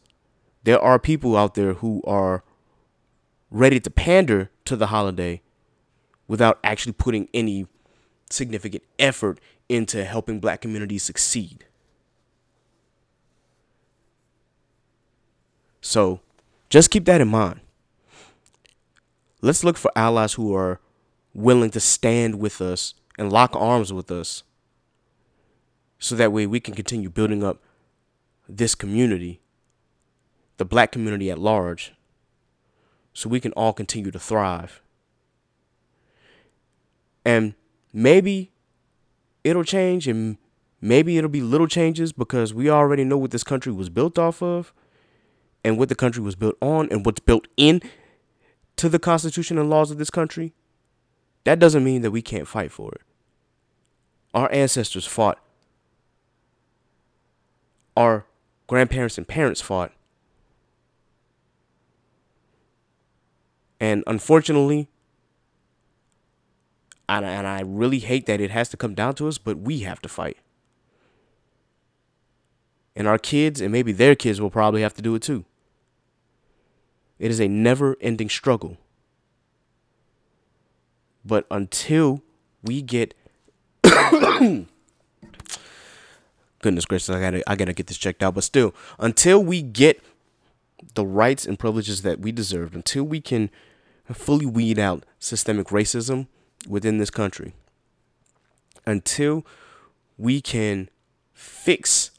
there 0.64 0.80
are 0.80 0.98
people 0.98 1.36
out 1.36 1.54
there 1.54 1.74
who 1.74 2.02
are 2.06 2.44
ready 3.50 3.80
to 3.80 3.90
pander 3.90 4.50
to 4.64 4.76
the 4.76 4.88
holiday 4.88 5.42
without 6.28 6.60
actually 6.62 6.92
putting 6.92 7.28
any 7.34 7.66
significant 8.30 8.84
effort 8.98 9.40
into 9.68 10.04
helping 10.04 10.38
black 10.40 10.60
communities 10.60 11.02
succeed. 11.02 11.64
So 15.80 16.20
just 16.68 16.90
keep 16.90 17.04
that 17.06 17.20
in 17.20 17.28
mind. 17.28 17.60
Let's 19.42 19.64
look 19.64 19.76
for 19.76 19.90
allies 19.96 20.34
who 20.34 20.54
are 20.54 20.80
willing 21.32 21.70
to 21.70 21.80
stand 21.80 22.38
with 22.38 22.60
us 22.60 22.94
and 23.18 23.32
lock 23.32 23.56
arms 23.56 23.92
with 23.92 24.10
us 24.10 24.42
so 25.98 26.14
that 26.14 26.32
way 26.32 26.46
we 26.46 26.60
can 26.60 26.74
continue 26.74 27.08
building 27.08 27.42
up 27.42 27.62
this 28.57 28.74
community, 28.74 29.40
the 30.57 30.64
black 30.64 30.92
community 30.92 31.30
at 31.30 31.38
large, 31.38 31.92
so 33.12 33.28
we 33.28 33.40
can 33.40 33.53
all 33.53 33.72
continue 33.72 34.11
to 34.11 34.18
thrive. 34.18 34.82
And 37.24 37.55
maybe 37.92 38.51
it'll 39.44 39.64
change 39.64 40.07
and 40.07 40.38
maybe 40.80 41.18
it'll 41.18 41.30
be 41.30 41.42
little 41.42 41.66
changes 41.66 42.12
because 42.12 42.55
we 42.55 42.70
already 42.70 43.05
know 43.05 43.18
what 43.18 43.30
this 43.30 43.44
country 43.44 43.72
was 43.72 43.88
built 43.88 44.18
off 44.18 44.42
of 44.42 44.72
and 45.64 45.78
what 45.78 45.88
the 45.88 45.94
country 45.94 46.22
was 46.22 46.34
built 46.34 46.57
on 46.61 46.88
and 46.90 47.05
what's 47.05 47.20
built 47.20 47.46
in 47.57 47.82
to 48.76 48.88
the 48.88 48.98
constitution 48.98 49.59
and 49.59 49.68
laws 49.68 49.90
of 49.90 49.98
this 49.98 50.11
country 50.11 50.55
that 51.44 51.59
doesn't 51.59 51.84
mean 51.84 52.03
that 52.03 52.11
we 52.11 52.22
can't 52.22 52.48
fight 52.48 52.72
for 52.72 52.92
it 52.92 53.03
our 54.32 54.51
ancestors 54.53 55.07
fought 55.07 55.38
our 57.96 58.24
grandparents 58.70 59.18
and 59.18 59.26
parents 59.26 59.60
fought 59.60 59.90
and 63.80 64.04
unfortunately 64.06 64.88
and, 67.08 67.24
and 67.24 67.48
I 67.48 67.62
really 67.62 67.98
hate 67.98 68.26
that 68.26 68.40
it 68.40 68.52
has 68.52 68.68
to 68.68 68.76
come 68.76 68.94
down 68.94 69.16
to 69.16 69.26
us, 69.26 69.36
but 69.36 69.58
we 69.58 69.80
have 69.80 70.00
to 70.02 70.08
fight. 70.08 70.36
And 72.94 73.08
our 73.08 73.18
kids 73.18 73.60
and 73.60 73.72
maybe 73.72 73.90
their 73.90 74.14
kids 74.14 74.40
will 74.40 74.50
probably 74.50 74.82
have 74.82 74.94
to 74.94 75.02
do 75.02 75.16
it 75.16 75.22
too. 75.22 75.44
It 77.18 77.32
is 77.32 77.40
a 77.40 77.48
never 77.48 77.96
ending 78.00 78.28
struggle. 78.28 78.76
But 81.24 81.44
until 81.50 82.22
we 82.62 82.82
get 82.82 83.14
goodness 86.61 86.84
gracious, 86.84 87.11
I 87.11 87.20
gotta 87.20 87.50
I 87.50 87.56
gotta 87.56 87.72
get 87.72 87.86
this 87.86 87.98
checked 87.98 88.22
out. 88.22 88.34
But 88.34 88.44
still, 88.44 88.74
until 88.98 89.42
we 89.42 89.62
get 89.62 90.02
the 90.94 91.04
rights 91.04 91.46
and 91.46 91.58
privileges 91.58 92.02
that 92.02 92.20
we 92.20 92.32
deserve, 92.32 92.74
until 92.74 93.04
we 93.04 93.20
can 93.20 93.50
fully 94.12 94.46
weed 94.46 94.78
out 94.78 95.04
systemic 95.18 95.68
racism 95.68 96.26
within 96.68 96.98
this 96.98 97.11
country, 97.11 97.52
until 98.86 99.46
we 100.18 100.40
can 100.40 100.88
fix 101.32 102.11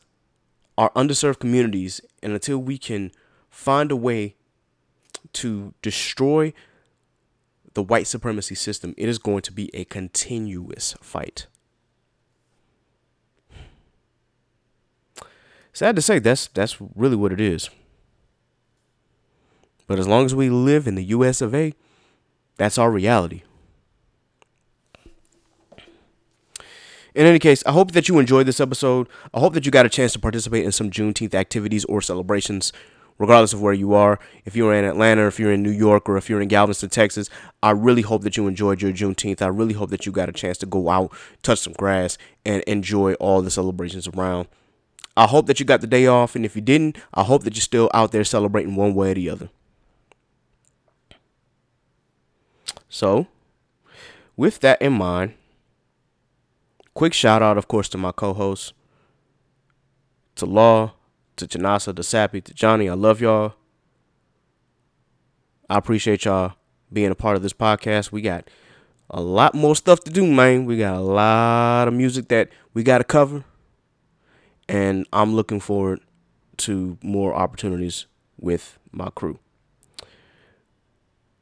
our 0.77 0.89
underserved 0.91 1.39
communities, 1.39 2.01
and 2.23 2.33
until 2.33 2.57
we 2.57 2.77
can 2.77 3.11
find 3.49 3.91
a 3.91 3.95
way 3.95 4.35
to 5.33 5.73
destroy 5.81 6.53
the 7.73 7.83
white 7.83 8.07
supremacy 8.07 8.55
system, 8.55 8.93
it 8.97 9.07
is 9.07 9.17
going 9.17 9.41
to 9.41 9.51
be 9.51 9.69
a 9.73 9.85
continuous 9.85 10.95
fight. 11.01 11.47
Sad 15.73 15.95
to 15.95 16.01
say, 16.01 16.19
that's 16.19 16.47
that's 16.47 16.77
really 16.95 17.15
what 17.15 17.31
it 17.31 17.39
is. 17.39 17.69
But 19.87 19.99
as 19.99 20.07
long 20.07 20.25
as 20.25 20.33
we 20.33 20.49
live 20.49 20.87
in 20.87 20.95
the 20.95 21.03
US 21.05 21.41
of 21.41 21.53
A, 21.53 21.73
that's 22.57 22.77
our 22.77 22.91
reality. 22.91 23.43
In 27.13 27.25
any 27.25 27.39
case, 27.39 27.61
I 27.65 27.73
hope 27.73 27.91
that 27.91 28.07
you 28.07 28.19
enjoyed 28.19 28.45
this 28.45 28.61
episode. 28.61 29.09
I 29.33 29.39
hope 29.41 29.53
that 29.53 29.65
you 29.65 29.71
got 29.71 29.85
a 29.85 29.89
chance 29.89 30.13
to 30.13 30.19
participate 30.19 30.63
in 30.63 30.71
some 30.71 30.89
Juneteenth 30.89 31.33
activities 31.33 31.83
or 31.85 32.01
celebrations, 32.01 32.71
regardless 33.17 33.51
of 33.51 33.61
where 33.61 33.73
you 33.73 33.93
are. 33.93 34.17
If 34.45 34.55
you're 34.55 34.73
in 34.73 34.85
Atlanta, 34.85 35.27
if 35.27 35.37
you're 35.37 35.51
in 35.51 35.61
New 35.61 35.71
York, 35.71 36.07
or 36.07 36.15
if 36.15 36.29
you're 36.29 36.41
in 36.41 36.47
Galveston, 36.47 36.89
Texas, 36.89 37.29
I 37.61 37.71
really 37.71 38.01
hope 38.01 38.21
that 38.21 38.37
you 38.37 38.47
enjoyed 38.47 38.81
your 38.81 38.93
Juneteenth. 38.93 39.41
I 39.41 39.47
really 39.47 39.73
hope 39.73 39.89
that 39.89 40.05
you 40.05 40.13
got 40.13 40.29
a 40.29 40.31
chance 40.31 40.57
to 40.59 40.65
go 40.65 40.89
out, 40.89 41.11
touch 41.43 41.59
some 41.59 41.73
grass, 41.73 42.17
and 42.45 42.63
enjoy 42.63 43.15
all 43.15 43.41
the 43.41 43.51
celebrations 43.51 44.07
around. 44.07 44.47
I 45.15 45.27
hope 45.27 45.47
that 45.47 45.59
you 45.59 45.65
got 45.65 45.81
the 45.81 45.87
day 45.87 46.07
off, 46.07 46.35
and 46.35 46.45
if 46.45 46.55
you 46.55 46.61
didn't, 46.61 46.97
I 47.13 47.23
hope 47.23 47.43
that 47.43 47.55
you're 47.55 47.61
still 47.61 47.89
out 47.93 48.11
there 48.11 48.23
celebrating 48.23 48.75
one 48.75 48.95
way 48.95 49.11
or 49.11 49.15
the 49.15 49.29
other. 49.29 49.49
So, 52.87 53.27
with 54.35 54.59
that 54.61 54.81
in 54.81 54.93
mind, 54.93 55.33
quick 56.93 57.13
shout 57.13 57.41
out, 57.41 57.57
of 57.57 57.67
course, 57.67 57.89
to 57.89 57.97
my 57.97 58.11
co 58.11 58.33
hosts, 58.33 58.73
to 60.35 60.45
Law, 60.45 60.93
to 61.37 61.47
Janasa, 61.47 61.95
to 61.95 62.03
Sappy, 62.03 62.41
to 62.41 62.53
Johnny. 62.53 62.89
I 62.89 62.93
love 62.93 63.21
y'all. 63.21 63.53
I 65.69 65.77
appreciate 65.77 66.25
y'all 66.25 66.53
being 66.91 67.11
a 67.11 67.15
part 67.15 67.35
of 67.35 67.43
this 67.43 67.53
podcast. 67.53 68.11
We 68.11 68.21
got 68.21 68.49
a 69.09 69.21
lot 69.21 69.53
more 69.55 69.75
stuff 69.75 70.01
to 70.01 70.11
do, 70.11 70.25
man. 70.25 70.65
We 70.65 70.77
got 70.77 70.95
a 70.95 71.01
lot 71.01 71.87
of 71.87 71.93
music 71.93 72.27
that 72.29 72.49
we 72.73 72.83
got 72.83 72.99
to 72.99 73.03
cover. 73.03 73.43
And 74.71 75.05
I'm 75.11 75.35
looking 75.35 75.59
forward 75.59 75.99
to 76.57 76.97
more 77.03 77.35
opportunities 77.35 78.05
with 78.39 78.79
my 78.93 79.09
crew. 79.09 79.37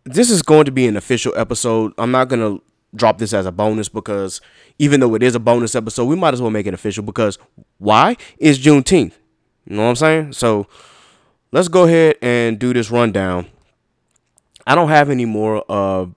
This 0.03 0.31
is 0.31 0.41
going 0.41 0.65
to 0.65 0.71
be 0.71 0.87
an 0.87 0.97
official 0.97 1.37
episode. 1.37 1.93
I'm 1.99 2.09
not 2.09 2.27
going 2.27 2.39
to 2.39 2.63
drop 2.95 3.19
this 3.19 3.31
as 3.31 3.45
a 3.45 3.51
bonus 3.51 3.87
because 3.87 4.41
even 4.79 4.99
though 4.99 5.13
it 5.13 5.21
is 5.21 5.35
a 5.35 5.39
bonus 5.39 5.75
episode, 5.75 6.05
we 6.05 6.15
might 6.15 6.33
as 6.33 6.41
well 6.41 6.49
make 6.49 6.65
it 6.65 6.73
official 6.73 7.03
because 7.03 7.37
why? 7.77 8.17
It's 8.39 8.57
Juneteenth. 8.57 9.13
You 9.67 9.75
know 9.75 9.83
what 9.83 9.89
I'm 9.89 9.95
saying? 9.95 10.33
So 10.33 10.65
let's 11.51 11.67
go 11.67 11.83
ahead 11.83 12.15
and 12.23 12.57
do 12.57 12.73
this 12.73 12.89
rundown. 12.89 13.45
I 14.65 14.73
don't 14.73 14.89
have 14.89 15.11
any 15.11 15.25
more 15.25 15.63
uh 15.69 16.07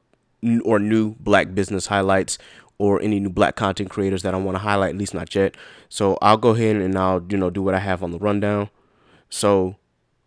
or 0.65 0.79
new 0.79 1.15
black 1.21 1.55
business 1.55 1.87
highlights 1.87 2.39
or 2.83 3.01
any 3.01 3.21
new 3.21 3.31
black 3.31 3.55
content 3.55 3.89
creators 3.91 4.23
that 4.25 4.35
I 4.35 4.39
want 4.39 4.57
to 4.57 4.59
highlight, 4.59 4.91
at 4.91 4.99
least 4.99 5.15
not 5.15 5.33
yet. 5.37 5.55
So 5.89 6.19
I'll 6.21 6.37
go 6.37 6.51
ahead 6.51 6.75
and 6.75 6.99
I'll, 6.99 7.25
you 7.29 7.37
know, 7.39 7.49
do 7.49 7.63
what 7.63 7.77
I 7.77 7.79
have 7.79 8.03
on 8.03 8.11
the 8.11 8.19
rundown. 8.19 8.71
So 9.31 9.77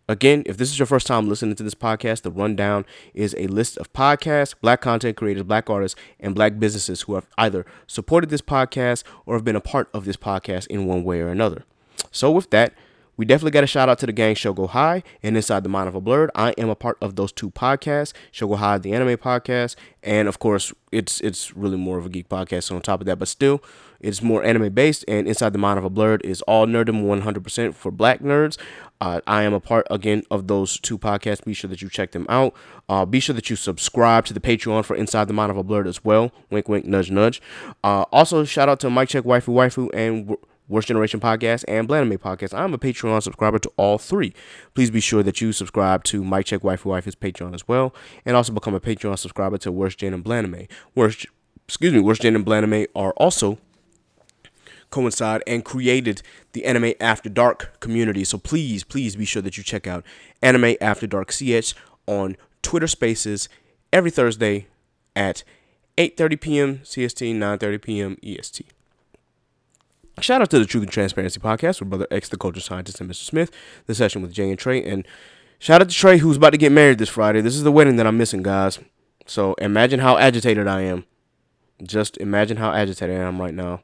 again, 0.08 0.42
if 0.46 0.56
this 0.56 0.70
is 0.70 0.78
your 0.78 0.86
first 0.86 1.06
time 1.06 1.28
listening 1.28 1.54
to 1.56 1.62
this 1.62 1.74
podcast, 1.74 2.22
the 2.22 2.30
rundown 2.30 2.86
is 3.12 3.34
a 3.36 3.46
list 3.48 3.76
of 3.76 3.92
podcasts, 3.92 4.54
black 4.58 4.80
content 4.80 5.18
creators, 5.18 5.42
black 5.42 5.68
artists, 5.68 6.00
and 6.18 6.34
black 6.34 6.58
businesses 6.58 7.02
who 7.02 7.14
have 7.14 7.26
either 7.36 7.66
supported 7.86 8.30
this 8.30 8.40
podcast 8.40 9.04
or 9.26 9.34
have 9.34 9.44
been 9.44 9.54
a 9.54 9.60
part 9.60 9.90
of 9.92 10.06
this 10.06 10.16
podcast 10.16 10.66
in 10.68 10.86
one 10.86 11.04
way 11.04 11.20
or 11.20 11.28
another. 11.28 11.62
So 12.10 12.30
with 12.30 12.48
that, 12.52 12.72
we 13.16 13.24
definitely 13.24 13.52
got 13.52 13.64
a 13.64 13.66
shout 13.66 13.88
out 13.88 13.98
to 14.00 14.06
the 14.06 14.12
gang 14.12 14.34
Show 14.34 14.52
Go 14.52 14.66
High 14.66 15.02
and 15.22 15.36
Inside 15.36 15.62
the 15.62 15.68
Mind 15.68 15.88
of 15.88 15.94
a 15.94 16.00
Blerd. 16.00 16.28
I 16.34 16.50
am 16.52 16.68
a 16.68 16.74
part 16.74 16.98
of 17.00 17.16
those 17.16 17.32
two 17.32 17.50
podcasts, 17.50 18.12
Show 18.30 18.48
Go 18.48 18.56
High, 18.56 18.78
the 18.78 18.92
anime 18.92 19.16
podcast, 19.16 19.76
and 20.02 20.28
of 20.28 20.38
course, 20.38 20.72
it's 20.92 21.20
it's 21.20 21.56
really 21.56 21.76
more 21.76 21.98
of 21.98 22.06
a 22.06 22.08
geek 22.08 22.28
podcast. 22.28 22.64
So 22.64 22.76
on 22.76 22.82
top 22.82 23.00
of 23.00 23.06
that, 23.06 23.18
but 23.18 23.28
still, 23.28 23.62
it's 24.00 24.22
more 24.22 24.44
anime 24.44 24.72
based. 24.72 25.04
And 25.08 25.26
Inside 25.26 25.52
the 25.52 25.58
Mind 25.58 25.78
of 25.78 25.84
a 25.84 25.90
Blerd 25.90 26.24
is 26.24 26.42
all 26.42 26.66
nerdom 26.66 27.04
100% 27.04 27.74
for 27.74 27.90
black 27.90 28.20
nerds. 28.20 28.58
Uh, 29.00 29.20
I 29.26 29.42
am 29.42 29.52
a 29.52 29.60
part 29.60 29.86
again 29.90 30.22
of 30.30 30.46
those 30.46 30.78
two 30.78 30.98
podcasts. 30.98 31.44
Be 31.44 31.54
sure 31.54 31.68
that 31.68 31.82
you 31.82 31.88
check 31.88 32.12
them 32.12 32.26
out. 32.28 32.54
Uh, 32.88 33.04
be 33.04 33.20
sure 33.20 33.34
that 33.34 33.50
you 33.50 33.56
subscribe 33.56 34.24
to 34.26 34.34
the 34.34 34.40
Patreon 34.40 34.84
for 34.84 34.94
Inside 34.94 35.28
the 35.28 35.34
Mind 35.34 35.50
of 35.50 35.56
a 35.56 35.64
Blerd 35.64 35.86
as 35.86 36.04
well. 36.04 36.32
Wink, 36.50 36.68
wink, 36.68 36.84
nudge, 36.84 37.10
nudge. 37.10 37.42
Uh, 37.82 38.02
also, 38.12 38.44
shout 38.44 38.68
out 38.68 38.80
to 38.80 38.90
Mike 38.90 39.08
Check 39.08 39.24
Waifu 39.24 39.54
Waifu 39.54 39.90
and 39.92 40.36
Worst 40.68 40.88
Generation 40.88 41.20
Podcast 41.20 41.64
and 41.68 41.88
Blaname 41.88 42.18
Podcast. 42.18 42.52
I'm 42.58 42.74
a 42.74 42.78
Patreon 42.78 43.22
subscriber 43.22 43.58
to 43.60 43.72
all 43.76 43.98
three. 43.98 44.32
Please 44.74 44.90
be 44.90 45.00
sure 45.00 45.22
that 45.22 45.40
you 45.40 45.52
subscribe 45.52 46.02
to 46.04 46.24
Mike 46.24 46.46
Check 46.46 46.62
Waifu 46.62 46.86
Wife's 46.86 47.14
Patreon 47.14 47.54
as 47.54 47.68
well, 47.68 47.94
and 48.24 48.36
also 48.36 48.52
become 48.52 48.74
a 48.74 48.80
Patreon 48.80 49.18
subscriber 49.18 49.58
to 49.58 49.70
Worst 49.70 49.98
Gen 49.98 50.12
and 50.12 50.24
Blaname. 50.24 50.68
Worst, 50.94 51.26
excuse 51.68 51.92
me, 51.92 52.00
Worst 52.00 52.22
Gen 52.22 52.34
and 52.34 52.44
Blaname 52.44 52.86
are 52.94 53.12
also 53.12 53.58
coincide 54.90 55.42
and 55.46 55.64
created 55.64 56.22
the 56.52 56.64
Anime 56.64 56.94
After 57.00 57.28
Dark 57.28 57.78
community. 57.80 58.24
So 58.24 58.38
please, 58.38 58.82
please 58.84 59.16
be 59.16 59.24
sure 59.24 59.42
that 59.42 59.56
you 59.56 59.62
check 59.62 59.86
out 59.86 60.04
Anime 60.42 60.76
After 60.80 61.06
Dark 61.06 61.30
CH 61.30 61.74
on 62.06 62.36
Twitter 62.62 62.86
Spaces 62.86 63.48
every 63.92 64.10
Thursday 64.10 64.66
at 65.14 65.44
8:30 65.96 66.40
p.m. 66.40 66.78
CST, 66.78 67.34
9:30 67.36 67.82
p.m. 67.82 68.16
EST. 68.22 68.66
Shout 70.20 70.40
out 70.40 70.48
to 70.50 70.58
the 70.58 70.64
Truth 70.64 70.84
and 70.84 70.92
Transparency 70.92 71.38
podcast 71.38 71.78
with 71.80 71.90
Brother 71.90 72.06
X, 72.10 72.30
the 72.30 72.38
culture 72.38 72.60
scientist, 72.60 73.02
and 73.02 73.10
Mr. 73.10 73.24
Smith. 73.24 73.50
The 73.86 73.94
session 73.94 74.22
with 74.22 74.32
Jay 74.32 74.48
and 74.48 74.58
Trey. 74.58 74.82
And 74.82 75.06
shout 75.58 75.82
out 75.82 75.90
to 75.90 75.94
Trey, 75.94 76.16
who's 76.18 76.38
about 76.38 76.50
to 76.50 76.56
get 76.56 76.72
married 76.72 76.96
this 76.96 77.10
Friday. 77.10 77.42
This 77.42 77.54
is 77.54 77.64
the 77.64 77.72
wedding 77.72 77.96
that 77.96 78.06
I'm 78.06 78.16
missing, 78.16 78.42
guys. 78.42 78.78
So 79.26 79.52
imagine 79.54 80.00
how 80.00 80.16
agitated 80.16 80.66
I 80.66 80.82
am. 80.82 81.04
Just 81.82 82.16
imagine 82.16 82.56
how 82.56 82.72
agitated 82.72 83.14
I 83.14 83.24
am 83.24 83.38
right 83.38 83.52
now. 83.52 83.82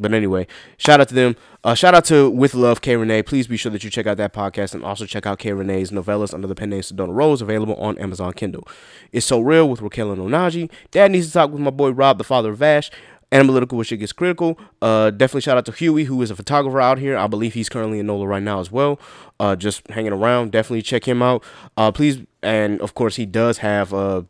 But 0.00 0.14
anyway, 0.14 0.46
shout 0.76 1.00
out 1.00 1.08
to 1.08 1.14
them. 1.14 1.34
Uh, 1.64 1.74
shout 1.74 1.92
out 1.92 2.04
to 2.04 2.30
With 2.30 2.54
Love 2.54 2.80
K 2.80 2.94
Renee. 2.94 3.24
Please 3.24 3.48
be 3.48 3.56
sure 3.56 3.72
that 3.72 3.82
you 3.82 3.90
check 3.90 4.06
out 4.06 4.16
that 4.18 4.32
podcast 4.32 4.74
and 4.74 4.84
also 4.84 5.06
check 5.06 5.26
out 5.26 5.40
K 5.40 5.52
Renee's 5.52 5.90
novellas 5.90 6.32
under 6.32 6.46
the 6.46 6.54
pen 6.54 6.70
name 6.70 6.82
Sedona 6.82 7.12
Rose, 7.12 7.42
available 7.42 7.74
on 7.74 7.98
Amazon 7.98 8.32
Kindle. 8.32 8.66
It's 9.10 9.26
So 9.26 9.40
Real 9.40 9.68
with 9.68 9.82
Raquel 9.82 10.12
and 10.12 10.22
Onaji. 10.22 10.70
Dad 10.92 11.10
needs 11.10 11.26
to 11.26 11.32
talk 11.32 11.50
with 11.50 11.60
my 11.60 11.70
boy 11.70 11.90
Rob, 11.90 12.18
the 12.18 12.22
father 12.22 12.50
of 12.50 12.58
Vash. 12.58 12.92
Analytical 13.30 13.76
where 13.76 13.84
shit 13.84 14.00
gets 14.00 14.12
critical. 14.12 14.58
Uh, 14.80 15.10
definitely 15.10 15.42
shout 15.42 15.58
out 15.58 15.66
to 15.66 15.72
Huey, 15.72 16.04
who 16.04 16.20
is 16.22 16.30
a 16.30 16.36
photographer 16.36 16.80
out 16.80 16.98
here. 16.98 17.16
I 17.16 17.26
believe 17.26 17.52
he's 17.52 17.68
currently 17.68 17.98
in 17.98 18.06
NOLA 18.06 18.26
right 18.26 18.42
now 18.42 18.60
as 18.60 18.72
well. 18.72 18.98
Uh, 19.38 19.54
just 19.54 19.86
hanging 19.90 20.12
around. 20.12 20.50
Definitely 20.50 20.80
check 20.80 21.06
him 21.06 21.20
out. 21.20 21.44
Uh, 21.76 21.92
please, 21.92 22.20
and 22.42 22.80
of 22.80 22.94
course, 22.94 23.16
he 23.16 23.26
does 23.26 23.58
have 23.58 23.92
uh, 23.92 24.22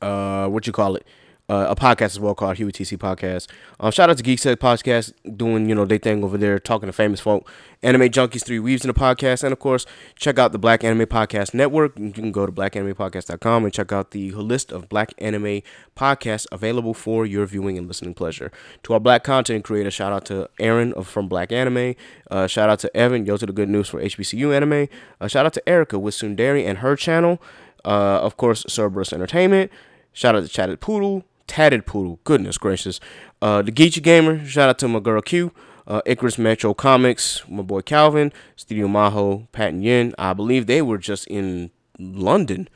uh, 0.00 0.48
what 0.48 0.66
you 0.66 0.72
call 0.72 0.96
it, 0.96 1.06
uh, 1.52 1.66
a 1.68 1.76
podcast 1.76 2.12
as 2.12 2.20
well 2.20 2.34
called 2.34 2.56
Huey 2.56 2.72
TC 2.72 2.96
Podcast. 2.96 3.46
Um, 3.78 3.92
shout 3.92 4.08
out 4.08 4.16
to 4.16 4.22
Geek 4.22 4.38
Set 4.38 4.58
Podcast 4.58 5.12
doing 5.36 5.68
you 5.68 5.74
know 5.74 5.84
their 5.84 5.98
thing 5.98 6.24
over 6.24 6.38
there, 6.38 6.58
talking 6.58 6.86
to 6.86 6.94
famous 6.94 7.20
folk. 7.20 7.50
Anime 7.82 8.02
Junkies 8.02 8.42
Three 8.42 8.58
Weaves 8.58 8.84
in 8.84 8.88
the 8.88 8.94
podcast, 8.94 9.44
and 9.44 9.52
of 9.52 9.58
course 9.58 9.84
check 10.16 10.38
out 10.38 10.52
the 10.52 10.58
Black 10.58 10.82
Anime 10.82 11.06
Podcast 11.06 11.52
Network. 11.52 11.98
You 11.98 12.12
can 12.12 12.32
go 12.32 12.46
to 12.46 12.52
blackanimepodcast.com 12.52 13.64
and 13.64 13.72
check 13.72 13.92
out 13.92 14.12
the 14.12 14.32
list 14.32 14.72
of 14.72 14.88
Black 14.88 15.12
Anime 15.18 15.60
podcasts 15.94 16.46
available 16.50 16.94
for 16.94 17.26
your 17.26 17.44
viewing 17.44 17.76
and 17.76 17.86
listening 17.86 18.14
pleasure. 18.14 18.50
To 18.84 18.94
our 18.94 19.00
Black 19.00 19.22
content 19.22 19.62
creator, 19.62 19.90
shout 19.90 20.12
out 20.12 20.24
to 20.26 20.48
Aaron 20.58 20.94
of, 20.94 21.06
from 21.06 21.28
Black 21.28 21.52
Anime. 21.52 21.96
Uh, 22.30 22.46
shout 22.46 22.70
out 22.70 22.78
to 22.78 22.96
Evan, 22.96 23.26
yo 23.26 23.36
to 23.36 23.44
the 23.44 23.52
good 23.52 23.68
news 23.68 23.88
for 23.90 24.00
HBCU 24.00 24.54
Anime. 24.54 24.88
Uh, 25.20 25.28
shout 25.28 25.44
out 25.44 25.52
to 25.52 25.68
Erica 25.68 25.98
with 25.98 26.14
Sundari 26.14 26.64
and 26.64 26.78
her 26.78 26.96
channel. 26.96 27.42
Uh, 27.84 28.20
of 28.22 28.38
course, 28.38 28.64
Cerberus 28.68 29.12
Entertainment. 29.12 29.70
Shout 30.12 30.34
out 30.34 30.42
to 30.42 30.48
Chatted 30.48 30.80
Poodle, 30.80 31.24
Tatted 31.52 31.84
Poodle. 31.84 32.18
Goodness 32.24 32.56
gracious. 32.56 32.98
Uh, 33.42 33.60
the 33.60 33.70
Geechee 33.70 34.02
Gamer. 34.02 34.42
Shout 34.46 34.70
out 34.70 34.78
to 34.78 34.88
my 34.88 35.00
girl 35.00 35.20
Q. 35.20 35.52
Uh, 35.86 36.00
Icarus 36.06 36.38
Metro 36.38 36.72
Comics. 36.72 37.42
My 37.46 37.62
boy 37.62 37.82
Calvin. 37.82 38.32
Studio 38.56 38.88
Maho. 38.88 39.52
Pat 39.52 39.74
and 39.74 39.84
Yin. 39.84 40.14
I 40.16 40.32
believe 40.32 40.66
they 40.66 40.80
were 40.80 40.96
just 40.96 41.26
in 41.26 41.70
London. 41.98 42.70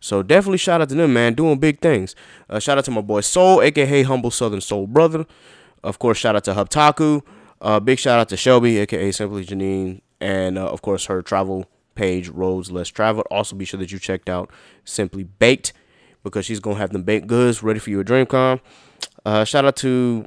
So 0.00 0.22
definitely 0.22 0.56
shout 0.56 0.80
out 0.80 0.88
to 0.88 0.94
them, 0.94 1.12
man. 1.12 1.34
Doing 1.34 1.58
big 1.58 1.80
things. 1.80 2.16
Uh, 2.48 2.58
shout 2.58 2.78
out 2.78 2.86
to 2.86 2.90
my 2.90 3.02
boy 3.02 3.20
Soul, 3.20 3.60
aka 3.60 4.02
Humble 4.02 4.30
Southern 4.30 4.62
Soul 4.62 4.86
Brother. 4.86 5.26
Of 5.84 5.98
course, 5.98 6.16
shout 6.16 6.34
out 6.34 6.44
to 6.44 6.54
Hubtaku. 6.54 7.20
Uh, 7.60 7.80
big 7.80 7.98
shout 7.98 8.18
out 8.18 8.30
to 8.30 8.38
Shelby, 8.38 8.78
aka 8.78 9.12
Simply 9.12 9.44
Janine, 9.44 10.00
and 10.22 10.56
uh, 10.56 10.68
of 10.68 10.80
course 10.80 11.04
her 11.04 11.20
travel 11.20 11.66
page, 11.94 12.30
Roads 12.30 12.72
Less 12.72 12.88
Traveled. 12.88 13.26
Also, 13.30 13.54
be 13.56 13.66
sure 13.66 13.78
that 13.78 13.92
you 13.92 13.98
checked 13.98 14.30
out 14.30 14.50
Simply 14.86 15.24
Baked 15.24 15.74
because 16.22 16.46
she's 16.46 16.60
gonna 16.60 16.76
have 16.76 16.90
them 16.90 17.02
baked 17.02 17.26
goods 17.26 17.62
ready 17.62 17.78
for 17.78 17.90
you 17.90 18.00
at 18.00 18.06
DreamCon. 18.06 18.60
Uh, 19.24 19.44
shout 19.44 19.64
out 19.64 19.76
to 19.76 20.24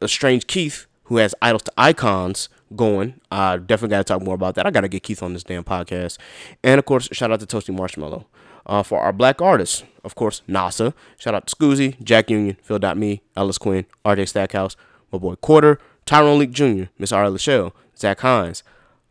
uh, 0.00 0.06
Strange 0.06 0.46
Keith 0.46 0.86
who 1.08 1.16
has 1.16 1.34
Idols 1.40 1.62
to 1.62 1.72
Icons 1.78 2.48
going. 2.76 3.20
I 3.32 3.56
definitely 3.56 3.94
got 3.94 3.98
to 3.98 4.04
talk 4.04 4.22
more 4.22 4.34
about 4.34 4.54
that. 4.56 4.66
I 4.66 4.70
got 4.70 4.82
to 4.82 4.88
get 4.88 5.02
Keith 5.02 5.22
on 5.22 5.32
this 5.32 5.42
damn 5.42 5.64
podcast. 5.64 6.18
And 6.62 6.78
of 6.78 6.84
course, 6.84 7.08
shout 7.12 7.32
out 7.32 7.40
to 7.40 7.46
Toasty 7.46 7.74
Marshmallow. 7.74 8.26
Uh, 8.66 8.82
for 8.82 9.00
our 9.00 9.14
black 9.14 9.40
artists, 9.40 9.82
of 10.04 10.14
course, 10.14 10.42
NASA. 10.46 10.92
Shout 11.16 11.34
out 11.34 11.46
to 11.46 11.56
Scoozy, 11.56 12.02
Jack 12.02 12.28
Union, 12.28 12.58
Phil.me, 12.62 13.22
Ellis 13.34 13.56
Quinn, 13.56 13.86
RJ 14.04 14.28
Stackhouse, 14.28 14.76
my 15.10 15.18
boy 15.18 15.36
Quarter, 15.36 15.78
Tyrone 16.04 16.38
Leak 16.38 16.50
Jr., 16.50 16.84
Miss 16.98 17.10
Ari 17.10 17.30
Lachelle, 17.30 17.72
Zach 17.96 18.20
Hines, 18.20 18.62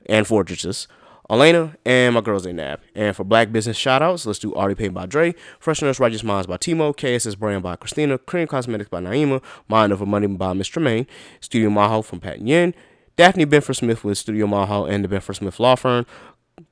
and 0.06 0.28
Fortresses. 0.28 0.88
Elena 1.30 1.76
and 1.86 2.16
my 2.16 2.22
girls 2.22 2.46
Nab. 2.46 2.80
And 2.96 3.16
for 3.16 3.24
Black 3.24 3.52
Business 3.52 3.78
shoutouts, 3.78 4.26
let's 4.26 4.40
do 4.40 4.54
Already 4.54 4.76
Paid 4.76 4.94
by 4.94 5.06
Dre, 5.06 5.36
Freshness 5.60 6.00
Righteous 6.00 6.24
Minds 6.24 6.48
by 6.48 6.58
Timo, 6.58 6.96
KSS 6.96 7.38
Brand 7.38 7.64
by 7.64 7.76
Christina, 7.76 8.18
Cream 8.18 8.48
Cosmetics 8.48 8.90
by 8.90 9.02
Naima, 9.02 9.44
Mind 9.68 9.92
Over 9.92 10.06
Money 10.06 10.28
by 10.28 10.54
Miss 10.54 10.68
Tremaine, 10.68 11.06
Studio 11.42 11.70
Maho 11.70 12.04
from 12.04 12.20
Pat 12.20 12.42
Yen, 12.42 12.74
Daphne 13.18 13.46
Benford 13.46 13.76
Smith 13.76 14.04
with 14.04 14.18
Studio 14.18 14.48
Maho 14.48 14.90
and 14.90 15.04
the 15.04 15.10
Benford 15.10 15.36
Smith 15.36 15.60
Law 15.60 15.76
Firm, 15.76 16.06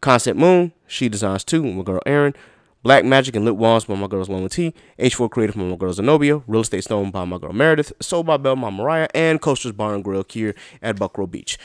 Concept 0.02 0.40
Moon, 0.40 0.72
She 0.88 1.10
Designs 1.10 1.44
Too, 1.44 1.62
with 1.62 1.76
my 1.76 1.84
girl 1.84 2.02
Erin, 2.06 2.34
Black 2.82 3.04
Magic 3.04 3.36
and 3.36 3.46
Lit 3.46 3.56
Wands 3.56 3.86
by 3.86 3.96
my 3.96 4.06
girls 4.06 4.30
Lonely 4.30 4.50
T, 4.50 4.74
H4 5.00 5.30
Creative 5.32 5.56
by 5.56 5.64
my 5.64 5.76
girl 5.76 5.92
Zenobia, 5.92 6.44
Real 6.46 6.62
Estate 6.62 6.84
Stone 6.84 7.10
by 7.10 7.26
my 7.26 7.40
girl 7.40 7.52
Meredith, 7.52 7.92
Soul 8.00 8.24
by 8.24 8.38
Bell 8.38 8.56
by 8.56 8.70
Mariah, 8.70 9.08
and 9.16 9.42
Coasters 9.42 9.72
Bar 9.72 9.96
and 9.96 10.04
Grill 10.04 10.24
here 10.30 10.54
at 10.84 10.96
Buckroe 10.98 11.30
Beach. 11.30 11.58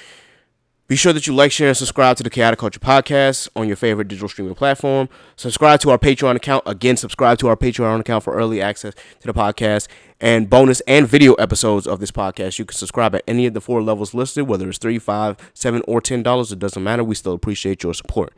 Be 0.90 0.96
sure 0.96 1.12
that 1.12 1.24
you 1.28 1.32
like, 1.32 1.52
share, 1.52 1.68
and 1.68 1.76
subscribe 1.76 2.16
to 2.16 2.24
the 2.24 2.30
Khaotic 2.30 2.56
Kulture 2.56 2.80
Podcast 2.80 3.48
on 3.54 3.68
your 3.68 3.76
favorite 3.76 4.08
digital 4.08 4.28
streaming 4.28 4.56
platform. 4.56 5.08
Subscribe 5.36 5.78
to 5.82 5.90
our 5.90 5.98
Patreon 5.98 6.34
account. 6.34 6.64
Again, 6.66 6.96
subscribe 6.96 7.38
to 7.38 7.46
our 7.46 7.56
Patreon 7.56 8.00
account 8.00 8.24
for 8.24 8.34
early 8.34 8.60
access 8.60 8.94
to 9.20 9.26
the 9.28 9.32
podcast 9.32 9.86
and 10.20 10.50
bonus 10.50 10.80
and 10.88 11.06
video 11.06 11.34
episodes 11.34 11.86
of 11.86 12.00
this 12.00 12.10
podcast. 12.10 12.58
You 12.58 12.64
can 12.64 12.76
subscribe 12.76 13.14
at 13.14 13.22
any 13.28 13.46
of 13.46 13.54
the 13.54 13.60
four 13.60 13.80
levels 13.84 14.14
listed, 14.14 14.48
whether 14.48 14.68
it's 14.68 14.78
three, 14.78 14.98
five, 14.98 15.36
seven, 15.54 15.80
or 15.86 16.00
ten 16.00 16.24
dollars. 16.24 16.50
It 16.50 16.58
doesn't 16.58 16.82
matter. 16.82 17.04
We 17.04 17.14
still 17.14 17.34
appreciate 17.34 17.84
your 17.84 17.94
support. 17.94 18.32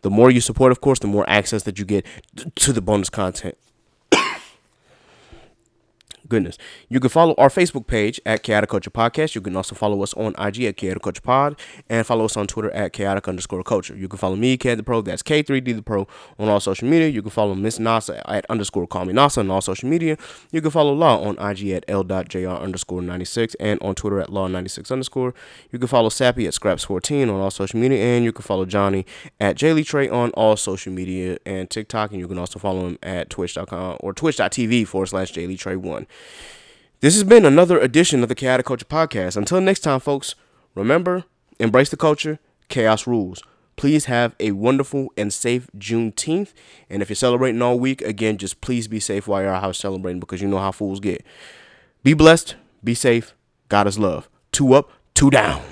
The 0.00 0.08
more 0.08 0.30
you 0.30 0.40
support, 0.40 0.72
of 0.72 0.80
course, 0.80 1.00
the 1.00 1.08
more 1.08 1.28
access 1.28 1.64
that 1.64 1.78
you 1.78 1.84
get 1.84 2.06
to 2.54 2.72
the 2.72 2.80
bonus 2.80 3.10
content 3.10 3.58
goodness. 6.28 6.58
You 6.88 7.00
can 7.00 7.10
follow 7.10 7.34
our 7.38 7.48
Facebook 7.48 7.86
page 7.86 8.20
at 8.26 8.42
Khaotic 8.42 8.66
Kulture 8.66 8.92
Podcast. 8.92 9.34
You 9.34 9.40
can 9.40 9.56
also 9.56 9.74
follow 9.74 10.02
us 10.02 10.14
on 10.14 10.34
IG 10.38 10.64
at 10.64 10.76
Khaotic 10.76 11.00
Kulture 11.00 11.22
Pod 11.22 11.58
and 11.88 12.06
follow 12.06 12.24
us 12.24 12.36
on 12.36 12.46
Twitter 12.46 12.70
at 12.70 12.92
Khaotic 12.92 13.28
underscore 13.28 13.62
Kulture. 13.62 13.98
You 13.98 14.08
can 14.08 14.18
follow 14.18 14.36
me, 14.36 14.56
K 14.56 14.74
the 14.74 14.82
Pro, 14.82 15.00
that's 15.02 15.22
K3D 15.22 15.76
the 15.76 15.82
Pro 15.82 16.06
on 16.38 16.48
all 16.48 16.60
social 16.60 16.88
media. 16.88 17.08
You 17.08 17.22
can 17.22 17.30
follow 17.30 17.54
Miss 17.54 17.78
NASA 17.78 18.22
at 18.26 18.46
underscore 18.48 18.86
call 18.86 19.04
me 19.04 19.12
NASA 19.12 19.38
on 19.38 19.50
all 19.50 19.60
social 19.60 19.88
media. 19.88 20.16
You 20.50 20.60
can 20.60 20.70
follow 20.70 20.92
Law 20.92 21.22
on 21.22 21.38
IG 21.38 21.70
at 21.70 21.84
L.JR 21.88 22.48
underscore 22.48 23.02
96 23.02 23.54
and 23.60 23.80
on 23.82 23.94
Twitter 23.94 24.20
at 24.20 24.28
Law96 24.28 24.90
underscore. 24.90 25.34
You 25.70 25.78
can 25.78 25.88
follow 25.88 26.08
Sappy 26.08 26.46
at 26.46 26.54
Scraps14 26.54 27.22
on 27.24 27.40
all 27.40 27.50
social 27.50 27.78
media 27.78 27.98
and 27.98 28.24
you 28.24 28.32
can 28.32 28.42
follow 28.42 28.64
Johnny 28.64 29.06
at 29.40 29.56
Jaylee 29.56 29.86
Trey 29.86 30.08
on 30.08 30.30
all 30.30 30.56
social 30.56 30.92
media 30.92 31.38
and 31.46 31.68
TikTok. 31.70 32.10
And 32.10 32.20
you 32.20 32.28
can 32.28 32.38
also 32.38 32.58
follow 32.58 32.86
him 32.86 32.98
at 33.02 33.30
twitch.com 33.30 33.98
or 34.00 34.12
twitch.tv 34.12 34.86
forward 34.86 35.06
slash 35.06 35.32
Jaylee 35.32 35.58
Trey 35.58 35.76
1. 35.76 36.06
This 37.00 37.14
has 37.14 37.24
been 37.24 37.44
another 37.44 37.78
edition 37.78 38.22
of 38.22 38.28
the 38.28 38.34
Khaotic 38.34 38.64
Kulture 38.64 38.84
Podcast. 38.84 39.36
Until 39.36 39.60
next 39.60 39.80
time, 39.80 40.00
folks, 40.00 40.34
remember, 40.74 41.24
embrace 41.58 41.90
the 41.90 41.96
culture, 41.96 42.38
chaos 42.68 43.06
rules. 43.06 43.42
Please 43.76 44.06
have 44.06 44.34
a 44.40 44.50
wonderful 44.50 45.12
and 45.16 45.32
safe 45.32 45.68
Juneteenth. 45.78 46.52
And 46.90 47.00
if 47.00 47.08
you're 47.08 47.14
celebrating 47.14 47.62
all 47.62 47.78
week, 47.78 48.02
again, 48.02 48.36
just 48.36 48.60
please 48.60 48.88
be 48.88 48.98
safe 48.98 49.28
while 49.28 49.42
you're 49.42 49.52
out 49.52 49.62
house 49.62 49.78
celebrating 49.78 50.18
because 50.18 50.42
you 50.42 50.48
know 50.48 50.58
how 50.58 50.72
fools 50.72 50.98
get. 50.98 51.24
Be 52.02 52.12
blessed, 52.14 52.56
be 52.82 52.94
safe, 52.94 53.34
God 53.68 53.86
is 53.86 53.96
love. 53.96 54.28
Two 54.50 54.74
up, 54.74 54.90
two 55.14 55.30
down. 55.30 55.62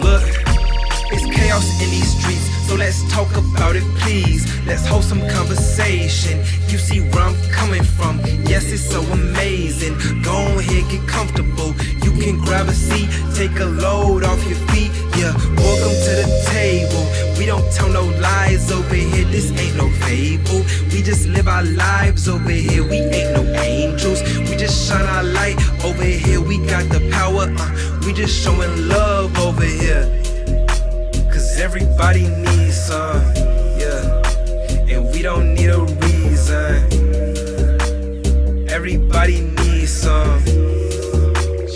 Look, 0.00 0.22
it's 1.12 1.26
chaos 1.36 1.82
in 1.82 1.90
these 1.90 2.18
streets, 2.18 2.41
so 2.72 2.78
let's 2.78 3.02
talk 3.12 3.30
about 3.36 3.76
it, 3.76 3.84
please. 4.00 4.42
Let's 4.66 4.86
hold 4.86 5.04
some 5.04 5.20
conversation. 5.28 6.38
You 6.68 6.78
see 6.78 7.00
where 7.00 7.24
I'm 7.24 7.36
coming 7.50 7.84
from. 7.84 8.18
Yes, 8.48 8.72
it's 8.72 8.88
so 8.94 9.00
amazing. 9.12 9.94
Go 10.22 10.38
ahead, 10.58 10.90
get 10.90 11.06
comfortable. 11.06 11.74
You 12.04 12.12
can 12.22 12.38
grab 12.38 12.68
a 12.68 12.72
seat, 12.72 13.08
take 13.34 13.58
a 13.60 13.66
load 13.66 14.24
off 14.24 14.42
your 14.48 14.60
feet. 14.70 14.90
Yeah, 15.18 15.34
welcome 15.60 15.96
to 16.06 16.12
the 16.22 16.28
table. 16.48 17.04
We 17.38 17.44
don't 17.46 17.68
tell 17.72 17.90
no 17.90 18.04
lies 18.20 18.70
over 18.72 18.94
here. 18.94 19.26
This 19.26 19.50
ain't 19.60 19.76
no 19.76 19.90
fable. 20.06 20.64
We 20.92 21.02
just 21.02 21.28
live 21.28 21.48
our 21.48 21.64
lives 21.64 22.26
over 22.26 22.50
here. 22.50 22.84
We 22.84 22.98
ain't 23.16 23.32
no 23.36 23.44
angels. 23.60 24.22
We 24.48 24.56
just 24.56 24.88
shine 24.88 25.06
our 25.16 25.24
light 25.24 25.58
over 25.84 26.04
here. 26.04 26.40
We 26.40 26.56
got 26.66 26.88
the 26.88 27.00
power. 27.10 27.52
Uh, 27.54 28.00
we 28.06 28.14
just 28.14 28.34
showing 28.42 28.88
love 28.88 29.38
over 29.38 29.64
here. 29.64 30.22
Everybody 31.62 32.26
needs 32.26 32.76
some, 32.86 33.22
yeah. 33.78 34.20
And 34.90 35.06
we 35.12 35.22
don't 35.22 35.54
need 35.54 35.68
a 35.70 35.78
reason. 35.78 36.74
Everybody 38.68 39.42
needs 39.42 39.92
some. 39.92 40.42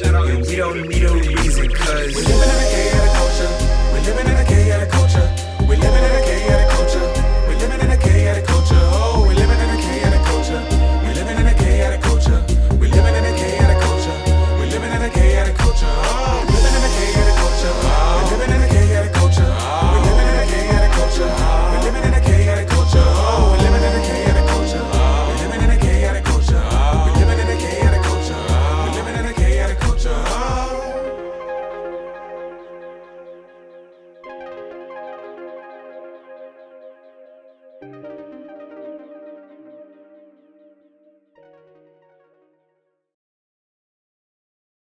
And 0.03 0.45
we 0.45 0.57
don't 0.57 0.89
need 0.89 1.05
a 1.05 1.15
reason, 1.15 1.73
cause. 1.73 2.76